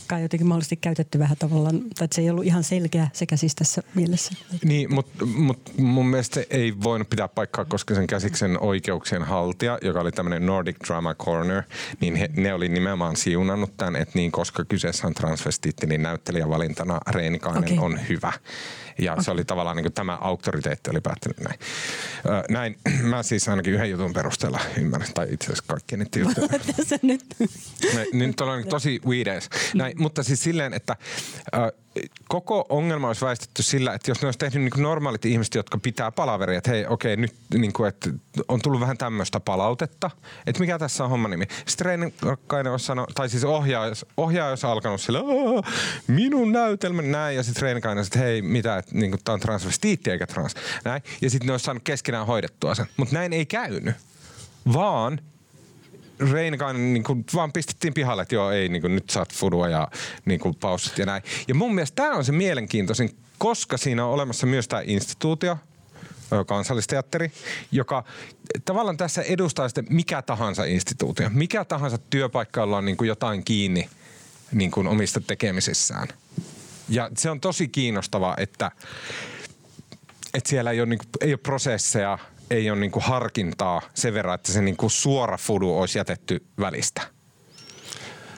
kai 0.07 0.21
jotenkin 0.21 0.47
mahdollisesti 0.47 0.75
käytetty 0.75 1.19
vähän 1.19 1.37
tavallaan, 1.39 1.79
tai 1.79 2.05
että 2.05 2.15
se 2.15 2.21
ei 2.21 2.29
ollut 2.29 2.45
ihan 2.45 2.63
selkeä 2.63 3.07
sekä 3.13 3.37
siis 3.37 3.55
tässä 3.55 3.83
mielessä. 3.95 4.31
Niin, 4.63 4.93
mutta 4.93 5.25
mut 5.25 5.71
mun 5.77 6.07
mielestä 6.07 6.43
ei 6.49 6.73
voinut 6.83 7.09
pitää 7.09 7.27
paikkaa, 7.27 7.65
koska 7.65 7.95
sen 7.95 8.07
käsiksen 8.07 8.59
oikeuksien 8.59 9.23
haltija, 9.23 9.79
joka 9.81 9.99
oli 9.99 10.11
tämmöinen 10.11 10.45
Nordic 10.45 10.75
Drama 10.87 11.15
Corner, 11.15 11.63
niin 12.01 12.15
he, 12.15 12.29
ne 12.35 12.53
oli 12.53 12.69
nimenomaan 12.69 13.15
siunannut 13.15 13.77
tämän, 13.77 13.95
että 13.95 14.11
niin 14.15 14.31
koska 14.31 14.65
kyseessä 14.65 15.07
on 15.07 15.13
transvestiitti, 15.13 15.87
niin 15.87 16.01
näyttelijävalintana 16.01 16.99
Reinikainen 17.07 17.63
okay. 17.63 17.85
on 17.85 17.99
hyvä. 18.09 18.33
Ja 18.97 19.11
okay. 19.11 19.23
se 19.23 19.31
oli 19.31 19.45
tavallaan 19.45 19.77
niin 19.77 19.83
kuin 19.83 19.93
tämä 19.93 20.17
auktoriteetti 20.21 20.89
oli 20.89 21.01
päättänyt 21.01 21.39
näin. 21.39 21.59
Öö, 22.25 22.43
näin, 22.49 22.77
mä 23.11 23.23
siis 23.23 23.49
ainakin 23.49 23.73
yhden 23.73 23.89
jutun 23.89 24.13
perusteella 24.13 24.59
ymmärrän, 24.77 25.13
tai 25.13 25.27
itse 25.31 25.45
asiassa 25.45 25.63
kaikkien 25.67 25.99
niiden 25.99 26.21
juttujen. 26.27 26.75
Tässä 26.75 26.99
nyt. 27.01 27.25
Näin, 27.93 28.07
niin 28.13 28.33
on 28.41 28.63
tosi 28.69 29.01
weirdes. 29.05 29.49
Näin, 29.73 29.93
mutta 29.99 30.23
siis 30.23 30.43
silleen, 30.43 30.73
että 30.73 30.95
ö, 31.55 31.71
koko 32.29 32.65
ongelma 32.69 33.07
olisi 33.07 33.25
väistetty 33.25 33.63
sillä, 33.63 33.93
että 33.93 34.11
jos 34.11 34.21
ne 34.21 34.27
olisi 34.27 34.39
tehnyt 34.39 34.73
niin 34.73 34.83
normaalit 34.83 35.25
ihmiset, 35.25 35.55
jotka 35.55 35.77
pitää 35.77 36.11
palaveria, 36.11 36.57
että 36.57 36.71
hei, 36.71 36.85
okei, 36.87 37.17
nyt 37.17 37.35
niin 37.53 37.73
kuin, 37.73 37.89
että 37.89 38.09
on 38.47 38.61
tullut 38.61 38.81
vähän 38.81 38.97
tämmöistä 38.97 39.39
palautetta, 39.39 40.11
että 40.47 40.59
mikä 40.59 40.79
tässä 40.79 41.03
on 41.03 41.09
homman 41.09 41.31
nimi. 41.31 41.45
Sitten 41.65 41.85
Reinikainen 41.85 42.71
olisi 42.71 42.85
sanonut, 42.85 43.15
tai 43.15 43.29
siis 43.29 43.43
ohjaaja, 43.43 43.93
ohjaaja 44.17 44.49
olisi 44.49 44.67
alkanut 44.67 45.01
sillä, 45.01 45.19
minun 46.07 46.51
näytelmä 46.51 47.01
näin, 47.01 47.35
ja 47.35 47.43
sitten 47.43 47.61
Reinikainen 47.61 48.05
että 48.05 48.19
hei, 48.19 48.41
mitä, 48.41 48.77
että 48.77 48.91
niin 48.95 49.17
tämä 49.23 49.33
on 49.33 49.39
transvestiitti 49.39 50.11
eikä 50.11 50.27
trans, 50.27 50.55
näin. 50.83 51.01
Ja 51.21 51.29
sitten 51.29 51.47
ne 51.47 51.53
olisi 51.53 51.65
saanut 51.65 51.83
keskenään 51.83 52.27
hoidettua 52.27 52.75
sen. 52.75 52.85
Mutta 52.97 53.15
näin 53.15 53.33
ei 53.33 53.45
käynyt, 53.45 53.95
vaan 54.73 55.19
Reinikainen 56.31 56.93
niin 56.93 57.03
kuin 57.03 57.25
vaan 57.33 57.51
pistettiin 57.51 57.93
pihalle, 57.93 58.21
että 58.21 58.35
joo 58.35 58.51
ei, 58.51 58.69
niin 58.69 58.81
kuin, 58.81 58.95
nyt 58.95 59.09
saat 59.09 59.33
fudua 59.33 59.67
ja 59.67 59.87
niin 60.25 60.39
kuin, 60.39 60.55
paussit 60.55 60.97
ja 60.97 61.05
näin. 61.05 61.23
Ja 61.47 61.55
mun 61.55 61.75
mielestä 61.75 61.95
tämä 61.95 62.15
on 62.15 62.25
se 62.25 62.31
mielenkiintoisin, 62.31 63.17
koska 63.37 63.77
siinä 63.77 64.05
on 64.05 64.13
olemassa 64.13 64.47
myös 64.47 64.67
tämä 64.67 64.81
instituutio, 64.85 65.57
kansallisteatteri, 66.45 67.31
joka 67.71 68.03
tavallaan 68.65 68.97
tässä 68.97 69.21
edustaa 69.21 69.69
sitten 69.69 69.85
mikä 69.89 70.21
tahansa 70.21 70.63
instituutio, 70.63 71.29
mikä 71.33 71.65
tahansa 71.65 71.97
työpaikka, 71.97 72.61
jolla 72.61 72.77
on 72.77 72.85
niin 72.85 72.97
kuin 72.97 73.07
jotain 73.07 73.43
kiinni 73.43 73.89
niin 74.51 74.71
kuin 74.71 74.87
omista 74.87 75.21
tekemisissään. 75.21 76.07
Ja 76.89 77.09
se 77.17 77.29
on 77.29 77.41
tosi 77.41 77.67
kiinnostavaa, 77.67 78.35
että, 78.37 78.71
että 80.33 80.49
siellä 80.49 80.71
ei 80.71 80.79
ole, 80.79 80.85
niin 80.85 80.99
kuin, 80.99 81.09
ei 81.21 81.33
ole 81.33 81.37
prosesseja, 81.37 82.19
ei 82.49 82.69
ole 82.69 82.79
niinku 82.79 82.99
harkintaa 82.99 83.81
sen 83.93 84.13
verran, 84.13 84.35
että 84.35 84.51
se 84.51 84.61
niinku 84.61 84.89
suora 84.89 85.37
fudu 85.37 85.77
olisi 85.77 85.97
jätetty 85.97 86.45
välistä. 86.59 87.01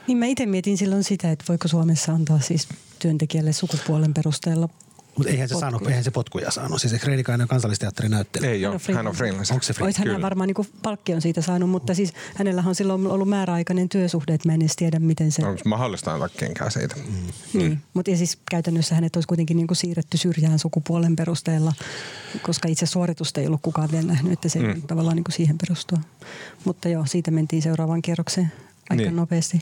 Niin 0.08 0.18
mä 0.18 0.26
itse 0.26 0.46
mietin 0.46 0.78
silloin 0.78 1.04
sitä, 1.04 1.32
että 1.32 1.46
voiko 1.50 1.68
Suomessa 1.68 2.12
antaa 2.12 2.40
siis 2.40 2.68
työntekijälle 3.00 3.54
sukupuolen 3.54 4.14
perusteella 4.14 4.70
mutta 5.18 5.32
eihän 5.32 5.50
se, 5.50 5.56
saanut, 5.56 5.88
eihän 5.88 6.04
se 6.04 6.12
potkuja 6.12 6.52
saanut. 6.52 6.82
Siis 6.82 7.02
Kreinika 7.02 7.34
on 7.34 7.48
kansallisteatteri 7.48 8.10
näyttelijä. 8.10 8.52
Ei 8.52 8.66
ole, 8.66 8.80
hän 8.96 9.08
on 9.08 9.16
freelance. 9.16 9.54
Onko 9.54 9.64
se 9.64 9.74
freelance? 9.74 10.02
Olisi 10.02 10.12
hän 10.12 10.22
varmaan 10.22 10.48
niin 10.48 10.68
palkkion 10.84 11.22
siitä 11.22 11.42
saanut, 11.42 11.70
mutta 11.70 11.94
siis 11.94 12.14
hänellä 12.36 12.64
on 12.66 12.76
silloin 12.76 13.08
ollut 13.08 13.30
määräaikainen 13.30 13.90
työsuhde, 13.90 14.34
että 14.34 14.50
mä 14.50 14.54
en 14.54 14.62
edes 14.62 14.76
tiedä, 14.76 15.00
miten 15.00 15.32
se... 15.32 15.46
Onko 15.46 15.62
mahdollista 15.66 16.14
antaa 16.14 16.30
kenkään 16.30 16.72
siitä? 16.72 16.96
Mm. 16.96 17.14
Niin, 17.54 17.72
mm. 17.72 17.78
mutta 17.94 18.16
siis 18.16 18.38
käytännössä 18.52 18.96
hänet 18.96 19.16
olisi 19.16 19.28
kuitenkin 19.28 19.58
niin 19.58 19.68
kuin 19.68 19.78
siirretty 19.78 20.18
syrjään 20.18 20.60
sukupuolen 20.60 21.16
perusteella, 21.16 21.74
koska 22.42 22.68
itse 22.68 22.86
suoritusta 22.86 23.42
ei 23.42 23.48
ollut 23.48 23.62
kukaan 23.62 23.92
vielä 23.92 24.08
nähnyt, 24.08 24.34
että 24.34 24.50
se 24.50 24.60
mm. 24.60 24.82
tavallaan 24.82 25.16
niin 25.16 25.24
kuin 25.24 25.36
siihen 25.36 25.58
perustua. 25.58 26.00
Mutta 26.66 26.90
joo, 26.90 27.06
siitä 27.06 27.32
mentiin 27.32 27.62
seuraavaan 27.62 28.02
kierrokseen 28.02 28.52
aika 28.90 29.04
niin. 29.04 29.16
nopeasti. 29.16 29.62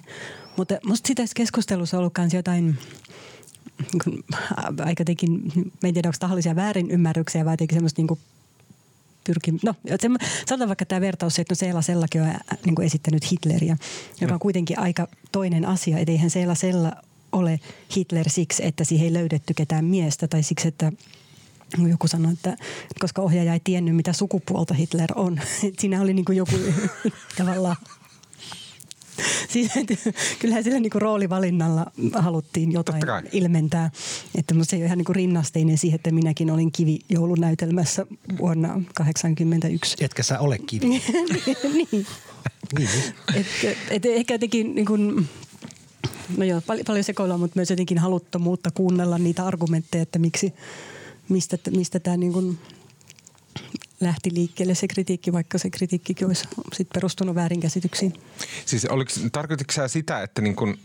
Mutta 0.58 0.78
musta 0.86 1.08
sitä 1.08 1.24
keskustelussa 1.36 1.98
on 1.98 2.00
ollut 2.00 2.14
myös 2.18 2.34
jotain 2.34 2.78
niin 4.04 4.24
aika 4.86 5.06
tekin, 5.06 5.52
mä 5.56 5.88
en 5.88 5.94
tiedä 5.94 6.08
onko 6.10 6.18
tahallisia 6.20 6.56
väärinymmärryksiä 6.56 7.46
vai 7.46 7.54
jotenkin 7.54 7.76
semmoista 7.76 8.02
niin 8.02 8.20
pyrki, 9.24 9.52
no 9.64 9.76
se, 10.02 10.10
sanotaan 10.46 10.68
vaikka 10.68 10.86
tämä 10.86 11.02
vertaus, 11.02 11.40
että 11.40 11.52
no 11.52 11.56
Seela 11.56 11.82
Sellakin 11.82 12.22
on 12.22 12.34
niin 12.66 12.76
kuin 12.76 12.86
esittänyt 12.86 13.32
Hitleriä, 13.32 13.78
joka 14.22 14.34
on 14.34 14.40
kuitenkin 14.40 14.80
aika 14.80 15.08
toinen 15.32 15.66
asia, 15.66 15.98
että 15.98 16.12
eihän 16.12 16.30
Seela 16.30 16.56
Sella 16.56 16.92
ole 17.32 17.60
Hitler 17.96 18.30
siksi, 18.30 18.66
että 18.66 18.84
siihen 18.84 19.06
ei 19.06 19.14
löydetty 19.14 19.54
ketään 19.54 19.86
miestä 19.86 20.28
tai 20.28 20.44
siksi, 20.44 20.68
että 20.68 20.92
joku 21.90 22.08
sanoi, 22.08 22.34
että 22.34 22.58
koska 23.00 23.22
ohjaaja 23.22 23.54
ei 23.54 23.62
tiennyt, 23.64 23.96
mitä 23.96 24.14
sukupuolta 24.14 24.74
Hitler 24.74 25.10
on. 25.16 25.42
Siinä 25.80 26.02
oli 26.02 26.14
niin 26.14 26.26
kuin 26.26 26.38
joku 26.38 26.56
tavallaan 27.38 27.76
siis, 29.54 29.72
kyllähän 30.40 30.64
sillä 30.64 30.80
niinku 30.80 31.00
roolivalinnalla 31.00 31.86
haluttiin 32.14 32.72
jotain 32.72 33.04
ilmentää. 33.32 33.92
Että 34.36 34.56
se 34.62 34.76
ei 34.76 34.82
ole 34.82 34.86
ihan 34.86 34.98
niinku 34.98 35.14
rinnasteinen 35.14 35.78
siihen, 35.78 35.96
että 35.96 36.12
minäkin 36.12 36.52
olin 36.52 36.72
kivi 36.72 37.00
joulunäytelmässä 37.10 38.06
vuonna 38.40 38.68
1981. 38.68 39.98
Etkä 40.02 40.24
sä 40.24 40.40
ole 40.40 40.58
kivi. 40.58 40.86
niin. 40.90 41.02
niin. 42.78 42.90
Et, 43.36 43.48
et 43.90 44.06
ehkä 44.06 44.34
jotenkin 44.34 44.76
niin 44.76 44.86
kuin, 44.86 45.30
no 46.38 46.46
joo, 46.46 46.62
pal- 46.62 46.84
paljon 46.88 47.04
sekoilua, 47.04 47.38
mutta 47.38 47.60
myös 47.60 47.70
jotenkin 47.70 47.98
haluttomuutta 47.98 48.72
kuunnella 48.72 49.18
niitä 49.18 49.46
argumentteja, 49.46 50.02
että 50.02 50.20
miksi, 50.20 50.54
mistä, 51.30 51.58
mistä 51.76 52.00
tämä 52.00 52.18
niin 52.18 52.34
kuin 52.34 52.60
lähti 54.00 54.34
liikkeelle 54.34 54.76
se 54.76 54.88
kritiikki, 54.88 55.34
vaikka 55.34 55.58
se 55.58 55.70
kritiikkikin 55.70 56.28
olisi 56.28 56.48
sit 56.74 56.90
perustunut 56.94 57.36
väärinkäsityksiin. 57.36 58.14
Siis 58.66 58.86
oliko, 58.86 59.12
tarkoititko 59.32 59.74
sä 59.74 59.88
sitä, 59.88 60.22
että 60.22 60.42
niin 60.42 60.56
kun, 60.56 60.78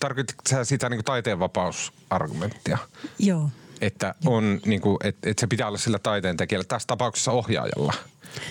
tarkoititko 0.00 0.42
sä 0.48 0.64
sitä 0.64 0.88
niin 0.88 1.04
taiteen 1.04 1.38
vapausargumenttia? 1.38 2.78
Joo. 3.18 3.50
Että, 3.80 4.14
on, 4.26 4.60
niin 4.66 4.80
kuin, 4.80 4.96
että, 5.04 5.30
että 5.30 5.40
se 5.40 5.46
pitää 5.46 5.68
olla 5.68 5.78
sillä 5.78 5.98
taiteen 5.98 6.36
tekijällä, 6.36 6.64
tässä 6.64 6.86
tapauksessa 6.86 7.32
ohjaajalla. 7.32 7.94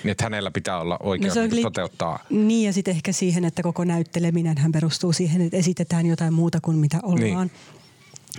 Niin, 0.04 0.12
että 0.12 0.24
hänellä 0.24 0.52
pitää 0.52 0.80
olla 0.80 0.98
oikeus 1.04 1.36
no 1.36 1.42
niin 1.42 1.62
toteuttaa. 1.62 2.20
Niin 2.30 2.66
ja 2.66 2.74
sitten 2.74 2.96
ehkä 2.96 3.12
siihen, 3.12 3.46
että 3.46 3.64
koko 3.64 3.84
näytteleminen 3.84 4.58
hän 4.58 4.72
perustuu 4.72 5.14
siihen, 5.14 5.42
että 5.42 5.58
esitetään 5.58 6.06
jotain 6.06 6.34
muuta 6.34 6.60
kuin 6.62 6.78
mitä 6.78 7.00
ollaan. 7.04 7.48
Niin 7.48 7.52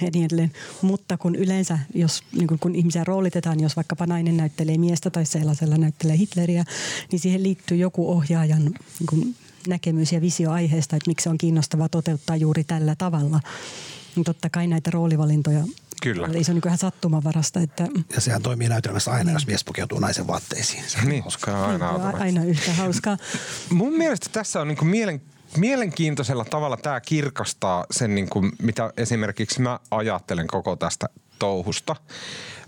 ja 0.01 0.11
niin 0.14 0.24
edelleen. 0.24 0.53
Mutta 0.82 1.16
kun 1.16 1.34
yleensä, 1.34 1.78
jos, 1.95 2.22
niin 2.32 2.47
kun, 2.47 2.59
kun 2.59 2.74
ihmisiä 2.74 3.05
roolitetaan, 3.05 3.61
jos 3.61 3.76
vaikkapa 3.76 4.07
nainen 4.07 4.36
näyttelee 4.36 4.78
miestä 4.78 5.11
tai 5.11 5.26
sellaisella 5.26 5.76
näyttelee 5.76 6.16
Hitleriä, 6.16 6.64
niin 7.12 7.20
siihen 7.20 7.43
liittyy 7.43 7.76
joku 7.76 8.11
ohjaajan 8.11 8.64
niin 8.64 9.07
kun, 9.09 9.34
näkemys 9.68 10.12
ja 10.12 10.20
visio 10.20 10.51
aiheesta, 10.51 10.97
että 10.97 11.11
miksi 11.11 11.24
se 11.24 11.30
on 11.30 11.38
kiinnostavaa 11.38 11.88
toteuttaa 11.88 12.36
juuri 12.36 12.64
tällä 12.64 12.95
tavalla. 12.99 13.40
Niin 14.16 14.24
totta 14.24 14.51
kai 14.51 14.66
näitä 14.66 14.90
roolivalintoja 14.90 15.64
Kyllä. 16.03 16.26
Eli 16.26 16.45
se 16.45 16.51
on 16.51 16.55
niin 16.55 16.62
ihan 16.66 16.78
sattumavarasta. 16.78 17.61
Että... 17.61 17.88
Ja 18.14 18.20
sehän 18.20 18.43
toimii 18.43 18.68
näytelmässä 18.68 19.11
aina, 19.11 19.24
niin. 19.24 19.32
jos 19.32 19.47
mies 19.47 19.64
pukeutuu 19.64 19.99
naisen 19.99 20.26
vaatteisiin. 20.26 20.82
Se 20.86 21.05
niin, 21.05 21.22
hauskaa. 21.22 21.66
Aina, 21.66 21.93
niin, 21.99 22.22
aina 22.22 22.45
yhtä 22.45 22.72
hauskaa. 22.72 23.18
Mun 23.70 23.93
mielestä 23.93 24.28
tässä 24.32 24.61
on 24.61 24.68
niin 24.68 24.86
mielen, 24.86 25.22
mielenkiintoisella 25.57 26.44
tavalla 26.44 26.76
tämä 26.76 27.00
kirkastaa 27.00 27.86
sen, 27.90 28.14
niin 28.14 28.28
kuin, 28.28 28.53
mitä 28.62 28.92
esimerkiksi 28.96 29.61
mä 29.61 29.80
ajattelen 29.90 30.46
koko 30.46 30.76
tästä 30.76 31.09
touhusta 31.38 31.96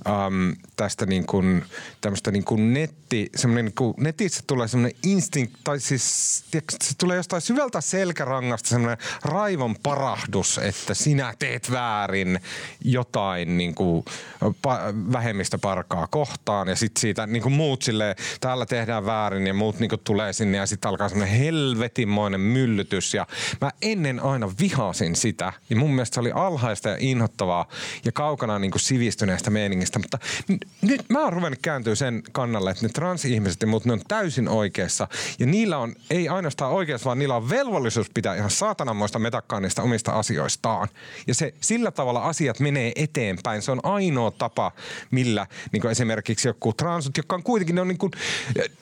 äm, 0.06 0.56
tästä 0.76 1.06
niin 1.06 1.26
kuin, 1.26 1.64
tämmöistä 2.00 2.30
niin 2.30 2.44
kuin 2.44 2.74
netti, 2.74 3.30
semmoinen 3.36 3.64
niin 3.64 3.74
kuin, 3.74 3.94
netissä 3.98 4.44
tulee 4.46 4.68
semmoinen 4.68 4.98
instinkt, 5.02 5.54
tai 5.64 5.80
siis 5.80 6.44
tiedätkö, 6.50 6.76
se 6.82 6.94
tulee 6.98 7.16
jostain 7.16 7.42
syvältä 7.42 7.80
selkärangasta 7.80 8.68
semmoinen 8.68 8.98
raivon 9.24 9.76
parahdus, 9.82 10.58
että 10.58 10.94
sinä 10.94 11.34
teet 11.38 11.70
väärin 11.70 12.40
jotain 12.84 13.58
niin 13.58 13.74
kuin, 13.74 14.04
pa- 14.44 15.12
vähemmistöparkaa 15.12 16.06
kohtaan 16.06 16.68
ja 16.68 16.76
sitten 16.76 17.00
siitä 17.00 17.26
niin 17.26 17.42
kuin 17.42 17.52
muut 17.52 17.82
silleen, 17.82 18.16
täällä 18.40 18.66
tehdään 18.66 19.06
väärin 19.06 19.46
ja 19.46 19.54
muut 19.54 19.78
niin 19.80 19.90
kuin 19.90 20.00
tulee 20.04 20.32
sinne 20.32 20.58
ja 20.58 20.66
sitten 20.66 20.88
alkaa 20.88 21.08
semmoinen 21.08 21.38
helvetinmoinen 21.38 22.40
myllytys 22.40 23.14
ja 23.14 23.26
mä 23.60 23.70
ennen 23.82 24.20
aina 24.20 24.50
vihasin 24.60 25.16
sitä 25.16 25.52
ja 25.70 25.76
mun 25.76 25.90
mielestä 25.94 26.14
se 26.14 26.20
oli 26.20 26.32
alhaista 26.34 26.88
ja 26.88 26.96
inhottavaa 27.00 27.68
ja 28.04 28.12
kaukana 28.12 28.58
niin 28.58 28.70
kuin 28.70 28.80
sivistyneestä 28.80 29.50
meiningistä 29.50 29.93
ihmistä, 29.94 30.18
mutta 30.48 30.66
nyt 30.82 31.04
mä 31.08 31.22
oon 31.22 31.32
ruvennut 31.32 31.58
kääntyä 31.62 31.94
sen 31.94 32.22
kannalle, 32.32 32.70
että 32.70 32.86
ne 32.86 32.88
transihmiset 32.88 33.60
ja 33.60 33.66
muut, 33.66 33.84
ne 33.84 33.92
on 33.92 34.00
täysin 34.08 34.48
oikeassa. 34.48 35.08
Ja 35.38 35.46
niillä 35.46 35.78
on, 35.78 35.94
ei 36.10 36.28
ainoastaan 36.28 36.72
oikeassa, 36.72 37.04
vaan 37.04 37.18
niillä 37.18 37.36
on 37.36 37.50
velvollisuus 37.50 38.10
pitää 38.14 38.34
ihan 38.34 38.50
saatananmoista 38.50 39.18
metakkaa 39.18 39.60
niistä 39.60 39.82
omista 39.82 40.12
asioistaan. 40.12 40.88
Ja 41.26 41.34
se, 41.34 41.54
sillä 41.60 41.90
tavalla 41.90 42.22
asiat 42.22 42.60
menee 42.60 42.92
eteenpäin. 42.96 43.62
Se 43.62 43.72
on 43.72 43.80
ainoa 43.82 44.30
tapa, 44.30 44.72
millä 45.10 45.46
niin 45.72 45.86
esimerkiksi 45.86 46.48
joku 46.48 46.72
transut, 46.72 47.16
jotka 47.16 47.36
on 47.36 47.42
kuitenkin, 47.42 47.74
ne 47.74 47.80
on 47.80 47.88
niin 47.88 47.98
kuin, 47.98 48.12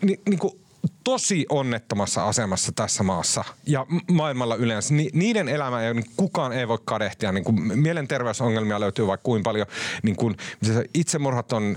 niin, 0.03 0.21
niin 0.29 0.39
kuin 0.39 0.53
tosi 1.05 1.47
onnettomassa 1.49 2.29
asemassa 2.29 2.73
tässä 2.73 3.03
maassa 3.03 3.45
ja 3.67 3.87
maailmalla 4.11 4.57
yleensä. 4.57 4.95
Ni, 4.95 5.11
niiden 5.13 5.49
elämä 5.49 5.83
ei, 5.83 5.95
niin 5.95 6.11
kukaan 6.17 6.53
ei 6.53 6.69
voi 6.69 6.79
kadehtia. 6.85 7.33
Niin 7.33 7.45
kuin 7.45 7.79
mielenterveysongelmia 7.79 8.81
löytyy 8.81 9.07
vaikka 9.07 9.25
kuin 9.25 9.43
paljon. 9.43 9.67
Niin 10.03 10.17
kuin, 10.17 10.37
itsemurhat 10.95 11.53
on 11.53 11.77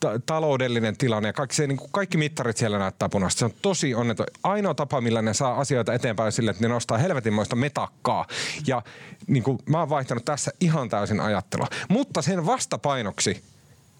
ta- 0.00 0.20
taloudellinen 0.26 0.96
tilanne 0.96 1.28
ja 1.28 1.32
kaikki, 1.32 1.56
se, 1.56 1.66
niin 1.66 1.78
kuin 1.78 1.90
kaikki 1.92 2.18
mittarit 2.18 2.56
siellä 2.56 2.78
näyttää 2.78 3.08
punaista. 3.08 3.38
Se 3.38 3.44
on 3.44 3.52
tosi 3.62 3.94
onneton. 3.94 4.26
Ainoa 4.42 4.74
tapa, 4.74 5.00
millä 5.00 5.22
ne 5.22 5.34
saa 5.34 5.60
asioita 5.60 5.94
eteenpäin 5.94 6.32
sille, 6.32 6.50
että 6.50 6.62
ne 6.62 6.68
nostaa 6.68 6.98
helvetinmoista 6.98 7.56
metakkaa. 7.56 8.26
Ja 8.66 8.82
niin 9.26 9.42
kuin, 9.42 9.58
mä 9.66 9.78
oon 9.78 9.88
vaihtanut 9.88 10.24
tässä 10.24 10.50
ihan 10.60 10.88
täysin 10.88 11.20
ajattelua. 11.20 11.66
Mutta 11.88 12.22
sen 12.22 12.46
vastapainoksi 12.46 13.44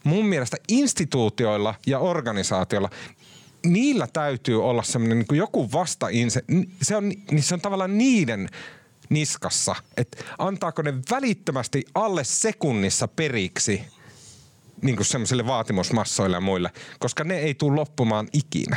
mun 0.05 0.27
mielestä 0.27 0.57
instituutioilla 0.69 1.75
ja 1.87 1.99
organisaatioilla 1.99 2.91
niillä 3.67 4.09
täytyy 4.13 4.65
olla 4.65 4.83
semmoinen 4.83 5.19
niin 5.19 5.39
joku 5.39 5.73
vastainse. 5.73 6.45
Se 6.83 6.97
on, 6.97 7.09
niin 7.09 7.43
se 7.43 7.55
on 7.55 7.61
tavallaan 7.61 7.99
niiden 7.99 8.49
niskassa, 9.09 9.75
että 9.97 10.25
antaako 10.39 10.83
ne 10.83 10.95
välittömästi 11.11 11.85
alle 11.95 12.25
sekunnissa 12.25 13.09
periksi 13.09 13.85
niin 14.83 15.05
semmoisille 15.05 15.47
vaatimusmassoille 15.47 16.37
ja 16.37 16.41
muille, 16.41 16.71
koska 16.99 17.25
ne 17.25 17.39
ei 17.39 17.55
tule 17.55 17.75
loppumaan 17.75 18.29
ikinä. 18.33 18.77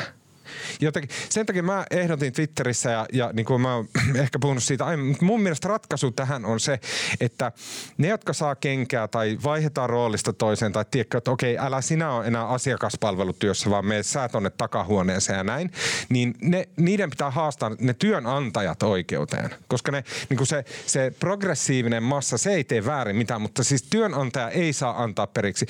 Jotenkin, 0.82 1.18
sen 1.30 1.46
takia 1.46 1.64
mä 1.64 1.86
ehdotin 1.92 2.34
Twitterissä 2.34 2.92
ja, 2.92 3.06
ja 3.14 3.30
niin 3.34 3.46
kuin 3.46 3.62
mä 3.62 3.76
oon 3.76 3.88
ehkä 4.24 4.40
puhunut 4.40 4.64
siitä 4.64 4.86
aiemmin, 4.86 5.08
mutta 5.08 5.26
mun 5.26 5.42
mielestä 5.42 5.68
ratkaisu 5.68 6.12
tähän 6.12 6.46
on 6.46 6.60
se, 6.60 6.80
että 7.20 7.52
ne, 7.98 8.08
jotka 8.08 8.34
saa 8.34 8.56
kenkää 8.56 9.08
tai 9.08 9.38
vaihdetaan 9.44 9.90
roolista 9.90 10.34
toiseen 10.34 10.72
tai 10.72 10.86
tiedätkö, 10.92 11.18
että 11.18 11.32
okei, 11.32 11.58
älä 11.58 11.82
sinä 11.82 12.12
ole 12.12 12.28
enää 12.28 12.48
asiakaspalvelutyössä, 12.48 13.70
vaan 13.70 13.86
me 13.86 14.04
sä 14.04 14.30
tonne 14.30 14.50
takahuoneeseen 14.50 15.38
ja 15.38 15.44
näin, 15.44 15.72
niin 16.10 16.34
ne, 16.42 16.68
niiden 16.78 17.10
pitää 17.10 17.32
haastaa 17.32 17.72
ne 17.80 17.94
työnantajat 17.94 18.84
oikeuteen. 18.84 19.50
Koska 19.68 19.92
ne, 19.92 20.04
niin 20.30 20.38
kuin 20.38 20.48
se, 20.48 20.66
se 20.86 21.14
progressiivinen 21.20 22.04
massa, 22.04 22.38
se 22.38 22.54
ei 22.54 22.64
tee 22.64 22.86
väärin 22.86 23.16
mitään, 23.16 23.42
mutta 23.42 23.64
siis 23.64 23.84
työnantaja 23.84 24.50
ei 24.50 24.74
saa 24.74 25.04
antaa 25.04 25.28
periksi. 25.28 25.66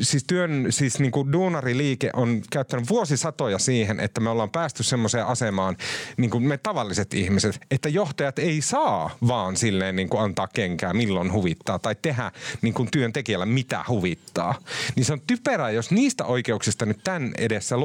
Siis 0.00 0.24
työn, 0.24 0.66
siis 0.70 0.98
niin 0.98 1.12
kuin 1.12 1.32
duunariliike 1.32 2.10
on 2.12 2.42
käyttänyt 2.50 2.88
vuosisatoja 2.88 3.58
siihen, 3.58 4.00
että 4.02 4.20
me 4.20 4.30
ollaan 4.30 4.50
päästy 4.50 4.82
semmoiseen 4.82 5.26
asemaan, 5.26 5.76
niin 6.16 6.30
kuin 6.30 6.44
me 6.44 6.58
tavalliset 6.58 7.14
ihmiset, 7.14 7.60
että 7.70 7.88
johtajat 7.88 8.38
ei 8.38 8.60
saa 8.60 9.10
vaan 9.26 9.56
silleen 9.56 9.96
niin 9.96 10.08
kuin 10.08 10.22
antaa 10.22 10.48
kenkää 10.48 10.92
milloin 10.92 11.32
huvittaa 11.32 11.78
tai 11.78 11.96
tehdä 12.02 12.32
niin 12.62 12.74
kuin 12.74 12.90
työntekijällä 12.90 13.46
mitä 13.46 13.84
huvittaa. 13.88 14.54
Niin 14.96 15.04
se 15.04 15.12
on 15.12 15.20
typerää, 15.26 15.70
jos 15.70 15.90
niistä 15.90 16.24
oikeuksista 16.24 16.86
nyt 16.86 17.00
tämän 17.04 17.32
edessä 17.38 17.76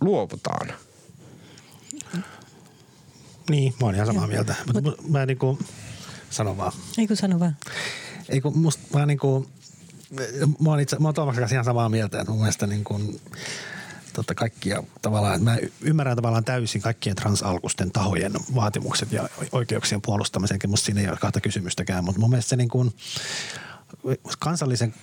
luovutaan. 0.00 0.72
Niin, 3.50 3.74
mä 3.80 3.86
oon 3.86 3.94
ihan 3.94 4.06
samaa 4.06 4.26
mieltä. 4.26 4.54
Mutta 4.66 4.82
Mut, 4.82 5.08
mä 5.08 5.26
niin 5.26 5.38
kuin, 5.38 5.58
sano 6.30 6.56
vaan. 6.56 6.72
Ei 6.98 7.06
kun 7.06 7.16
sano 7.16 7.40
vaan. 7.40 7.56
Ei 8.28 8.40
kun 8.40 8.58
musta 8.58 8.98
mä 8.98 9.06
niin 9.06 9.18
kuin, 9.18 9.48
mä 10.60 10.70
oon, 10.70 10.80
itse, 10.80 10.98
mä 10.98 11.08
oon 11.08 11.14
Tuomaksen 11.14 11.42
kanssa 11.42 11.54
ihan 11.54 11.64
samaa 11.64 11.88
mieltä, 11.88 12.20
että 12.20 12.30
mun 12.30 12.40
mielestä 12.40 12.66
niin 12.66 12.84
kuin, 12.84 13.20
tota 14.14 14.34
kaikkia 14.34 14.82
tavallaan, 15.02 15.42
mä 15.42 15.56
ymmärrän 15.80 16.16
tavallaan 16.16 16.44
täysin 16.44 16.82
kaikkien 16.82 17.16
transalkusten 17.16 17.92
tahojen 17.92 18.32
vaatimukset 18.54 19.12
ja 19.12 19.28
oikeuksien 19.52 20.02
puolustamisenkin. 20.02 20.70
Musta 20.70 20.86
siinä 20.86 21.00
ei 21.00 21.08
ole 21.08 21.16
kahta 21.16 21.40
kysymystäkään, 21.40 22.04
mutta 22.04 22.20
mun 22.20 22.30
mielestä 22.30 22.48
se 22.48 22.56
niin 22.56 22.68
kuin 22.68 22.94
kansallisen 24.38 24.94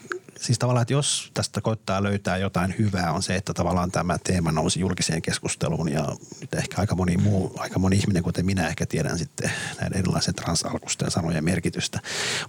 siis 0.41 0.59
tavallaan, 0.59 0.81
että 0.81 0.93
jos 0.93 1.31
tästä 1.33 1.61
koittaa 1.61 2.03
löytää 2.03 2.37
jotain 2.37 2.75
hyvää, 2.77 3.11
on 3.11 3.23
se, 3.23 3.35
että 3.35 3.53
tavallaan 3.53 3.91
tämä 3.91 4.17
teema 4.23 4.51
nousi 4.51 4.79
julkiseen 4.79 5.21
keskusteluun 5.21 5.91
ja 5.91 6.15
nyt 6.41 6.53
ehkä 6.53 6.81
aika 6.81 6.95
moni 6.95 7.17
muu, 7.17 7.53
aika 7.57 7.79
moni 7.79 7.95
ihminen, 7.95 8.23
kuten 8.23 8.45
minä 8.45 8.67
ehkä 8.67 8.85
tiedän 8.85 9.17
sitten 9.17 9.51
näiden 9.81 9.99
erilaisen 9.99 10.35
transalkusten 10.35 11.11
sanojen 11.11 11.43
merkitystä. 11.43 11.99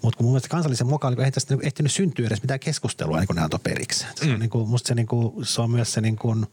Mutta 0.03 0.17
kun 0.17 0.27
mun 0.27 0.33
mielestä 0.33 0.49
kansallisen 0.49 0.87
mukaan 0.87 1.15
niin 1.15 1.25
ei 1.25 1.31
tästä 1.31 1.55
niin 1.55 1.67
ehtinyt 1.67 1.93
syntyä 1.93 2.27
edes 2.27 2.43
mitään 2.43 2.61
keskustelua, 2.61 3.19
niin 3.19 3.27
kuin 3.27 3.37
ne 3.37 3.43
antoi 3.43 3.61
periksi. 3.63 4.07
Se 4.15 4.25
on, 4.25 4.31
mm. 4.31 4.39
niin 4.39 4.51
kuin, 4.51 4.69
musta 4.69 4.89
se, 4.89 4.95
niin 4.95 5.07
kuin, 5.07 5.47
se 5.47 5.61
on 5.61 5.71
myös 5.71 5.93
se 5.93 6.01
niin 6.01 6.17
kuin, 6.17 6.47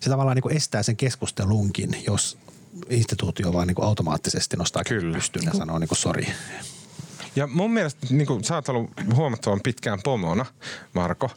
se 0.00 0.10
tavallaan 0.10 0.34
niin 0.34 0.42
kuin 0.42 0.56
estää 0.56 0.82
sen 0.82 0.96
keskustelunkin, 0.96 2.02
jos 2.06 2.38
instituutio 2.90 3.52
vaan 3.52 3.66
niin 3.66 3.74
kuin 3.74 3.86
automaattisesti 3.86 4.56
nostaa 4.56 4.84
Kyllä. 4.84 5.14
pystyyn 5.14 5.44
ja 5.44 5.52
sanoo 5.52 5.78
niin 5.78 5.88
kuin 5.88 5.98
sori. 5.98 6.26
Ja 7.36 7.46
mun 7.46 7.72
mielestä 7.72 8.06
niin 8.10 8.26
kuin, 8.26 8.44
sä 8.44 8.54
oot 8.54 8.68
ollut 8.68 8.90
huomattavan 9.14 9.60
pitkään 9.60 9.98
pomona, 10.04 10.46
Marko. 10.94 11.30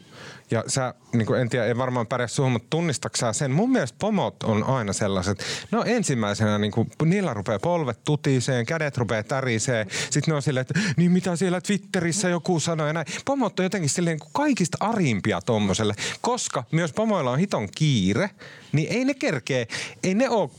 Ja 0.52 0.64
sä, 0.68 0.94
niin 1.14 1.26
kuin, 1.26 1.41
en 1.41 1.50
tiedä, 1.50 1.66
ei 1.66 1.78
varmaan 1.78 2.08
pärjää 2.08 2.28
suhun, 2.28 2.52
mutta 2.52 2.68
tunnistaksä 2.70 3.34
sen? 3.34 3.52
Mun 3.52 3.72
mielestä 3.72 3.96
pomot 4.00 4.44
on 4.44 4.64
aina 4.64 4.94
sellaiset, 4.94 5.44
no 5.72 5.84
ensimmäisenä 5.84 6.58
niin 6.58 6.72
kuin, 6.72 6.91
niillä 7.06 7.34
rupeaa 7.34 7.60
polvet 7.60 8.04
tutiseen, 8.04 8.66
kädet 8.66 8.98
rupeaa 8.98 9.24
tärisee. 9.24 9.88
Sitten 9.89 10.32
ne 10.32 10.36
on 10.36 10.41
silleen, 10.41 10.62
että 10.62 10.80
niin 10.98 11.12
mitä 11.12 11.36
siellä 11.36 11.62
Twitterissä 11.62 12.30
joku 12.30 12.60
sanoi 12.60 12.89
ja 12.89 12.94
näin. 12.94 13.06
Pomot 13.26 13.60
on 13.60 13.66
jotenkin 13.66 13.89
silleen 13.89 14.18
niin 14.18 14.30
kaikista 14.34 14.78
arimpia 14.80 15.41
tommoselle, 15.41 15.94
koska 16.22 16.64
myös 16.72 16.94
pomoilla 16.94 17.32
on 17.32 17.39
hiton 17.39 17.68
kiire 17.76 18.30
niin 18.74 18.88
ei 18.91 19.05
ne 19.05 19.13
kerkee, 19.13 19.67
ei 20.03 20.15
ne 20.15 20.30
ole 20.30 20.49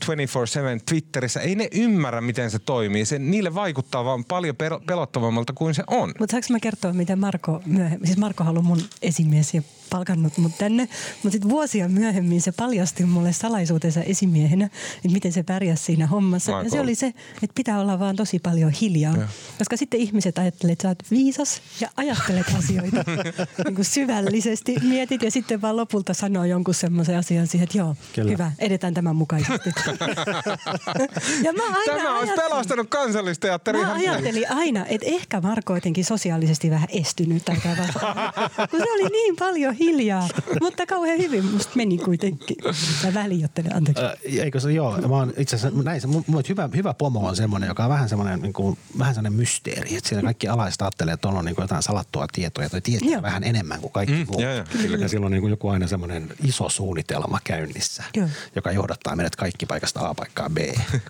24-7 0.79 0.81
Twitterissä, 0.89 1.39
ei 1.39 1.55
ne 1.55 1.67
ymmärrä, 1.71 2.21
miten 2.21 2.51
se 2.51 2.59
toimii. 2.59 3.05
Se, 3.05 3.19
niille 3.19 3.55
vaikuttaa 3.55 4.05
vaan 4.05 4.25
paljon 4.25 4.55
pelottavammalta 4.87 5.53
kuin 5.53 5.73
se 5.73 5.83
on. 5.87 6.13
Mutta 6.19 6.31
saanko 6.31 6.47
mä 6.51 6.59
kertoa, 6.59 6.93
miten 6.93 7.19
Marko 7.19 7.61
myöhemmin, 7.65 8.07
siis 8.07 8.17
Marko 8.17 8.43
haluaa 8.43 8.63
mun 8.63 8.81
esimies 9.01 9.53
ja 9.53 9.61
palkannut 9.89 10.37
mut 10.37 10.57
tänne, 10.57 10.87
mutta 11.23 11.31
sitten 11.31 11.49
vuosia 11.49 11.89
myöhemmin 11.89 12.41
se 12.41 12.51
paljasti 12.51 13.05
mulle 13.05 13.33
salaisuutensa 13.33 14.01
esimiehenä, 14.01 14.65
että 14.65 15.09
miten 15.09 15.31
se 15.31 15.43
pärjäsi 15.43 15.83
siinä 15.83 16.07
hommassa. 16.07 16.51
Ja 16.51 16.69
se 16.69 16.79
oli 16.79 16.95
se, 16.95 17.07
että 17.43 17.55
pitää 17.55 17.79
olla 17.79 17.99
vaan 17.99 18.15
tosi 18.15 18.39
paljon 18.39 18.71
hiljaa, 18.71 19.17
ja. 19.17 19.27
koska 19.57 19.77
sitten 19.77 19.99
ihmiset 19.99 20.37
ajattelee, 20.37 20.73
että 20.73 20.83
sä 20.83 20.87
oot 20.87 21.03
viisas 21.11 21.61
ja 21.81 21.89
ajattelet 21.97 22.47
asioita 22.57 23.03
niin 23.65 23.75
kuin 23.75 23.85
syvällisesti, 23.85 24.75
mietit 24.83 25.21
ja 25.21 25.31
sitten 25.31 25.61
vaan 25.61 25.77
lopulta 25.77 26.13
sanoo 26.13 26.43
jonkun 26.43 26.73
semmoisen 26.73 27.17
asian 27.17 27.47
siihen, 27.47 27.63
että 27.63 27.77
joo, 27.77 27.95
Kyllä. 28.15 28.31
Hyvä, 28.31 28.51
edetään 28.59 28.93
tämän 28.93 29.15
mukaisesti. 29.15 29.69
ja 31.45 31.53
mä 31.53 31.63
aina 31.63 32.03
Tämä 32.03 32.19
olisi 32.19 32.33
pelastanut 32.33 32.89
kansallisteatterin. 32.89 33.81
Mä 33.81 33.93
ajattelin 33.93 34.51
aina, 34.51 34.85
että 34.85 35.07
ehkä 35.07 35.41
Marko 35.41 35.75
jotenkin 35.75 36.05
sosiaalisesti 36.05 36.69
vähän 36.69 36.87
estynyt 36.91 37.45
tai 37.45 37.55
kun 38.71 38.79
se 38.79 38.91
oli 38.91 39.09
niin 39.09 39.35
paljon 39.35 39.74
hiljaa. 39.79 40.27
Mutta 40.61 40.85
kauhean 40.85 41.17
hyvin 41.17 41.45
musta 41.45 41.71
meni 41.75 41.97
kuitenkin. 41.97 42.57
Mä 43.03 43.13
väliottelen, 43.13 43.75
anteeksi. 43.75 44.03
Äh, 44.03 44.13
eikö 44.23 44.59
se, 44.59 44.71
joo. 44.71 44.97
Mä 44.97 45.15
oon 45.15 45.33
itse 45.37 45.55
asiassa, 45.55 45.83
näin 45.83 46.01
se, 46.01 46.07
mun, 46.07 46.23
hyvä, 46.49 46.69
hyvä 46.75 46.93
pomo 46.93 47.27
on 47.27 47.35
semmoinen, 47.35 47.67
joka 47.67 47.83
on 47.83 47.89
vähän 47.89 48.09
semmoinen, 48.09 48.41
niin 48.41 48.53
kuin, 48.53 48.77
vähän 48.99 49.13
semmoinen 49.13 49.39
mysteeri. 49.39 49.95
Että 49.95 50.09
siinä 50.09 50.21
kaikki 50.21 50.47
alaiset 50.47 50.81
ajattelee, 50.81 51.13
että 51.13 51.27
on 51.27 51.45
niin 51.45 51.55
kuin 51.55 51.63
jotain 51.63 51.83
salattua 51.83 52.27
tietoa 52.33 52.69
tai 52.69 52.81
tietää 52.81 53.09
joo. 53.09 53.21
vähän 53.21 53.43
enemmän 53.43 53.81
kuin 53.81 53.91
kaikki 53.91 54.15
mm, 54.15 54.25
muu. 54.31 54.41
Ja, 54.41 54.53
ja, 54.53 54.65
ja 54.99 55.09
silloin 55.09 55.31
niin 55.31 55.41
kuin 55.41 55.51
joku 55.51 55.69
aina 55.69 55.87
semmoinen 55.87 56.33
iso 56.43 56.69
suunnitelma 56.69 57.39
käynnissä. 57.43 58.03
Joo. 58.15 58.27
joka 58.55 58.71
johdattaa 58.71 59.15
meidät 59.15 59.35
kaikki 59.35 59.65
paikasta 59.65 60.09
A 60.09 60.13
paikkaan 60.13 60.53
B 60.53 60.57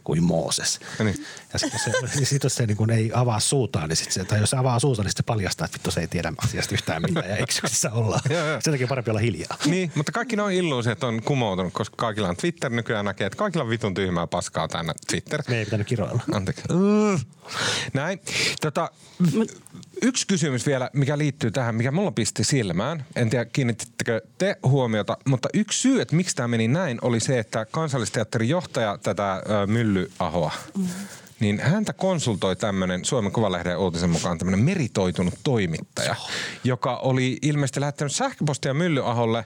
kuin 0.04 0.24
Mooses. 0.24 0.80
No 1.00 1.06
niin. 1.06 1.26
Ja 1.54 1.60
sitten 1.60 1.80
se, 1.80 1.92
niin 2.16 2.26
sit 2.26 2.44
jos 2.44 2.56
se 2.56 2.66
niin 2.66 2.78
kun 2.78 2.92
ei 2.92 3.12
avaa 3.14 3.40
suutaan, 3.40 3.90
niin 3.90 3.98
sit 3.98 4.12
se, 4.12 4.26
tai 4.26 4.40
jos 4.40 4.50
se 4.50 4.58
avaa 4.58 4.80
suutaan, 4.80 5.06
niin 5.06 5.14
se 5.18 5.24
paljastaa, 5.24 5.66
että 5.66 5.76
vittu 5.76 5.92
se 5.92 6.02
ei 6.02 6.08
tiedä 6.08 6.34
asiasta 6.38 6.74
yhtään 6.74 7.02
mitään 7.02 7.30
ja 7.30 7.38
eksyksissä 7.38 7.92
ollaan. 7.92 8.22
Sen 8.62 8.74
takia 8.74 8.88
parempi 8.88 9.12
olla 9.12 9.20
hiljaa. 9.20 9.58
Niin, 9.66 9.92
mutta 9.96 10.12
kaikki 10.12 10.36
noin 10.36 10.56
illuusiot 10.56 11.04
on 11.04 11.22
kumoutunut, 11.24 11.74
koska 11.74 11.96
kaikilla 11.98 12.30
on 12.30 12.36
Twitter 12.36 12.72
nykyään 12.72 13.06
näkee, 13.06 13.28
että 13.28 13.38
kaikilla 13.38 13.64
on 13.64 13.70
vitun 13.70 13.94
tyhmää 13.94 14.28
paskaa 14.28 14.68
tänne 14.68 14.94
Twitter. 15.10 15.44
Me 15.50 15.58
ei 15.58 15.66
pitänyt 15.66 15.88
kiroilla. 15.88 16.22
Anteeksi. 16.34 16.64
Näin. 17.94 18.20
Tota, 18.62 18.92
yksi 20.02 20.28
kysymys 20.28 20.66
vielä, 20.66 20.90
mikä 20.94 21.18
liittyy 21.18 21.52
tähän, 21.52 21.76
mikä 21.76 21.92
mulla 21.92 22.12
pisti 22.12 22.44
silmään. 22.44 23.06
En 23.16 23.30
tiedä, 23.30 23.46
kiinnitittekö 23.46 24.22
te 24.38 24.58
huomiota, 24.64 25.18
mutta 25.26 25.50
yksi 25.54 25.82
syy, 25.82 26.02
että 26.02 26.16
miksi 26.16 26.36
tämä 26.36 26.48
meni 26.48 26.68
näin, 26.68 26.98
oli 27.02 27.20
se, 27.20 27.40
että 27.40 27.66
kansallisteatterin 27.66 28.50
johtaja 28.50 28.98
tätä 29.04 29.34
ö, 29.34 29.68
Myllyahoa, 29.68 30.52
mm. 30.78 30.88
Niin 31.40 31.60
häntä 31.60 31.94
konsultoi 31.94 32.56
tämmöinen 32.56 33.06
Suomen 33.06 33.32
Kuvalehden 33.32 33.78
uutisen 33.78 34.10
mukaan 34.10 34.38
tämmöinen 34.38 34.66
meritoitunut 34.66 35.34
toimittaja, 35.44 36.16
joka 36.64 36.98
oli 36.98 37.38
ilmeisesti 37.42 37.80
lähettänyt 37.80 38.16
sähköpostia 38.16 38.74
Myllyaholle 38.74 39.46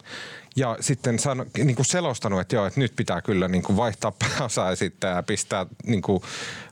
ja 0.56 0.78
sitten 0.80 1.20
sano, 1.20 1.46
niin 1.58 1.76
kuin 1.76 1.86
selostanut, 1.86 2.42
että 2.42 2.56
joo, 2.56 2.66
että 2.66 2.80
nyt 2.80 2.96
pitää 2.96 3.22
kyllä 3.22 3.48
niin 3.48 3.64
kuin 3.64 3.78
vaihtaa 3.78 4.12
pääosa 4.20 4.72
esittää 4.72 5.16
ja 5.16 5.24
pistää 5.24 5.66
niin 5.86 6.02
kuin, 6.02 6.24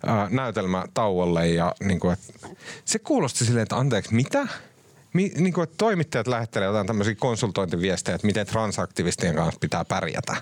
ää, 0.05 0.27
näytelmä 0.31 0.85
tauolle. 0.93 1.47
Ja, 1.47 1.75
niin 1.79 1.99
kuin, 1.99 2.13
että 2.13 2.47
se 2.85 2.99
kuulosti 2.99 3.45
silleen, 3.45 3.63
että 3.63 3.77
anteeksi, 3.77 4.13
mitä? 4.13 4.47
Mi, 5.13 5.31
niin 5.37 5.53
kuin, 5.53 5.63
että 5.63 5.75
toimittajat 5.77 6.27
lähettelevät 6.27 6.69
jotain 6.69 6.87
tämmöisiä 6.87 7.15
konsultointiviestejä, 7.15 8.15
että 8.15 8.27
miten 8.27 8.47
transaktivistien 8.47 9.35
kanssa 9.35 9.59
pitää 9.59 9.85
pärjätä. 9.85 10.35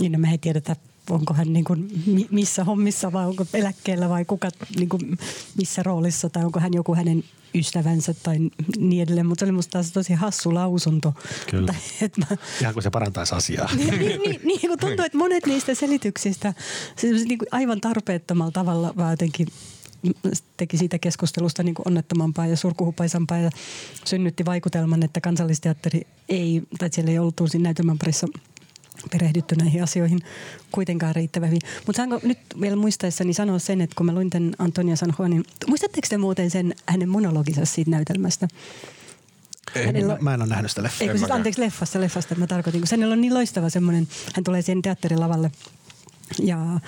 Niin, 0.00 0.12
no 0.12 0.18
me 0.18 0.30
ei 0.30 0.38
tiedetä, 0.38 0.76
onko 1.10 1.34
hän 1.34 1.52
niin 1.52 1.64
kuin 1.64 1.88
missä 2.30 2.64
hommissa 2.64 3.12
vai 3.12 3.26
onko 3.26 3.46
eläkkeellä 3.54 4.08
vai 4.08 4.24
kuka 4.24 4.48
niin 4.76 4.88
kuin 4.88 5.18
missä 5.58 5.82
roolissa 5.82 6.30
tai 6.30 6.44
onko 6.44 6.60
hän 6.60 6.74
joku 6.74 6.94
hänen 6.94 7.24
ystävänsä 7.54 8.14
tai 8.22 8.38
niin 8.78 9.02
edelleen. 9.02 9.26
Mutta 9.26 9.40
se 9.40 9.44
oli 9.44 9.52
musta 9.52 9.70
taas 9.70 9.92
tosi 9.92 10.12
hassu 10.12 10.54
lausunto. 10.54 11.14
Kyllä. 11.50 11.66
Tai, 11.66 11.76
että 12.00 12.20
mä... 12.20 12.36
Ihan 12.60 12.74
kuin 12.74 12.82
se 12.82 12.90
parantaisi 12.90 13.34
asiaa. 13.34 13.68
niin, 13.74 13.98
niin, 13.98 14.20
niin, 14.20 14.40
niin 14.44 14.60
kun 14.60 14.78
tuntuu, 14.78 15.04
että 15.04 15.18
monet 15.18 15.46
niistä 15.46 15.74
selityksistä 15.74 16.54
siis 16.96 17.24
niin 17.24 17.38
kuin 17.38 17.48
aivan 17.50 17.80
tarpeettomalla 17.80 18.52
tavalla 18.52 18.94
vaan 18.96 19.10
jotenkin 19.12 19.46
teki 20.56 20.76
siitä 20.76 20.98
keskustelusta 20.98 21.62
niin 21.62 21.74
kuin 21.74 21.88
onnettomampaa 21.88 22.46
ja 22.46 22.56
surkuhupaisampaa 22.56 23.38
ja 23.38 23.50
synnytti 24.04 24.44
vaikutelman, 24.44 25.02
että 25.02 25.20
kansallisteatteri 25.20 26.00
ei, 26.28 26.62
tai 26.78 26.88
siellä 26.92 27.10
ei 27.10 27.18
ollut 27.18 27.40
siinä 27.46 27.62
näytelmän 27.62 27.98
parissa 27.98 28.26
perehdytty 29.10 29.56
näihin 29.56 29.82
asioihin 29.82 30.20
kuitenkaan 30.72 31.14
riittävän 31.14 31.48
hyvin. 31.48 31.60
Mutta 31.86 31.96
saanko 31.96 32.20
nyt 32.22 32.38
vielä 32.60 32.76
muistaessani 32.76 33.34
sanoa 33.34 33.58
sen, 33.58 33.80
että 33.80 33.94
kun 33.96 34.06
mä 34.06 34.14
luin 34.14 34.30
tämän 34.30 34.54
Antonia 34.58 34.96
San 34.96 35.14
Juanin, 35.18 35.44
muistatteko 35.66 36.06
te 36.10 36.18
muuten 36.18 36.50
sen 36.50 36.74
hänen 36.86 37.08
monologinsa 37.08 37.64
siitä 37.64 37.90
näytelmästä? 37.90 38.48
Ei, 39.74 39.86
Hänellä, 39.86 40.18
mä 40.20 40.34
en 40.34 40.42
ole 40.42 40.48
nähnyt 40.48 40.70
sitä 40.70 40.82
leffaa. 40.82 41.08
Ei, 41.08 41.18
siis 41.18 41.30
anteeksi, 41.30 41.60
leffasta, 41.60 42.00
leffasta 42.00 42.34
mä 42.34 42.46
tarkoitin, 42.46 42.80
kun 42.80 42.88
hänellä 42.90 43.12
on 43.12 43.20
niin 43.20 43.34
loistava 43.34 43.70
semmoinen, 43.70 44.08
hän 44.34 44.44
tulee 44.44 44.62
siihen 44.62 44.82
teatterilavalle 44.82 45.50
ja 46.42 46.80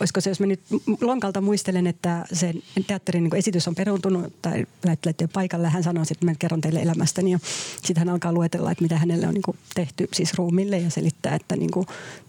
olisiko 0.00 0.20
se, 0.20 0.30
jos 0.30 0.40
mä 0.40 0.46
nyt 0.46 0.60
lonkalta 1.00 1.40
muistelen, 1.40 1.86
että 1.86 2.24
se 2.32 2.54
teatterin 2.86 3.24
niin 3.24 3.36
esitys 3.36 3.68
on 3.68 3.74
peruuntunut 3.74 4.32
tai 4.42 4.66
näyttelijät 4.86 5.32
paikalle, 5.32 5.68
hän 5.68 5.82
sanoo, 5.82 6.04
että 6.10 6.26
mä 6.26 6.34
kerron 6.38 6.60
teille 6.60 6.82
elämästäni 6.82 7.30
ja 7.30 7.38
sitten 7.76 7.98
hän 7.98 8.08
alkaa 8.08 8.32
luetella, 8.32 8.70
että 8.70 8.82
mitä 8.82 8.98
hänelle 8.98 9.28
on 9.28 9.34
niin 9.34 9.58
tehty 9.74 10.08
siis 10.12 10.34
ruumille 10.34 10.78
ja 10.78 10.90
selittää, 10.90 11.34
että 11.34 11.56
niin 11.56 11.70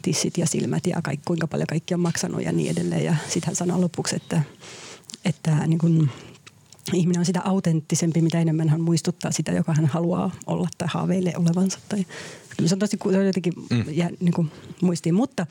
tissit 0.01 0.37
ja 0.37 0.47
silmät 0.47 0.87
ja 0.87 1.01
kaikki, 1.03 1.23
kuinka 1.25 1.47
paljon 1.47 1.67
kaikki 1.67 1.93
on 1.93 1.99
maksanut 1.99 2.43
ja 2.43 2.51
niin 2.51 2.71
edelleen 2.71 3.05
ja 3.05 3.15
sitten 3.23 3.47
hän 3.47 3.55
sanoo 3.55 3.81
lopuksi, 3.81 4.15
että, 4.15 4.41
että 5.25 5.67
niin 5.67 5.79
kuin, 5.79 6.09
ihminen 6.93 7.19
on 7.19 7.25
sitä 7.25 7.41
autenttisempi, 7.45 8.21
mitä 8.21 8.39
enemmän 8.39 8.69
hän 8.69 8.81
muistuttaa 8.81 9.31
sitä, 9.31 9.51
joka 9.51 9.73
hän 9.73 9.85
haluaa 9.85 10.31
olla 10.45 10.67
tai 10.77 10.87
haaveilee 10.91 11.33
olevansa. 11.37 11.79
Tai, 11.89 12.05
se 12.67 12.75
on 12.75 12.79
tosi 12.79 12.97
se 13.11 13.17
on 13.17 13.25
jotenkin 13.25 13.53
mm. 13.69 13.83
ja, 13.91 14.09
niin 14.19 14.33
kuin 14.33 14.51
muistiin. 14.81 15.15
Mutta 15.15 15.47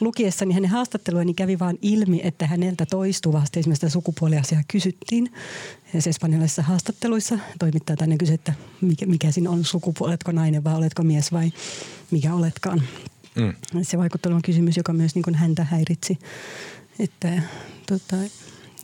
lukiessani 0.00 0.54
hänen 0.54 0.70
haastatteluja 0.70 1.24
niin 1.24 1.36
kävi 1.36 1.58
vaan 1.58 1.78
ilmi, 1.82 2.20
että 2.24 2.46
häneltä 2.46 2.86
toistuvasti 2.86 3.60
esimerkiksi 3.60 3.80
sitä 3.80 3.92
sukupuoliasiaa 3.92 4.62
kysyttiin. 4.68 5.32
Ja 5.94 6.00
espanjalaisissa 6.06 6.62
haastatteluissa 6.62 7.38
toimittaja 7.58 7.96
tänne 7.96 8.18
kysyi, 8.18 8.34
että 8.34 8.52
mikä, 8.80 9.06
mikä 9.06 9.30
siinä 9.30 9.50
on 9.50 9.64
sukupuoli, 9.64 10.10
oletko 10.10 10.32
nainen 10.32 10.64
vai 10.64 10.74
oletko 10.74 11.02
mies 11.02 11.32
vai 11.32 11.52
mikä 12.10 12.34
oletkaan. 12.34 12.82
Mm. 13.34 13.54
Se 13.82 13.98
vaikuttelu 13.98 14.34
on 14.34 14.42
kysymys, 14.42 14.76
joka 14.76 14.92
myös 14.92 15.14
niin 15.14 15.22
kuin 15.22 15.34
häntä 15.34 15.64
häiritsi. 15.64 16.18
Että, 16.98 17.42
tota, 17.86 18.16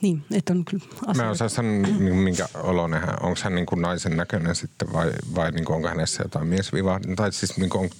niin, 0.04 0.24
että 0.34 0.52
on 0.52 0.64
kyllä 0.64 0.84
asioita. 0.92 1.22
Mä 1.22 1.30
osaan 1.30 1.50
sanoa, 1.50 1.72
niin 1.72 2.16
minkä 2.16 2.48
oloinen 2.54 3.00
hän, 3.00 3.16
onko 3.22 3.40
hän 3.42 3.54
niin 3.54 3.66
kuin 3.66 3.82
naisen 3.82 4.16
näköinen 4.16 4.54
sitten 4.54 4.92
vai, 4.92 5.12
vai 5.34 5.52
niin 5.52 5.64
kuin 5.64 5.76
onko 5.76 5.88
hänessä 5.88 6.22
jotain 6.22 6.46
miesvivaa, 6.46 7.00
tai 7.16 7.32
siis 7.32 7.56
niin 7.56 7.70
kuin 7.70 7.84
on, 7.84 7.90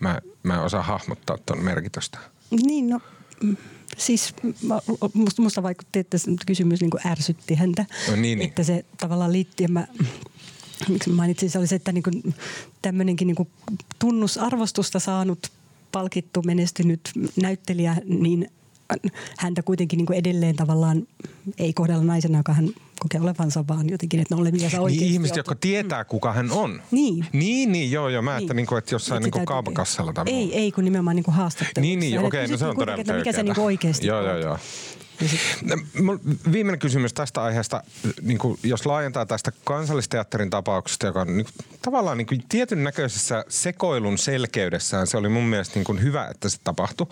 mä, 0.00 0.20
mä 0.42 0.54
en 0.54 0.60
osaa 0.60 0.82
hahmottaa 0.82 1.38
tuon 1.46 1.64
merkitystä. 1.64 2.18
Niin, 2.50 2.88
no 2.88 3.00
siis 3.96 4.34
musta, 5.14 5.42
musta 5.42 5.62
vaikutti, 5.62 5.98
että 5.98 6.18
se 6.18 6.30
kysymys 6.46 6.80
niin 6.80 6.90
kuin 6.90 7.06
ärsytti 7.06 7.54
häntä. 7.54 7.86
No 8.08 8.16
niin, 8.16 8.38
niin. 8.38 8.48
Että 8.48 8.62
se 8.62 8.84
tavallaan 8.96 9.32
liitti, 9.32 9.62
ja 9.62 9.68
mä, 9.68 9.86
miksi 10.88 11.10
mainitsin, 11.10 11.50
se 11.50 11.58
oli 11.58 11.66
se, 11.66 11.74
että 11.74 11.92
niin 11.92 12.02
kuin 12.02 12.34
tämmöinenkin 12.82 13.26
niin 13.26 13.36
kuin 13.36 13.48
tunnusarvostusta 13.98 14.98
saanut 14.98 15.52
palkittu, 15.92 16.42
menestynyt 16.42 17.00
näyttelijä, 17.36 17.96
niin 18.04 18.50
häntä 19.38 19.62
kuitenkin 19.62 19.96
niin 19.96 20.06
kuin 20.06 20.18
edelleen 20.18 20.56
tavallaan 20.56 21.06
ei 21.58 21.72
kohdella 21.72 22.04
naisena, 22.04 22.38
joka 22.38 22.52
hän 22.52 22.68
kokee 23.00 23.20
olevansa, 23.20 23.64
vaan 23.68 23.88
jotenkin, 23.88 24.20
että 24.20 24.34
ne 24.34 24.40
ole 24.40 24.50
mitä 24.50 24.70
sä 24.70 24.80
oikeasti 24.80 25.04
Niin 25.04 25.12
ihmiset, 25.12 25.36
jotka 25.36 25.54
tietää, 25.54 26.04
kuka 26.04 26.32
hän 26.32 26.50
on. 26.50 26.82
Niin. 26.90 27.26
Niin, 27.32 27.72
niin 27.72 27.90
joo, 27.90 28.08
joo. 28.08 28.22
Mä 28.22 28.34
niin. 28.34 28.42
että, 28.42 28.54
niin 28.54 28.66
kuin, 28.66 28.78
että 28.78 28.94
jossain 28.94 29.22
niin 29.22 29.46
kaupakassalla. 29.46 30.12
Ei, 30.26 30.56
ei, 30.56 30.72
kun 30.72 30.84
nimenomaan 30.84 31.16
niin 31.16 31.24
haastattelussa. 31.28 31.80
Niin, 31.80 32.00
niin, 32.00 32.18
okei, 32.18 32.44
okay, 32.44 32.52
no 32.52 32.58
se 32.58 32.66
on 32.66 32.76
todella 32.76 33.00
että 33.00 33.12
mikä 33.12 33.32
se 33.32 33.42
niin 33.42 33.60
oikeasti 33.60 34.06
Joo, 34.06 34.22
joo, 34.22 34.36
joo. 34.36 34.58
Viimeinen 36.52 36.78
kysymys 36.78 37.12
tästä 37.12 37.42
aiheesta, 37.42 37.82
niin 38.22 38.38
kuin 38.38 38.58
jos 38.62 38.86
laajentaa 38.86 39.26
tästä 39.26 39.52
kansallisteatterin 39.64 40.50
tapauksesta, 40.50 41.06
joka 41.06 41.20
on 41.20 41.36
niin, 41.36 41.46
tavallaan 41.82 42.18
niin 42.18 42.26
kuin 42.26 42.44
tietyn 42.48 42.84
näköisessä 42.84 43.44
sekoilun 43.48 44.18
selkeydessään, 44.18 45.06
se 45.06 45.16
oli 45.16 45.28
mun 45.28 45.44
mielestä 45.44 45.74
niin 45.74 45.84
kuin 45.84 46.02
hyvä, 46.02 46.28
että 46.30 46.48
se 46.48 46.58
tapahtui. 46.64 47.06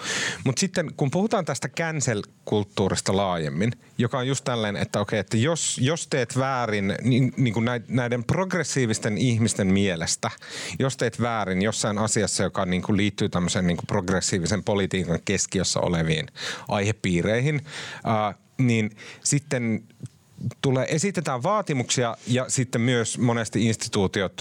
Mutta 0.45 0.61
sitten 0.61 0.95
kun 0.97 1.11
puhutaan 1.11 1.45
tästä 1.45 1.69
cancel-kulttuurista 1.69 3.17
laajemmin, 3.17 3.73
joka 3.99 4.19
on 4.19 4.27
just 4.27 4.45
tällainen, 4.45 4.83
että 4.83 5.01
okei, 5.01 5.19
että 5.19 5.37
jos, 5.37 5.79
jos 5.81 6.07
teet 6.07 6.39
väärin 6.39 6.95
niin, 7.03 7.33
niin 7.37 7.55
kuin 7.55 7.67
näiden 7.89 8.25
progressiivisten 8.25 9.19
ihmisten 9.19 9.67
mielestä, 9.67 10.31
jos 10.79 10.97
teet 10.97 11.21
väärin 11.21 11.63
jossain 11.63 11.99
asiassa, 11.99 12.43
joka 12.43 12.67
niin 12.67 12.83
kuin 12.83 12.97
liittyy 12.97 13.29
tämmöiseen 13.29 13.67
niin 13.67 13.77
kuin 13.77 13.87
progressiivisen 13.87 14.65
politiikan 14.65 15.19
keskiössä 15.25 15.81
oleviin 15.81 16.27
aihepiireihin, 16.69 17.65
ää, 18.05 18.35
niin 18.59 18.91
sitten 19.25 19.85
tulee, 20.63 20.87
esitetään 20.91 21.43
vaatimuksia 21.43 22.17
ja 22.27 22.45
sitten 22.49 22.81
myös 22.81 23.19
monesti 23.19 23.67
instituutiot 23.67 24.41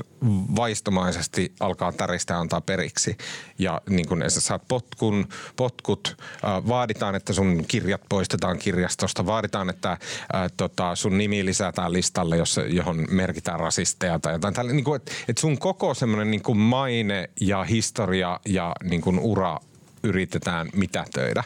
vaistomaisesti 0.56 1.53
alkaa 1.60 1.91
täristä 1.91 2.39
antaa 2.39 2.62
periksi. 2.62 3.18
Ja 3.60 3.82
niin 3.89 4.08
kun 4.08 4.24
sä 4.28 4.41
saat 4.41 4.62
potkun, 4.68 5.28
potkut, 5.56 6.18
äh, 6.20 6.68
vaaditaan, 6.68 7.16
että 7.16 7.34
sun 7.34 7.66
kirjat 7.68 8.01
poistetaan 8.10 8.58
kirjastosta, 8.58 9.26
vaaditaan, 9.26 9.70
että 9.70 9.91
äh, 9.91 9.99
tota, 10.58 10.95
sun 10.95 11.18
nimi 11.18 11.45
lisätään 11.45 11.93
listalle, 11.93 12.38
jos, 12.38 12.60
johon 12.70 13.06
merkitään 13.10 13.60
rasisteja 13.60 14.20
tai 14.20 14.34
jotain. 14.34 14.53
Tällä, 14.53 14.74
niin 14.74 14.95
että 14.95 15.12
et 15.28 15.38
sun 15.38 15.58
koko 15.58 15.93
semmoinen 15.93 16.32
niin 16.32 16.58
maine 16.58 17.30
ja 17.41 17.64
historia 17.64 18.39
ja 18.45 18.76
niin 18.84 19.20
ura 19.20 19.60
yritetään 20.03 20.70
mitätöidä. 20.74 21.43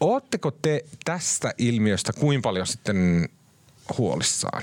Ootteko 0.00 0.50
te 0.50 0.84
tästä 1.04 1.54
ilmiöstä 1.58 2.12
kuin 2.12 2.42
paljon 2.42 2.66
sitten 2.66 3.28
huolissaan? 3.98 4.62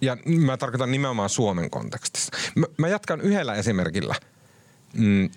Ja 0.00 0.16
mä 0.26 0.56
tarkoitan 0.56 0.90
nimenomaan 0.90 1.28
Suomen 1.28 1.70
kontekstissa. 1.70 2.32
Mä, 2.54 2.66
mä 2.76 2.88
jatkan 2.88 3.20
yhdellä 3.20 3.54
esimerkillä. 3.54 4.14
Mm, 4.92 5.30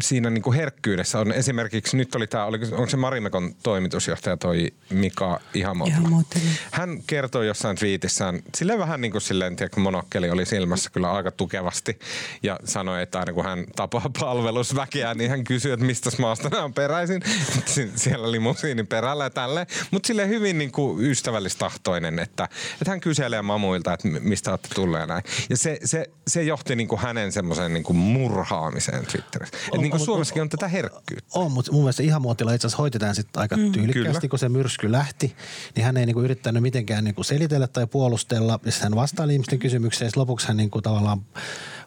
siinä 0.00 0.30
niin 0.30 0.42
kuin 0.42 0.56
herkkyydessä 0.56 1.18
on 1.18 1.32
esimerkiksi, 1.32 1.96
nyt 1.96 2.14
oli 2.14 2.26
tämä, 2.26 2.46
onko 2.46 2.86
se 2.88 2.96
Marimekon 2.96 3.54
toimitusjohtaja 3.62 4.36
toi 4.36 4.72
Mika 4.90 5.40
Ihamuottila. 5.54 6.22
Hän 6.70 7.02
kertoi 7.06 7.46
jossain 7.46 7.76
twiitissään, 7.76 8.42
silleen 8.54 8.78
vähän 8.78 9.00
niin 9.00 9.12
kuin 9.12 9.22
silleen, 9.22 9.56
tiedä, 9.56 9.70
monokkeli 9.76 10.30
oli 10.30 10.46
silmässä 10.46 10.90
kyllä 10.90 11.12
aika 11.12 11.30
tukevasti 11.30 11.98
ja 12.42 12.58
sanoi, 12.64 13.02
että 13.02 13.18
aina 13.18 13.32
kun 13.32 13.44
hän 13.44 13.64
tapaa 13.76 14.10
palvelusväkeä, 14.20 15.14
niin 15.14 15.30
hän 15.30 15.44
kysyy, 15.44 15.72
että 15.72 15.86
mistä 15.86 16.10
maasta 16.18 16.48
nämä 16.48 16.64
on 16.64 16.74
peräisin. 16.74 17.22
Siellä 17.96 18.32
limusiinin 18.32 18.86
perällä 18.86 19.24
ja 19.24 19.30
tälleen. 19.30 19.66
Mutta 19.90 20.06
sille 20.06 20.28
hyvin 20.28 20.58
niin 20.58 20.72
kuin 20.72 21.04
ystävällistahtoinen, 21.04 22.18
että, 22.18 22.48
että 22.72 22.90
hän 22.90 23.00
kyselee 23.00 23.42
mamuilta, 23.42 23.92
että 23.92 24.08
mistä 24.08 24.50
olette 24.50 24.68
tulleet 24.74 25.08
näin. 25.08 25.22
Ja 25.50 25.56
se, 25.56 25.78
se, 25.84 26.10
se 26.26 26.42
johti 26.42 26.76
niin 26.76 26.88
kuin 26.88 27.00
hänen 27.00 27.32
semmoiseen 27.32 27.74
niin 27.74 27.84
kuin 27.84 27.96
murhaamiseen 27.96 29.06
Twitterissä 29.06 29.58
niin 29.84 29.90
kuin 29.90 30.04
Suomessakin 30.04 30.42
on 30.42 30.48
tätä 30.48 30.68
herkkyyttä. 30.68 31.38
On, 31.38 31.52
mutta 31.52 31.72
mun 31.72 31.82
mielestä 31.82 32.02
ihan 32.02 32.22
muotilla 32.22 32.52
itse 32.52 32.66
asiassa 32.66 32.82
hoitetaan 32.82 33.14
sitten 33.14 33.40
aika 33.40 33.56
mm. 33.56 33.72
tyylikkäästi, 33.72 34.28
kun 34.28 34.38
se 34.38 34.48
myrsky 34.48 34.92
lähti. 34.92 35.36
Niin 35.76 35.84
hän 35.84 35.96
ei 35.96 36.06
niin 36.06 36.14
kuin 36.14 36.24
yrittänyt 36.24 36.62
mitenkään 36.62 37.04
niin 37.04 37.14
kuin 37.14 37.24
selitellä 37.24 37.66
tai 37.66 37.86
puolustella. 37.86 38.60
Ja 38.64 38.72
hän 38.80 38.94
vastaili 38.94 39.32
ihmisten 39.32 39.58
kysymykseen. 39.58 40.10
Lopuksi 40.16 40.48
hän 40.48 40.56
niin 40.56 40.70
kuin 40.70 40.82
tavallaan 40.82 41.20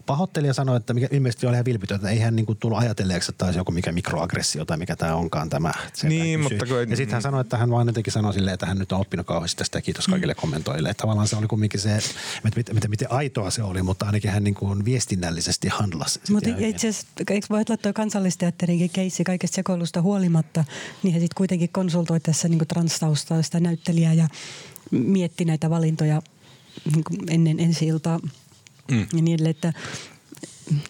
pahoitteli 0.08 0.48
ja 0.48 0.54
sanoi, 0.54 0.78
että 0.78 0.94
mikä 0.94 1.08
ilmeisesti 1.12 1.48
oli 1.48 1.56
ihan 1.56 1.66
vilpitön, 1.66 1.96
että 1.96 2.10
ei 2.10 2.20
hän 2.20 2.36
niin 2.36 2.46
kuin 2.46 2.58
tullut 2.58 2.80
ajatelleeksi, 2.80 3.32
että 3.32 3.46
olisi 3.46 3.60
joku 3.60 3.72
mikä 3.72 3.92
mikroaggressio 3.92 4.66
tai 4.66 4.78
mikä 4.78 4.96
tämä 4.96 5.16
onkaan 5.16 5.50
tämä. 5.50 5.72
Niin, 6.04 6.40
mutta 6.40 6.66
kun... 6.66 6.90
Ja 6.90 6.96
sitten 6.96 7.14
hän 7.14 7.22
sanoi, 7.22 7.42
että 7.42 7.58
hän 7.58 7.70
vaan 7.70 7.88
jotenkin 7.88 8.14
sanoi 8.14 8.34
silleen, 8.34 8.54
että 8.54 8.66
hän 8.66 8.78
nyt 8.78 8.92
on 8.92 9.00
oppinut 9.00 9.28
kauheasti 9.28 9.58
tästä 9.58 9.78
ja 9.78 9.82
kiitos 9.82 10.08
kaikille 10.08 10.34
mm. 10.34 10.42
kommentoille. 10.42 10.90
Että 10.90 11.02
tavallaan 11.02 11.28
se 11.28 11.36
oli 11.36 11.48
kumminkin 11.48 11.80
se, 11.80 11.96
että 11.96 12.10
miten, 12.74 12.90
miten 12.90 13.12
aitoa 13.12 13.52
se 13.52 13.64
oli, 13.64 13.84
mutta 13.84 14.06
ainakin 14.06 14.32
hän 14.32 14.44
niin 14.44 14.56
kuin 14.56 14.86
viestinnällisesti 14.86 15.68
handlasi. 15.68 16.20
Mutta 16.32 16.50
itse 16.58 16.88
asiassa, 16.90 17.08
eikö 17.30 17.48
voi 17.50 17.64
olla 17.70 17.78
tuo 17.78 17.94
kansallisteatterinkin 17.94 18.90
keissi 18.90 19.24
kaikesta 19.24 19.56
sekoilusta 19.56 20.02
huolimatta, 20.02 20.66
niin 21.04 21.14
he 21.14 21.20
sitten 21.20 21.38
kuitenkin 21.38 21.70
konsultoi 21.70 22.20
tässä 22.20 22.48
niin 22.48 22.68
transtaustaista 22.68 23.60
näyttelijää 23.60 24.14
ja 24.14 24.28
mietti 24.92 25.46
näitä 25.46 25.70
valintoja 25.70 26.22
niin 26.96 27.04
ennen 27.30 27.60
ensi 27.60 27.88
iltaa 27.88 28.20
mm. 28.92 29.00
ja 29.00 29.22
niin 29.22 29.34
edelleen, 29.34 29.52
että 29.52 29.74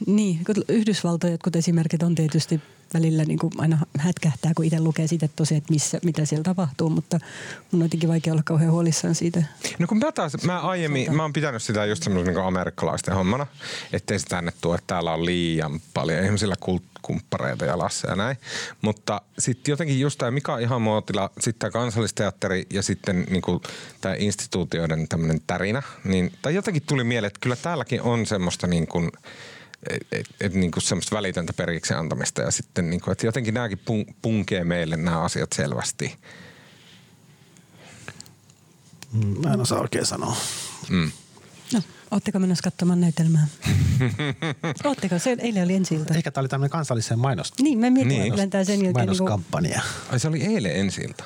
niin, 0.06 0.39
Yhdysvaltojen 0.68 1.32
jotkut 1.32 1.56
esimerkit 1.56 2.04
on 2.04 2.16
tietysti 2.16 2.62
välillä 2.94 3.24
niin 3.24 3.40
kuin 3.40 3.54
aina 3.58 3.78
hätkähtää, 3.98 4.52
kun 4.56 4.66
itse 4.66 4.80
lukee 4.80 5.08
siitä 5.08 5.30
tosiaan, 5.36 5.58
että 5.58 5.74
missä, 5.74 6.00
mitä 6.04 6.26
siellä 6.26 6.44
tapahtuu, 6.44 6.90
mutta 6.90 7.20
mun 7.72 7.82
on 7.82 7.86
jotenkin 7.86 8.10
vaikea 8.10 8.34
olla 8.34 8.44
kauhean 8.46 8.72
huolissaan 8.72 9.16
siitä. 9.16 9.44
No 9.80 9.88
kun 9.88 9.98
mä 9.98 10.12
taas, 10.12 10.44
mä 10.44 10.60
aiemmin, 10.60 11.16
mä 11.16 11.22
oon 11.22 11.34
pitänyt 11.34 11.64
sitä 11.64 11.86
just 11.86 12.04
semmoisen 12.04 12.34
niin 12.34 12.46
amerikkalaisten 12.46 13.16
hommana, 13.16 13.48
ettei 13.94 14.20
sitä 14.20 14.30
tänne 14.30 14.52
tuo, 14.62 14.76
että 14.76 14.88
täällä 14.88 15.14
on 15.14 15.26
liian 15.26 15.80
paljon 15.94 16.24
ihmisillä 16.24 16.56
kumppareita 17.02 17.66
jalassa 17.66 18.10
ja 18.10 18.16
näin. 18.16 18.38
Mutta 18.82 19.22
sitten 19.40 19.72
jotenkin 19.72 20.00
just 20.00 20.18
tämä 20.18 20.32
Mika 20.32 20.58
Ihamuotila, 20.58 21.30
sitten 21.40 21.60
tämä 21.60 21.72
kansallisteatteri 21.72 22.66
ja 22.70 22.82
sitten 22.82 23.26
niin 23.30 23.44
tämä 24.02 24.16
instituutioiden 24.18 25.08
tämmöinen 25.08 25.42
tärinä, 25.48 25.82
niin, 26.04 26.34
tai 26.42 26.56
jotenkin 26.56 26.84
tuli 26.88 27.04
mieleen, 27.04 27.28
että 27.28 27.40
kyllä 27.40 27.56
täälläkin 27.56 28.02
on 28.02 28.26
semmoista 28.26 28.68
niin 28.68 28.88
kuin, 28.88 29.12
et, 29.90 30.08
et, 30.12 30.26
et, 30.42 30.54
niin 30.54 30.72
kuin 30.72 30.84
semmoista 30.84 31.16
välitöntä 31.16 31.54
periksi 31.54 31.94
antamista 31.94 32.42
ja 32.42 32.52
sitten 32.52 32.90
niin 32.90 33.02
kuin, 33.02 33.12
että 33.12 33.26
jotenkin 33.26 33.54
nämäkin 33.54 33.80
pun, 33.86 34.06
punkee 34.22 34.64
meille 34.64 34.98
nämä 34.98 35.22
asiat 35.22 35.54
selvästi 35.54 36.16
Mm, 39.14 39.42
Mä 39.48 39.54
en 39.54 39.62
osaa 39.62 39.80
oikein 39.82 40.06
sanoa. 40.06 40.36
Mm. 40.90 41.12
No, 41.74 41.82
ootteko 42.12 42.40
menossa 42.40 42.64
katsomaan 42.64 43.02
näytelmää? 43.02 43.48
ootteko? 44.86 45.20
Se 45.20 45.36
eilen 45.40 45.64
oli 45.64 45.76
ensi 45.76 45.96
ilta. 45.96 46.14
Ehkä 46.14 46.32
tämä 46.32 46.42
oli 46.42 46.48
tämmöinen 46.50 46.70
kansallisen 46.72 47.20
mainos, 47.20 47.54
Niin, 47.62 47.80
mä 47.80 47.90
mietin, 47.90 48.08
Niin. 48.10 48.22
että 48.22 48.38
lentää 48.38 48.64
sen 48.64 48.74
jälkeen. 48.86 49.08
Niin 49.08 49.18
kuin, 49.18 49.30
mainoskampanja. 49.30 49.82
Ai 50.12 50.20
se 50.20 50.28
oli 50.28 50.44
eilen 50.44 50.76
ensi 50.76 51.02
ilta. 51.02 51.24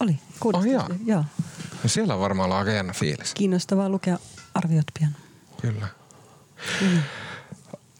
oli, 0.00 0.18
kuudes. 0.40 0.60
Oh, 0.60 0.66
jaa. 0.66 0.88
joo. 1.06 1.24
No 1.82 1.88
siellä 1.88 2.14
on 2.14 2.20
varmaan 2.20 2.52
aika 2.52 2.70
jännä 2.72 2.92
fiilis. 2.92 3.34
Kiinnostavaa 3.34 3.88
lukea 3.88 4.18
arviot 4.54 4.86
pian. 4.98 5.16
Kyllä. 5.60 5.86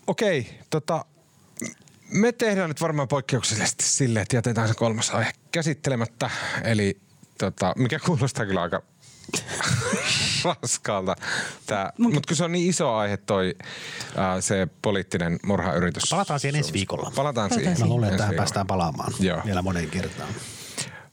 Okei, 0.06 0.58
tota, 0.70 1.04
me 2.10 2.32
tehdään 2.32 2.70
nyt 2.70 2.80
varmaan 2.80 3.08
poikkeuksellisesti 3.08 3.84
silleen, 3.84 4.22
että 4.22 4.36
jätetään 4.36 4.68
se 4.68 4.74
kolmas 4.74 5.10
aihe 5.10 5.32
käsittelemättä. 5.52 6.30
Eli 6.64 7.00
tota, 7.38 7.72
mikä 7.76 7.98
kuulostaa 7.98 8.46
kyllä 8.46 8.62
aika 8.62 8.82
raskaalta. 10.44 11.16
Mutta 11.98 12.28
kun 12.28 12.36
se 12.36 12.44
on 12.44 12.52
niin 12.52 12.70
iso 12.70 12.94
aihe 12.94 13.16
toi 13.16 13.54
ää, 14.16 14.40
se 14.40 14.68
poliittinen 14.82 15.38
murhayritys. 15.46 16.02
Palataan 16.10 16.40
siihen 16.40 16.56
ensi 16.58 16.72
viikolla. 16.72 17.02
Palataan 17.02 17.50
Palataan 17.50 17.50
siihen. 17.60 17.80
Mä 17.80 17.86
luulen, 17.86 18.08
että 18.08 18.16
tähän 18.16 18.30
viikolla. 18.30 18.42
päästään 18.44 18.66
palaamaan 18.66 19.12
Joo. 19.20 19.40
vielä 19.44 19.62
moneen 19.62 19.90
kertaan. 19.90 20.28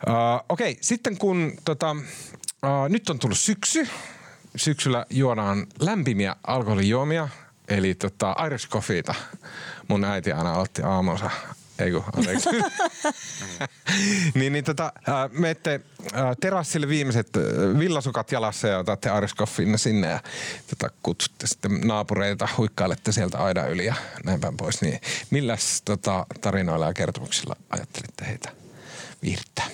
Uh, 0.08 0.46
Okei, 0.50 0.78
sitten 0.82 1.18
kun 1.18 1.54
tota, 1.66 1.92
uh, 1.92 2.90
nyt 2.90 3.10
on 3.10 3.20
tullut 3.20 3.38
syksy, 3.38 3.88
syksyllä 4.56 5.06
juodaan 5.10 5.68
lämpimiä 5.80 6.36
alkoholijuomia, 6.48 7.30
eli 7.72 7.96
tota, 7.96 8.36
Irish 8.46 8.70
Coffeeta. 8.70 9.16
Mun 9.88 10.04
äiti 10.04 10.32
aina 10.32 10.54
aloitti 10.54 10.82
aamunsa. 10.82 11.30
Ei 11.80 11.92
kun, 11.92 12.04
anteeksi. 12.18 12.50
niin, 14.40 14.54
niin 14.54 14.64
tota, 14.64 14.94
uh, 14.96 15.40
menette 15.40 15.82
terassille 16.42 16.88
viimeiset 16.88 17.30
villasukat 17.80 18.32
jalassa 18.32 18.68
ja 18.68 18.80
otatte 18.80 19.10
Irish 19.18 19.36
sinne 19.76 20.08
ja 20.10 20.20
tota, 20.70 20.94
kutsutte 21.04 21.48
sitten 21.48 21.82
naapureita, 21.82 22.48
huikkailette 22.58 23.12
sieltä 23.12 23.38
aidan 23.38 23.72
yli 23.72 23.86
ja 23.86 23.96
näin 24.24 24.40
päin 24.42 24.58
pois. 24.58 24.82
Niin 24.82 25.00
milläs 25.30 25.82
tota, 25.86 26.26
tarinoilla 26.42 26.86
ja 26.86 26.94
kertomuksilla 26.94 27.56
ajattelitte 27.70 28.26
heitä 28.28 28.50
viihdyttää? 29.24 29.68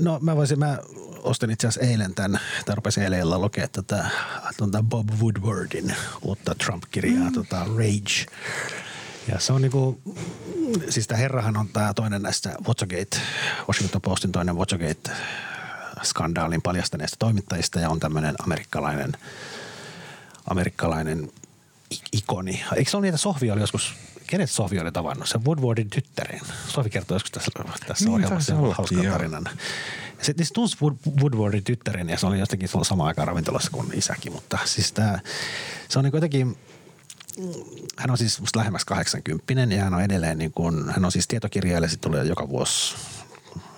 No 0.00 0.18
mä 0.22 0.36
voisin, 0.36 0.58
mä 0.58 0.78
ostin 1.22 1.50
itse 1.50 1.68
asiassa 1.68 1.90
eilen 1.90 2.14
tämän, 2.14 2.40
tai 2.66 2.74
rupesin 2.74 3.02
eilen 3.02 3.20
illalla 3.20 3.44
lukea 3.44 3.68
tätä 3.68 4.10
tuota 4.56 4.82
Bob 4.82 5.08
Woodwardin 5.20 5.94
uutta 6.22 6.54
Trump-kirjaa, 6.54 7.24
mm. 7.24 7.32
tota 7.32 7.64
Rage. 7.64 8.26
Ja 9.28 9.40
se 9.40 9.52
on 9.52 9.62
niinku, 9.62 10.00
siis 10.88 11.06
tämä 11.06 11.18
herrahan 11.18 11.56
on 11.56 11.68
tämä 11.68 11.94
toinen 11.94 12.22
näistä 12.22 12.54
Watergate, 12.66 13.20
Washington 13.68 14.00
Postin 14.00 14.32
toinen 14.32 14.56
Watergate 14.56 15.10
skandaalin 16.02 16.62
paljastaneista 16.62 17.16
toimittajista 17.18 17.80
ja 17.80 17.90
on 17.90 18.00
tämmöinen 18.00 18.34
amerikkalainen, 18.44 19.12
amerikkalainen 20.50 21.32
ikoni. 22.12 22.64
Eikö 22.76 22.90
se 22.90 22.96
ole 22.96 23.06
niitä 23.06 23.16
Sohvi 23.16 23.50
oli 23.50 23.60
joskus, 23.60 23.94
kenet 24.26 24.50
Sohvi 24.50 24.80
oli 24.80 24.92
tavannut? 24.92 25.28
Se 25.28 25.38
Woodwardin 25.46 25.90
tyttären. 25.90 26.40
Sohvi 26.68 26.90
kertoi 26.90 27.14
joskus 27.14 27.30
tässä, 27.30 27.50
tässä 27.86 28.04
Niin, 28.04 28.14
ohjelmassa 28.14 28.54
hauskan 28.54 29.04
joo. 29.04 29.42
Se, 30.22 30.34
niin 30.36 30.46
se 30.46 30.54
tunsi 30.54 30.76
Wood- 30.82 31.20
Woodwardin 31.20 31.64
tyttären 31.64 32.08
ja 32.08 32.18
se 32.18 32.26
oli 32.26 32.38
jostakin 32.38 32.68
samaan 32.82 33.08
aikaan 33.08 33.28
ravintolassa 33.28 33.70
kuin 33.70 33.92
isäkin, 33.94 34.32
mutta 34.32 34.58
siis 34.64 34.92
tämä, 34.92 35.18
se 35.88 35.98
on 35.98 36.04
niin 36.04 36.14
jotenkin, 36.14 36.58
hän 37.96 38.10
on 38.10 38.18
siis 38.18 38.40
musta 38.40 38.58
lähemmäs 38.58 38.84
80 38.84 39.52
ja 39.74 39.84
hän 39.84 39.94
on 39.94 40.02
edelleen 40.02 40.38
niin 40.38 40.52
kuin, 40.52 40.90
hän 40.90 41.04
on 41.04 41.12
siis 41.12 41.28
tietokirjailija, 41.28 41.90
sitten 41.90 42.10
tulee 42.10 42.24
joka 42.24 42.48
vuosi 42.48 42.96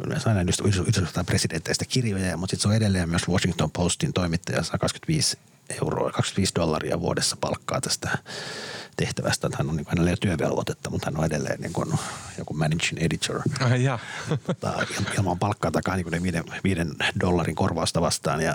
yleensä 0.06 0.28
aina 0.28 0.40
yhdysvaltain 0.40 1.26
presidenteistä 1.26 1.84
kirjoja, 1.84 2.36
mutta 2.36 2.50
sitten 2.50 2.62
se 2.62 2.68
on 2.68 2.74
edelleen 2.74 3.08
myös 3.08 3.28
Washington 3.28 3.70
Postin 3.70 4.12
toimittaja, 4.12 4.62
saa 4.62 4.78
25 4.78 5.38
euroa, 5.82 6.10
25 6.10 6.54
dollaria 6.54 7.00
vuodessa 7.00 7.36
palkkaa 7.40 7.80
tästä 7.80 8.18
tehtävästä. 8.96 9.48
Hän 9.58 9.70
on, 9.70 9.76
niin 9.76 9.84
kuin, 9.84 9.92
hänellä 9.92 10.10
ei 10.10 10.12
ole 10.12 10.18
työvelvoitetta, 10.20 10.90
mutta 10.90 11.06
hän 11.06 11.16
on 11.16 11.24
edelleen 11.24 11.60
niin 11.60 11.72
kuin, 11.72 11.92
joku 12.38 12.54
managing 12.54 13.02
editor 13.02 13.42
Ai 13.60 13.84
jaa. 13.84 13.98
tota, 14.46 14.74
il- 14.80 15.14
ilman 15.18 15.38
palkkaa 15.38 15.70
takaa 15.70 15.96
niin 15.96 16.04
kuin 16.04 16.12
ne 16.12 16.22
viiden, 16.22 16.44
viiden 16.64 16.94
dollarin 17.20 17.56
korvausta 17.56 18.00
vastaan. 18.00 18.40
Ja 18.40 18.54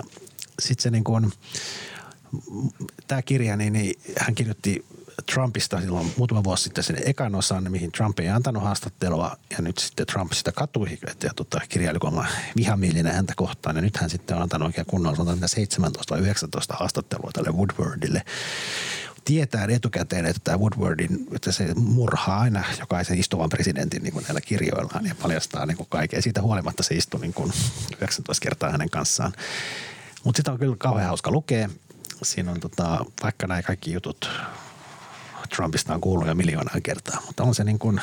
sitten 0.62 0.82
se 0.82 0.90
niin 0.90 1.04
kuin, 1.04 1.32
tämä 3.06 3.22
kirja, 3.22 3.56
niin, 3.56 3.72
niin 3.72 4.00
hän 4.18 4.34
kirjoitti 4.34 4.84
Trumpista 5.32 5.80
silloin 5.80 6.12
muutama 6.16 6.44
vuosi 6.44 6.62
sitten 6.62 6.84
sen 6.84 6.96
ekan 7.04 7.34
osan, 7.34 7.72
mihin 7.72 7.92
Trump 7.92 8.18
ei 8.18 8.28
antanut 8.28 8.62
haastattelua 8.62 9.36
ja 9.50 9.56
nyt 9.62 9.78
sitten 9.78 10.06
Trump 10.06 10.32
sitä 10.32 10.52
katui 10.52 10.98
ja 11.22 11.34
tota, 11.36 11.60
kirjaili 11.68 11.98
kun 11.98 12.24
vihamielinen 12.56 13.14
häntä 13.14 13.32
kohtaan 13.36 13.76
ja 13.76 13.82
nyt 13.82 13.96
hän 13.96 14.10
sitten 14.10 14.36
on 14.36 14.42
antanut 14.42 14.66
oikein 14.66 14.86
kunnolla 14.86 15.16
sanotaan, 15.16 15.48
17 15.48 16.14
vai 16.14 16.22
19 16.22 16.74
haastattelua 16.74 17.30
tälle 17.32 17.50
Woodwardille 17.50 18.22
tietää 19.26 19.66
etukäteen, 19.70 20.26
että 20.26 20.40
tämä 20.44 20.58
Woodwardin, 20.58 21.26
että 21.32 21.52
se 21.52 21.74
murhaa 21.74 22.40
aina 22.40 22.64
jokaisen 22.80 23.18
istuvan 23.18 23.48
presidentin 23.48 24.02
niin 24.02 24.12
kuin 24.12 24.22
näillä 24.22 24.40
kirjoillaan 24.40 25.06
ja 25.06 25.14
paljastaa 25.22 25.66
niin 25.66 25.76
kuin 25.76 25.88
kaiken. 25.90 26.22
Siitä 26.22 26.42
huolimatta 26.42 26.82
se 26.82 26.94
istui 26.94 27.20
niin 27.20 27.34
kuin 27.34 27.52
19 28.00 28.42
kertaa 28.42 28.70
hänen 28.70 28.90
kanssaan. 28.90 29.32
Mutta 30.24 30.36
sitä 30.36 30.52
on 30.52 30.58
kyllä 30.58 30.76
kauhean 30.78 31.08
hauska 31.08 31.30
lukea. 31.30 31.68
Siinä 32.22 32.52
on 32.52 32.60
tota, 32.60 33.04
vaikka 33.22 33.46
nämä 33.46 33.62
kaikki 33.62 33.92
jutut 33.92 34.30
Trumpista 35.46 35.94
on 35.94 36.00
kuullut 36.00 36.28
jo 36.28 36.34
miljoonaa 36.34 36.80
kertaa, 36.82 37.22
mutta 37.26 37.42
on 37.42 37.54
se 37.54 37.64
niin 37.64 37.78
kuin, 37.78 38.00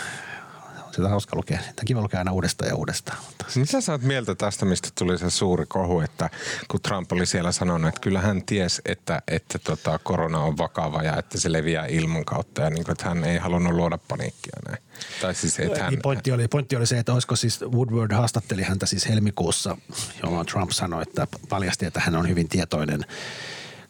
on 0.94 0.94
sitä 0.94 1.10
hauska 1.10 1.36
lukea. 1.36 1.60
Sitä 1.60 1.86
kiva 1.86 2.02
lukea 2.02 2.20
aina 2.20 2.32
uudestaan 2.32 2.70
ja 2.70 2.76
uudestaan. 2.76 3.18
Mutta 3.26 3.46
Mitä 3.56 3.82
sä 3.82 3.92
oot 3.92 4.02
mieltä 4.02 4.36
tästä, 4.36 4.66
mistä 4.66 4.90
tuli 4.98 5.18
se 5.18 5.30
suuri 5.30 5.66
kohu, 5.66 6.00
että 6.00 6.30
kun 6.68 6.82
Trump 6.82 7.12
oli 7.12 7.26
siellä 7.26 7.52
sanonut, 7.52 7.88
että 7.88 8.02
kyllä 8.02 8.22
hän 8.22 8.46
ties, 8.46 8.82
että, 8.86 9.22
että 9.28 9.60
tota, 9.60 10.00
korona 10.00 10.40
on 10.40 10.58
vakava 10.58 11.04
ja 11.04 11.18
että 11.18 11.40
se 11.40 11.52
leviää 11.52 11.86
ilman 11.86 12.26
kautta 12.26 12.62
ja 12.62 12.70
niin 12.70 12.84
kuin, 12.84 12.92
että 12.92 13.06
hän 13.06 13.24
ei 13.24 13.38
halunnut 13.38 13.74
luoda 13.74 13.98
paniikkia 14.08 14.60
näin. 14.68 14.84
Tai 15.22 15.36
siis, 15.36 15.60
että 15.60 15.84
hän, 15.84 15.90
Niin 15.90 16.02
pointti, 16.02 16.32
oli, 16.32 16.48
pointti 16.48 16.76
oli 16.76 16.88
se, 16.88 17.00
että 17.00 17.14
olisiko 17.14 17.36
siis 17.36 17.62
Woodward 17.62 18.14
haastatteli 18.14 18.64
häntä 18.64 18.86
siis 18.86 19.10
helmikuussa, 19.10 19.78
jolloin 20.24 20.46
Trump 20.48 20.72
sanoi, 20.72 21.02
että 21.02 21.28
paljasti, 21.50 21.86
että 21.86 22.00
hän 22.00 22.16
on 22.16 22.30
hyvin 22.30 22.50
tietoinen 22.50 23.06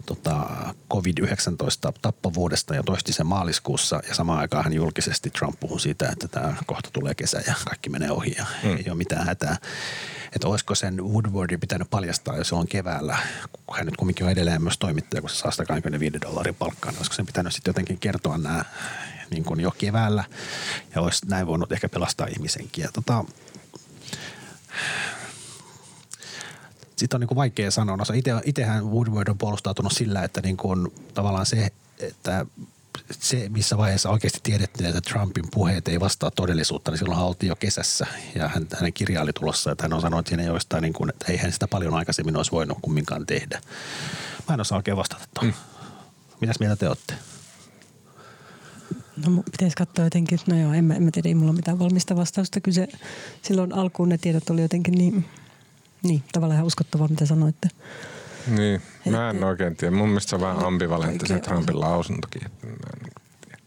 tota, 0.06 0.46
COVID-19 0.94 1.94
tappavuudesta 2.02 2.76
ja 2.76 2.84
toisti 2.84 3.14
sen 3.14 3.26
maaliskuussa 3.26 4.00
ja 4.08 4.16
samaan 4.16 4.40
aikaan 4.40 4.64
hän 4.64 4.74
julkisesti 4.74 5.30
Trump 5.30 5.60
puhui 5.60 5.80
siitä, 5.80 6.10
että 6.10 6.28
tämä 6.28 6.54
kohta 6.66 6.90
tulee 6.94 7.16
kesä 7.16 7.42
ja 7.48 7.54
kaikki 7.66 7.90
menee 7.90 8.12
ohi 8.12 8.36
ja 8.38 8.46
mm. 8.64 8.78
ei 8.78 8.86
ole 8.88 8.98
mitään 8.98 9.26
hätää. 9.26 9.58
Että 10.36 10.48
olisiko 10.48 10.76
sen 10.76 11.04
Woodwardin 11.04 11.60
pitänyt 11.60 11.90
paljastaa, 11.90 12.38
jos 12.38 12.50
se 12.50 12.56
on 12.56 12.68
keväällä, 12.68 13.18
kun 13.66 13.78
hän 13.78 13.86
nyt 13.86 13.98
kumminkin 13.98 14.26
on 14.26 14.32
edelleen 14.32 14.64
myös 14.64 14.78
toimittaja, 14.78 15.22
kun 15.22 15.30
se 15.30 15.36
saa 15.36 15.52
125 15.52 16.22
dollarin 16.22 16.56
palkkaa, 16.56 16.92
niin 16.92 17.00
olisiko 17.00 17.16
sen 17.16 17.26
pitänyt 17.26 17.54
sitten 17.54 17.70
jotenkin 17.70 18.00
kertoa 18.00 18.38
nämä 18.38 18.66
niin 19.30 19.44
kuin 19.44 19.60
jo 19.60 19.72
keväällä 19.72 20.24
ja 20.96 21.02
olisi 21.02 21.26
näin 21.26 21.48
voinut 21.48 21.72
ehkä 21.72 21.90
pelastaa 21.90 22.28
ihmisenkin. 22.28 22.84
Ja 22.84 22.90
tota, 22.94 23.26
sitten 26.96 27.18
on 27.18 27.20
niin 27.20 27.28
kuin 27.28 27.36
vaikea 27.36 27.72
sanoa. 27.72 27.98
No, 27.98 28.04
ite, 28.14 28.32
itsehän 28.46 28.92
Woodward 28.92 29.28
on 29.28 29.38
puolustautunut 29.38 29.92
sillä, 29.92 30.24
että 30.24 30.42
niin 30.42 30.58
kuin, 30.58 30.94
tavallaan 31.14 31.46
se, 31.46 31.72
että 32.00 32.46
se, 33.12 33.50
missä 33.50 33.78
vaiheessa 33.78 34.10
oikeasti 34.10 34.40
tiedettiin, 34.44 34.90
että 34.90 35.02
Trumpin 35.02 35.46
puheet 35.52 35.88
ei 35.88 36.00
vastaa 36.00 36.32
todellisuutta, 36.32 36.92
niin 36.92 37.00
silloin 37.00 37.20
oltiin 37.20 37.48
jo 37.48 37.56
kesässä 37.56 38.08
ja 38.36 38.48
hän, 38.48 38.68
hänen 38.76 38.94
kirja 38.94 39.22
oli 39.22 39.34
tulossa, 39.34 39.72
että 39.72 39.84
hän 39.84 39.94
on 39.94 40.02
sanonut 40.02 40.28
siinä 40.28 40.44
joistain, 40.44 40.82
niin 40.82 40.94
kuin, 40.94 41.10
että 41.10 41.32
ei 41.32 41.38
hän 41.38 41.52
sitä 41.52 41.68
paljon 41.68 41.94
aikaisemmin 41.94 42.38
olisi 42.38 42.52
voinut 42.52 42.78
kumminkaan 42.82 43.26
tehdä. 43.26 43.62
Mä 44.50 44.54
en 44.54 44.62
osaa 44.62 44.78
oikein 44.78 44.98
vastata 44.98 45.28
tuohon. 45.34 45.54
Mm. 45.54 45.90
Mitäs 46.42 46.60
mieltä 46.60 46.76
te 46.76 46.88
olette? 46.88 47.14
No 49.28 49.44
pitäisi 49.52 49.76
katsoa 49.76 50.06
jotenkin, 50.06 50.40
no 50.48 50.60
joo, 50.60 50.74
en 50.74 50.86
mä, 50.86 50.94
en 50.94 51.04
mä 51.04 51.10
tiedä, 51.12 51.28
ei 51.30 51.36
mulla 51.36 51.50
ole 51.50 51.56
mitään 51.56 51.80
valmista 51.80 52.16
vastausta. 52.16 52.62
Kyllä 52.62 52.76
se, 52.76 52.88
silloin 53.42 53.74
alkuun 53.74 54.10
ne 54.10 54.18
tiedot 54.18 54.50
oli 54.50 54.62
jotenkin 54.62 54.94
niin, 54.94 55.26
niin 56.04 56.24
tavallaan 56.32 56.56
ihan 56.56 56.68
uskottavaa, 56.68 57.08
mitä 57.08 57.26
sanoitte. 57.26 57.70
Niin, 58.48 58.82
mä 59.12 59.30
en 59.30 59.44
oikein 59.44 59.76
tiedä. 59.76 59.96
Mun 59.96 60.08
mielestä 60.10 60.30
se 60.30 60.36
on 60.36 60.42
vähän 60.42 60.66
ambivalentti 60.66 61.28
se 61.28 61.40
Trumpin 61.40 61.80
lausuntokin. 61.80 62.46
Että 62.46 62.68
mä 62.68 62.74
en, 62.74 63.12
tiedä. 63.42 63.62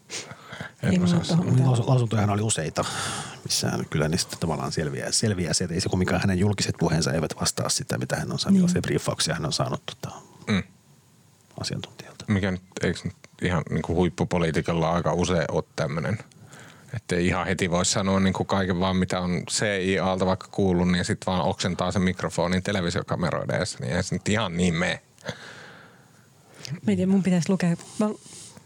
Ei 0.82 0.95
en 0.95 1.01
mulla 1.01 1.05
osaa 1.05 1.24
sanoa. 1.24 1.87
Lausuntojahan 1.87 2.30
oli 2.30 2.43
useita, 2.43 2.84
missä 3.45 3.72
kyllä 3.91 4.09
niistä 4.09 4.37
tavallaan 4.41 4.72
selviää, 4.72 5.12
selviää 5.12 5.53
se, 5.53 5.64
että 5.64 5.74
ei 5.74 5.80
se 5.80 5.89
kumminkaan 5.89 6.20
hänen 6.20 6.39
julkiset 6.39 6.74
puheensa 6.78 7.12
eivät 7.12 7.34
vastaa 7.41 7.68
sitä, 7.68 7.99
mitä 7.99 8.16
hän 8.16 8.32
on 8.32 8.39
saanut, 8.39 8.61
Niin. 8.61 8.68
se 8.68 8.80
briefauksia 8.80 9.34
hän 9.34 9.47
on 9.47 9.53
saanut 9.53 9.82
tota, 9.87 10.14
Mm. 10.49 10.62
asiantuntijalta. 11.61 12.24
Mikä 12.28 12.51
nyt, 12.51 12.62
eikö 12.82 13.01
nyt 13.05 13.16
ihan 13.43 13.62
niin 13.70 13.82
kuin 13.82 13.97
huippupolitiikalla 13.97 14.93
aika 14.93 15.12
usein 15.12 15.45
ole 15.53 15.64
tämmöinen, 15.76 16.18
että 16.95 17.16
ei 17.16 17.26
ihan 17.26 17.47
heti 17.47 17.70
voi 17.70 17.84
sanoa 17.84 18.20
niin 18.20 18.34
kuin 18.34 18.47
kaiken 18.47 18.80
vaan, 18.80 18.97
mitä 18.97 19.20
on 19.20 19.43
CIAlta 19.51 20.26
vaikka 20.26 20.49
kuullut, 20.51 20.89
niin 20.89 21.05
sitten 21.05 21.26
vaan 21.26 21.43
oksentaa 21.43 21.93
sen 21.93 22.03
mikrofonin 22.03 22.62
televisiokameroiden 22.62 23.57
edessä, 23.57 23.78
niin 23.80 23.97
ei 23.97 24.03
se 24.03 24.14
nyt 24.14 24.28
ihan 24.28 24.57
niin 24.57 24.74
mene. 24.74 25.01
Mä 26.72 26.93
en 26.93 26.97
tiedä, 26.97 27.07
mun 27.07 27.22
pitäisi 27.22 27.51
lukea, 27.51 27.76
mä 27.99 28.09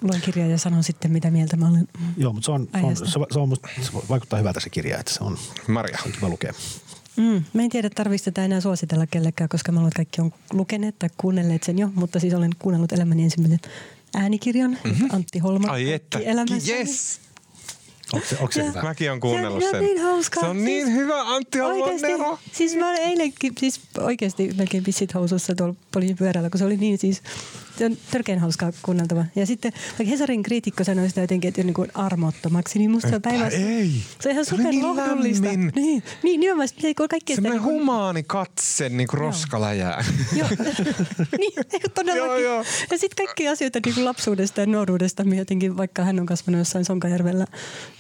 luen 0.03 0.21
kirjaa 0.21 0.49
ja 0.49 0.59
sanon 0.59 0.85
sitten, 0.85 1.13
mitä 1.13 1.31
mieltä 1.31 1.57
mä 1.57 1.69
olen. 1.69 1.89
Joo, 2.17 2.33
mutta 2.33 2.47
se, 2.47 2.53
on, 2.53 2.69
se, 2.73 2.79
on, 2.79 2.85
Aiheesta. 2.85 3.07
se, 3.07 3.19
on, 3.19 3.27
se, 3.33 3.39
on 3.39 3.49
musta, 3.49 3.69
se 3.81 3.93
vaikuttaa 4.09 4.39
hyvältä 4.39 4.61
se 4.61 4.71
kirja, 4.71 4.99
että 4.99 5.13
se 5.13 5.25
on, 5.25 5.39
Maria, 5.69 5.99
se 5.99 6.05
on 6.07 6.13
kiva 6.13 6.29
lukea. 6.29 6.53
Mm, 7.17 7.45
mä 7.53 7.63
en 7.63 7.71
tiedä, 7.71 7.91
tarvitsisi 7.91 8.31
tätä 8.31 8.45
enää 8.45 8.61
suositella 8.61 9.07
kellekään, 9.07 9.49
koska 9.49 9.73
mä 9.73 9.79
luulen, 9.79 9.89
että 9.89 9.97
kaikki 9.97 10.21
on 10.21 10.33
lukeneet 10.53 10.99
tai 10.99 11.09
kuunnelleet 11.17 11.63
sen 11.63 11.79
jo, 11.79 11.91
mutta 11.95 12.21
siis 12.21 12.35
olen 12.35 12.51
kuunnellut 12.59 12.93
elämäni 12.93 13.23
ensimmäisen 13.23 13.61
äänikirjan, 14.15 14.79
mm-hmm. 14.85 15.09
Antti 15.13 15.39
Holma. 15.39 15.73
Ai 15.73 15.93
että, 15.93 16.19
yes! 16.69 17.21
Onko 18.13 18.27
se, 18.27 18.37
onko 18.41 18.53
se 18.53 18.65
hyvä? 18.65 18.83
Mäkin 18.83 19.13
on 19.13 19.21
kuunnellut 19.21 19.61
se 19.63 19.67
on, 19.67 19.71
sen. 19.71 19.85
niin 19.85 20.01
hauska. 20.01 20.41
Se 20.41 20.47
on 20.47 20.65
niin 20.65 20.87
Siis 20.87 20.99
hyvä, 20.99 21.21
Antti 21.23 21.59
Nero. 22.03 22.39
siis 22.53 22.77
mä 22.77 22.89
olen 22.89 23.03
eilenkin, 23.03 23.53
siis 23.59 23.81
oikeasti 23.99 24.51
melkein 24.57 24.85
pissit 24.85 25.15
housussa 25.15 25.55
tuolla 25.55 25.75
poliisin 25.93 26.17
pyörällä, 26.17 26.51
kun 26.51 26.59
se 26.59 26.65
oli 26.65 26.77
niin 26.77 26.99
siis, 26.99 27.23
se 27.81 27.87
on 27.87 27.97
törkeän 28.11 28.39
hauskaa 28.39 28.73
kuunneltava. 28.83 29.25
Ja 29.37 29.47
sitten 29.47 29.73
vaikka 29.89 30.05
Hesarin 30.05 30.43
kriitikko 30.43 30.85
sanoi 30.85 31.09
sitä 31.09 31.21
jotenkin, 31.21 31.49
että 31.49 31.63
niin 31.63 31.75
kuin 31.75 31.89
armottomaksi, 31.95 32.79
niin 32.79 32.91
musta 32.91 33.09
se 33.09 33.15
on 33.17 33.23
päivässä. 33.23 33.59
ei. 33.59 33.91
Se 34.21 34.29
on 34.29 34.33
ihan 34.33 34.45
niin 34.71 34.81
superlohdullista. 34.81 35.47
lämmin. 35.47 35.73
Niin, 35.75 36.03
niin 36.23 36.41
nimenomaan, 36.41 36.69
se 36.69 36.75
ei 36.87 36.95
kaikki 36.95 37.19
sitä 37.33 37.35
Semmoinen 37.35 37.53
niin 37.53 37.63
kuin- 37.63 37.81
humaani 37.81 38.23
katse, 38.23 38.89
niin 38.89 39.09
kuin 39.09 39.21
roskaläjää. 39.21 40.05
Joo, 40.37 40.49
niin, 41.39 41.53
todellakin. 41.95 42.27
Joo, 42.27 42.37
joo. 42.39 42.65
Ja 42.91 42.99
sitten 42.99 43.27
kaikki 43.27 43.49
asioita 43.49 43.81
niin 43.85 43.95
kuin 43.95 44.05
lapsuudesta 44.05 44.61
ja 44.61 44.67
nuoruudesta, 44.67 45.23
jotenkin, 45.37 45.77
vaikka 45.77 46.03
hän 46.05 46.21
on 46.21 46.27
kasvanut 46.27 46.59
jossain 46.59 46.85
Sonkajärvellä, 46.85 47.47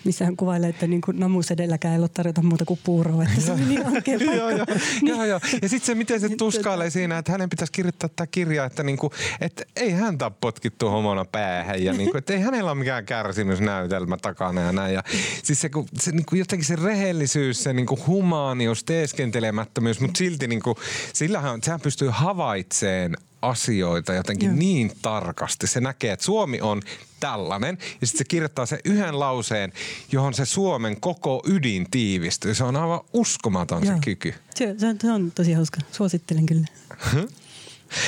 missä 0.04 0.24
hän 0.24 0.36
kuvailee, 0.36 0.70
että 0.70 0.86
niin 0.86 1.00
kuin 1.00 1.20
namusedelläkään 1.20 1.94
ei 1.94 2.00
ole 2.00 2.08
tarjota 2.08 2.42
muuta 2.42 2.64
kuin 2.64 2.80
puuroa, 2.84 3.22
että 3.24 3.40
se 3.40 3.52
on 3.52 3.68
niin 3.68 3.86
oikea 3.86 4.18
paikka. 4.18 4.34
joo, 4.36 4.50
joo, 4.50 4.66
Niin. 5.02 5.06
joo, 5.08 5.24
joo. 5.24 5.40
Ja 5.62 5.68
sitten 5.68 5.86
se, 5.86 5.94
miten 5.94 6.20
se 6.20 6.28
Niin, 6.28 6.38
tuskailee 6.38 6.88
tota- 6.88 6.90
siinä, 6.90 7.18
että 7.18 7.32
hänen 7.32 7.50
pitäisi 7.50 7.72
kirjoittaa 7.72 8.10
tämä 8.16 8.26
kirja, 8.26 8.64
että, 8.64 8.82
niinku, 8.82 9.12
että 9.40 9.64
ei 9.76 9.90
häntä 9.90 10.24
ole 10.24 10.32
potkittu 10.40 10.88
homona 10.88 11.24
päähän 11.24 11.84
ja 11.84 11.92
niinku, 11.92 12.18
että 12.18 12.32
ei 12.32 12.40
hänellä 12.40 12.70
ole 12.70 12.78
mikään 12.78 13.06
kärsimysnäytelmä 13.06 14.16
takana 14.16 14.60
ja 14.60 14.72
näin. 14.72 14.94
Ja 14.94 15.02
siis 15.42 15.60
se, 15.60 15.68
kun, 15.68 15.86
se 15.98 16.12
niinku, 16.12 16.36
jotenkin 16.36 16.66
se 16.66 16.76
rehellisyys, 16.76 17.62
se 17.62 17.72
niinku 17.72 17.98
humaanius, 18.06 18.84
teeskentelemättömyys, 18.84 20.00
mutta 20.00 20.18
silti 20.18 20.48
niinku, 20.48 20.78
sillähän 21.12 21.62
sehän 21.62 21.80
pystyy 21.80 22.08
havaitseen 22.12 23.16
asioita 23.42 24.14
jotenkin 24.14 24.46
Joo. 24.46 24.56
niin 24.56 24.92
tarkasti. 25.02 25.66
Se 25.66 25.80
näkee, 25.80 26.12
että 26.12 26.24
Suomi 26.24 26.60
on 26.60 26.82
tällainen 27.20 27.78
ja 28.00 28.06
sitten 28.06 28.18
se 28.18 28.24
kirjoittaa 28.24 28.66
sen 28.66 28.78
yhden 28.84 29.20
lauseen, 29.20 29.72
johon 30.12 30.34
se 30.34 30.44
Suomen 30.44 31.00
koko 31.00 31.42
ydin 31.46 31.86
tiivistyy. 31.90 32.54
Se 32.54 32.64
on 32.64 32.76
aivan 32.76 33.00
uskomaton 33.12 33.86
se 33.86 33.92
Joo. 33.92 33.98
kyky. 34.04 34.34
Se, 34.54 34.74
se, 34.78 34.86
on, 34.86 34.96
se 35.00 35.12
on 35.12 35.32
tosi 35.34 35.52
hauska. 35.52 35.80
Suosittelen 35.92 36.46
kyllä. 36.46 36.66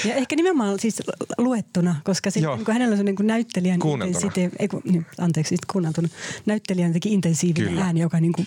Ja 0.05 0.15
ehkä 0.15 0.37
nimenomaan 0.37 0.79
siis 0.79 1.03
luettuna, 1.39 1.97
koska 2.05 2.31
sit, 2.31 2.43
Joo. 2.43 2.57
niin 2.57 2.65
kuin 2.65 2.73
hänellä 2.73 2.93
on 2.93 2.99
se 2.99 3.05
niin 3.05 3.17
kuin 3.17 3.27
näyttelijän 3.27 3.81
intensite- 3.83 4.57
ei, 4.59 4.69
kun, 4.69 4.83
niin, 4.85 5.07
anteeksi, 5.19 5.57
kuunneltuna. 5.73 6.09
Näyttelijän 6.47 6.89
jotenkin 6.91 7.13
intensiivinen 7.13 7.69
Kyllä. 7.69 7.85
ääni, 7.85 8.01
joka 8.01 8.21
niin 8.21 8.33
kuin 8.33 8.47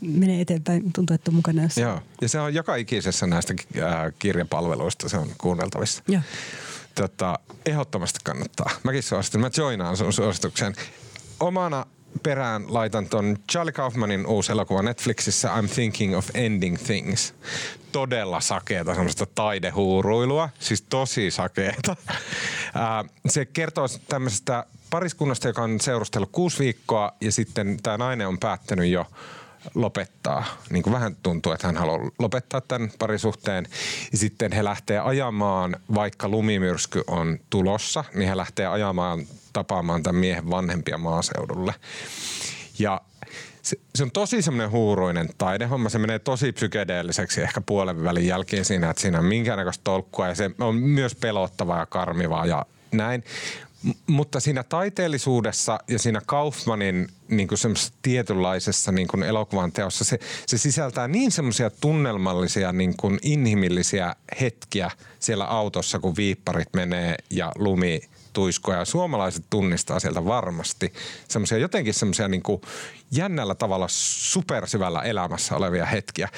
menee 0.00 0.40
eteenpäin, 0.40 0.92
tuntuu, 0.92 1.14
että 1.14 1.30
on 1.30 1.34
mukana 1.34 1.62
jossain. 1.62 1.82
Joo, 1.84 2.00
ja 2.20 2.28
se 2.28 2.40
on 2.40 2.54
joka 2.54 2.76
ikisessä 2.76 3.26
näistä 3.26 3.54
ää, 3.82 4.12
kirjapalveluista, 4.18 5.08
se 5.08 5.16
on 5.16 5.28
kuunneltavissa. 5.38 6.02
Joo. 6.08 6.22
Tota, 6.94 7.38
ehdottomasti 7.66 8.20
kannattaa. 8.24 8.70
Mäkin 8.82 9.02
suosittelen, 9.02 9.40
mä 9.40 9.50
joinaan 9.56 9.96
sun 9.96 10.12
suosituksen. 10.12 10.74
Omana 11.40 11.86
perään 12.22 12.74
laitan 12.74 13.06
ton 13.06 13.36
Charlie 13.52 13.72
Kaufmanin 13.72 14.26
uusi 14.26 14.52
elokuva 14.52 14.82
Netflixissä 14.82 15.48
I'm 15.48 15.74
Thinking 15.74 16.16
of 16.16 16.28
Ending 16.34 16.78
Things. 16.78 17.34
Todella 17.92 18.40
sakeeta 18.40 18.94
semmoista 18.94 19.26
taidehuuruilua, 19.26 20.48
siis 20.58 20.82
tosi 20.82 21.30
sakeeta. 21.30 21.96
Se 23.28 23.44
kertoo 23.44 23.86
tämmöisestä 24.08 24.66
pariskunnasta, 24.90 25.48
joka 25.48 25.62
on 25.62 25.80
seurustellut 25.80 26.28
kuusi 26.32 26.58
viikkoa 26.58 27.12
ja 27.20 27.32
sitten 27.32 27.76
tämä 27.82 27.96
nainen 27.96 28.28
on 28.28 28.38
päättänyt 28.38 28.86
jo 28.86 29.06
lopettaa. 29.74 30.44
Niin 30.70 30.82
kuin 30.82 30.92
vähän 30.92 31.16
tuntuu, 31.22 31.52
että 31.52 31.66
hän 31.66 31.76
haluaa 31.76 32.10
lopettaa 32.18 32.60
tämän 32.60 32.90
parisuhteen. 32.98 33.66
Ja 34.12 34.18
sitten 34.18 34.52
he 34.52 34.64
lähtee 34.64 34.98
ajamaan, 34.98 35.76
vaikka 35.94 36.28
lumimyrsky 36.28 37.04
on 37.06 37.38
tulossa, 37.50 38.04
niin 38.14 38.28
he 38.28 38.36
lähtee 38.36 38.66
ajamaan 38.66 39.26
tapaamaan 39.52 40.02
tämän 40.02 40.20
miehen 40.20 40.50
vanhempia 40.50 40.98
maaseudulle. 40.98 41.74
Ja 42.78 43.00
se, 43.62 43.76
se 43.94 44.02
on 44.02 44.10
tosi 44.10 44.42
semmoinen 44.42 44.70
huuruinen 44.70 45.28
taidehomma. 45.38 45.88
Se 45.88 45.98
menee 45.98 46.18
tosi 46.18 46.52
psykedeelliseksi 46.52 47.42
ehkä 47.42 47.60
puolen 47.60 48.04
välin 48.04 48.26
jälkeen 48.26 48.64
siinä, 48.64 48.90
että 48.90 49.02
siinä 49.02 49.18
on 49.18 49.24
minkäännäköistä 49.24 49.84
tolkkua 49.84 50.28
ja 50.28 50.34
se 50.34 50.50
on 50.60 50.74
myös 50.74 51.14
pelottavaa 51.14 51.78
ja 51.78 51.86
karmivaa 51.86 52.46
ja 52.46 52.66
näin. 52.92 53.24
M- 53.82 53.90
mutta 54.06 54.40
siinä 54.40 54.62
taiteellisuudessa 54.62 55.78
ja 55.88 55.98
siinä 55.98 56.20
Kaufmanin 56.26 57.08
niin 57.28 57.48
kuin 57.48 57.58
tietynlaisessa 58.02 58.92
niin 58.92 59.08
kuin 59.08 59.22
elokuvan 59.22 59.72
teossa 59.72 60.04
se, 60.04 60.18
se 60.46 60.58
sisältää 60.58 61.08
niin 61.08 61.30
semmoisia 61.30 61.70
tunnelmallisia 61.70 62.72
niin 62.72 62.96
kuin 62.96 63.18
inhimillisiä 63.22 64.16
hetkiä 64.40 64.90
siellä 65.18 65.44
autossa, 65.44 65.98
kun 65.98 66.16
viipparit 66.16 66.68
menee 66.74 67.16
ja 67.30 67.52
lumi 67.58 68.00
tuiskoja. 68.32 68.78
Ja 68.78 68.84
suomalaiset 68.84 69.44
tunnistaa 69.50 70.00
sieltä 70.00 70.24
varmasti 70.24 70.92
semmoisia 71.28 71.58
jotenkin 71.58 71.94
semmoisia 71.94 72.28
niin 72.28 72.42
jännällä 73.10 73.54
tavalla 73.54 73.86
supersyvällä 73.88 75.02
elämässä 75.02 75.56
olevia 75.56 75.86
hetkiä. 75.86 76.28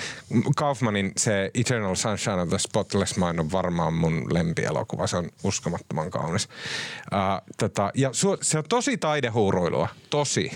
Kaufmanin 0.56 1.12
se 1.16 1.50
Eternal 1.54 1.94
Sunshine 1.94 2.42
of 2.42 2.48
the 2.48 2.58
Spotless 2.58 3.16
Mind 3.16 3.38
on 3.38 3.52
varmaan 3.52 3.94
mun 3.94 4.34
lempielokuva. 4.34 5.06
Se 5.06 5.16
on 5.16 5.30
uskomattoman 5.42 6.10
kaunis. 6.10 6.48
Uh, 6.48 7.52
tota, 7.58 7.90
ja 7.94 8.08
su- 8.08 8.38
se 8.42 8.58
on 8.58 8.64
tosi 8.68 8.96
taidehuuruilua, 8.96 9.88
tosi. 10.10 10.50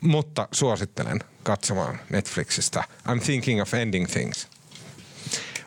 Mutta 0.00 0.48
suosittelen 0.52 1.18
katsomaan 1.42 1.98
Netflixistä 2.10 2.84
I'm 3.08 3.20
Thinking 3.24 3.62
of 3.62 3.74
Ending 3.74 4.06
Things. 4.06 4.51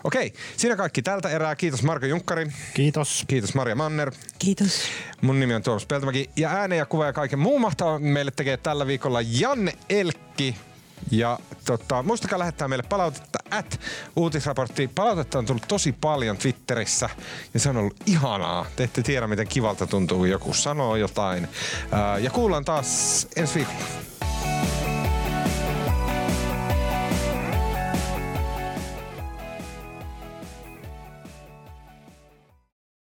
Okei, 0.06 0.34
siinä 0.58 0.76
kaikki 0.76 1.02
tältä 1.02 1.30
erää. 1.30 1.56
Kiitos 1.56 1.84
Marko 1.84 2.06
Junkkari. 2.06 2.52
Kiitos. 2.74 3.24
Kiitos 3.28 3.56
Maria 3.56 3.76
Manner. 3.76 4.12
Kiitos. 4.40 4.82
Mun 5.22 5.40
nimi 5.40 5.56
on 5.56 5.64
Tuomas 5.64 5.86
Peltomäki 5.86 6.30
ja 6.36 6.50
ääne 6.50 6.76
ja 6.76 6.86
kuva 6.86 7.06
ja 7.06 7.14
kaiken 7.14 7.40
muun 7.40 7.62
mahtavaa 7.62 8.00
meille 8.00 8.32
tekee 8.32 8.58
tällä 8.58 8.88
viikolla 8.88 9.20
Janne 9.22 9.74
Elkki. 9.90 10.56
Ja 11.12 11.40
tota, 11.66 12.04
muistakaa 12.04 12.40
lähettää 12.40 12.68
meille 12.68 12.86
palautetta 12.90 13.40
at 13.52 13.80
uutisraportti. 14.16 14.90
Palautetta 14.96 15.40
on 15.40 15.46
tullut 15.46 15.68
tosi 15.68 15.92
paljon 15.92 16.38
Twitterissä 16.38 17.10
ja 17.54 17.60
se 17.60 17.70
on 17.70 17.78
ollut 17.78 17.96
ihanaa. 18.06 18.66
Te 18.76 18.84
ette 18.84 19.04
tiedä, 19.04 19.28
miten 19.28 19.48
kivalta 19.48 19.88
tuntuu, 19.88 20.18
kun 20.18 20.30
joku 20.30 20.54
sanoo 20.54 20.96
jotain. 20.96 21.48
Ää, 21.92 22.18
ja 22.18 22.30
kuullaan 22.32 22.66
taas 22.66 23.28
ensi 23.36 23.56
viikolla. 23.56 24.15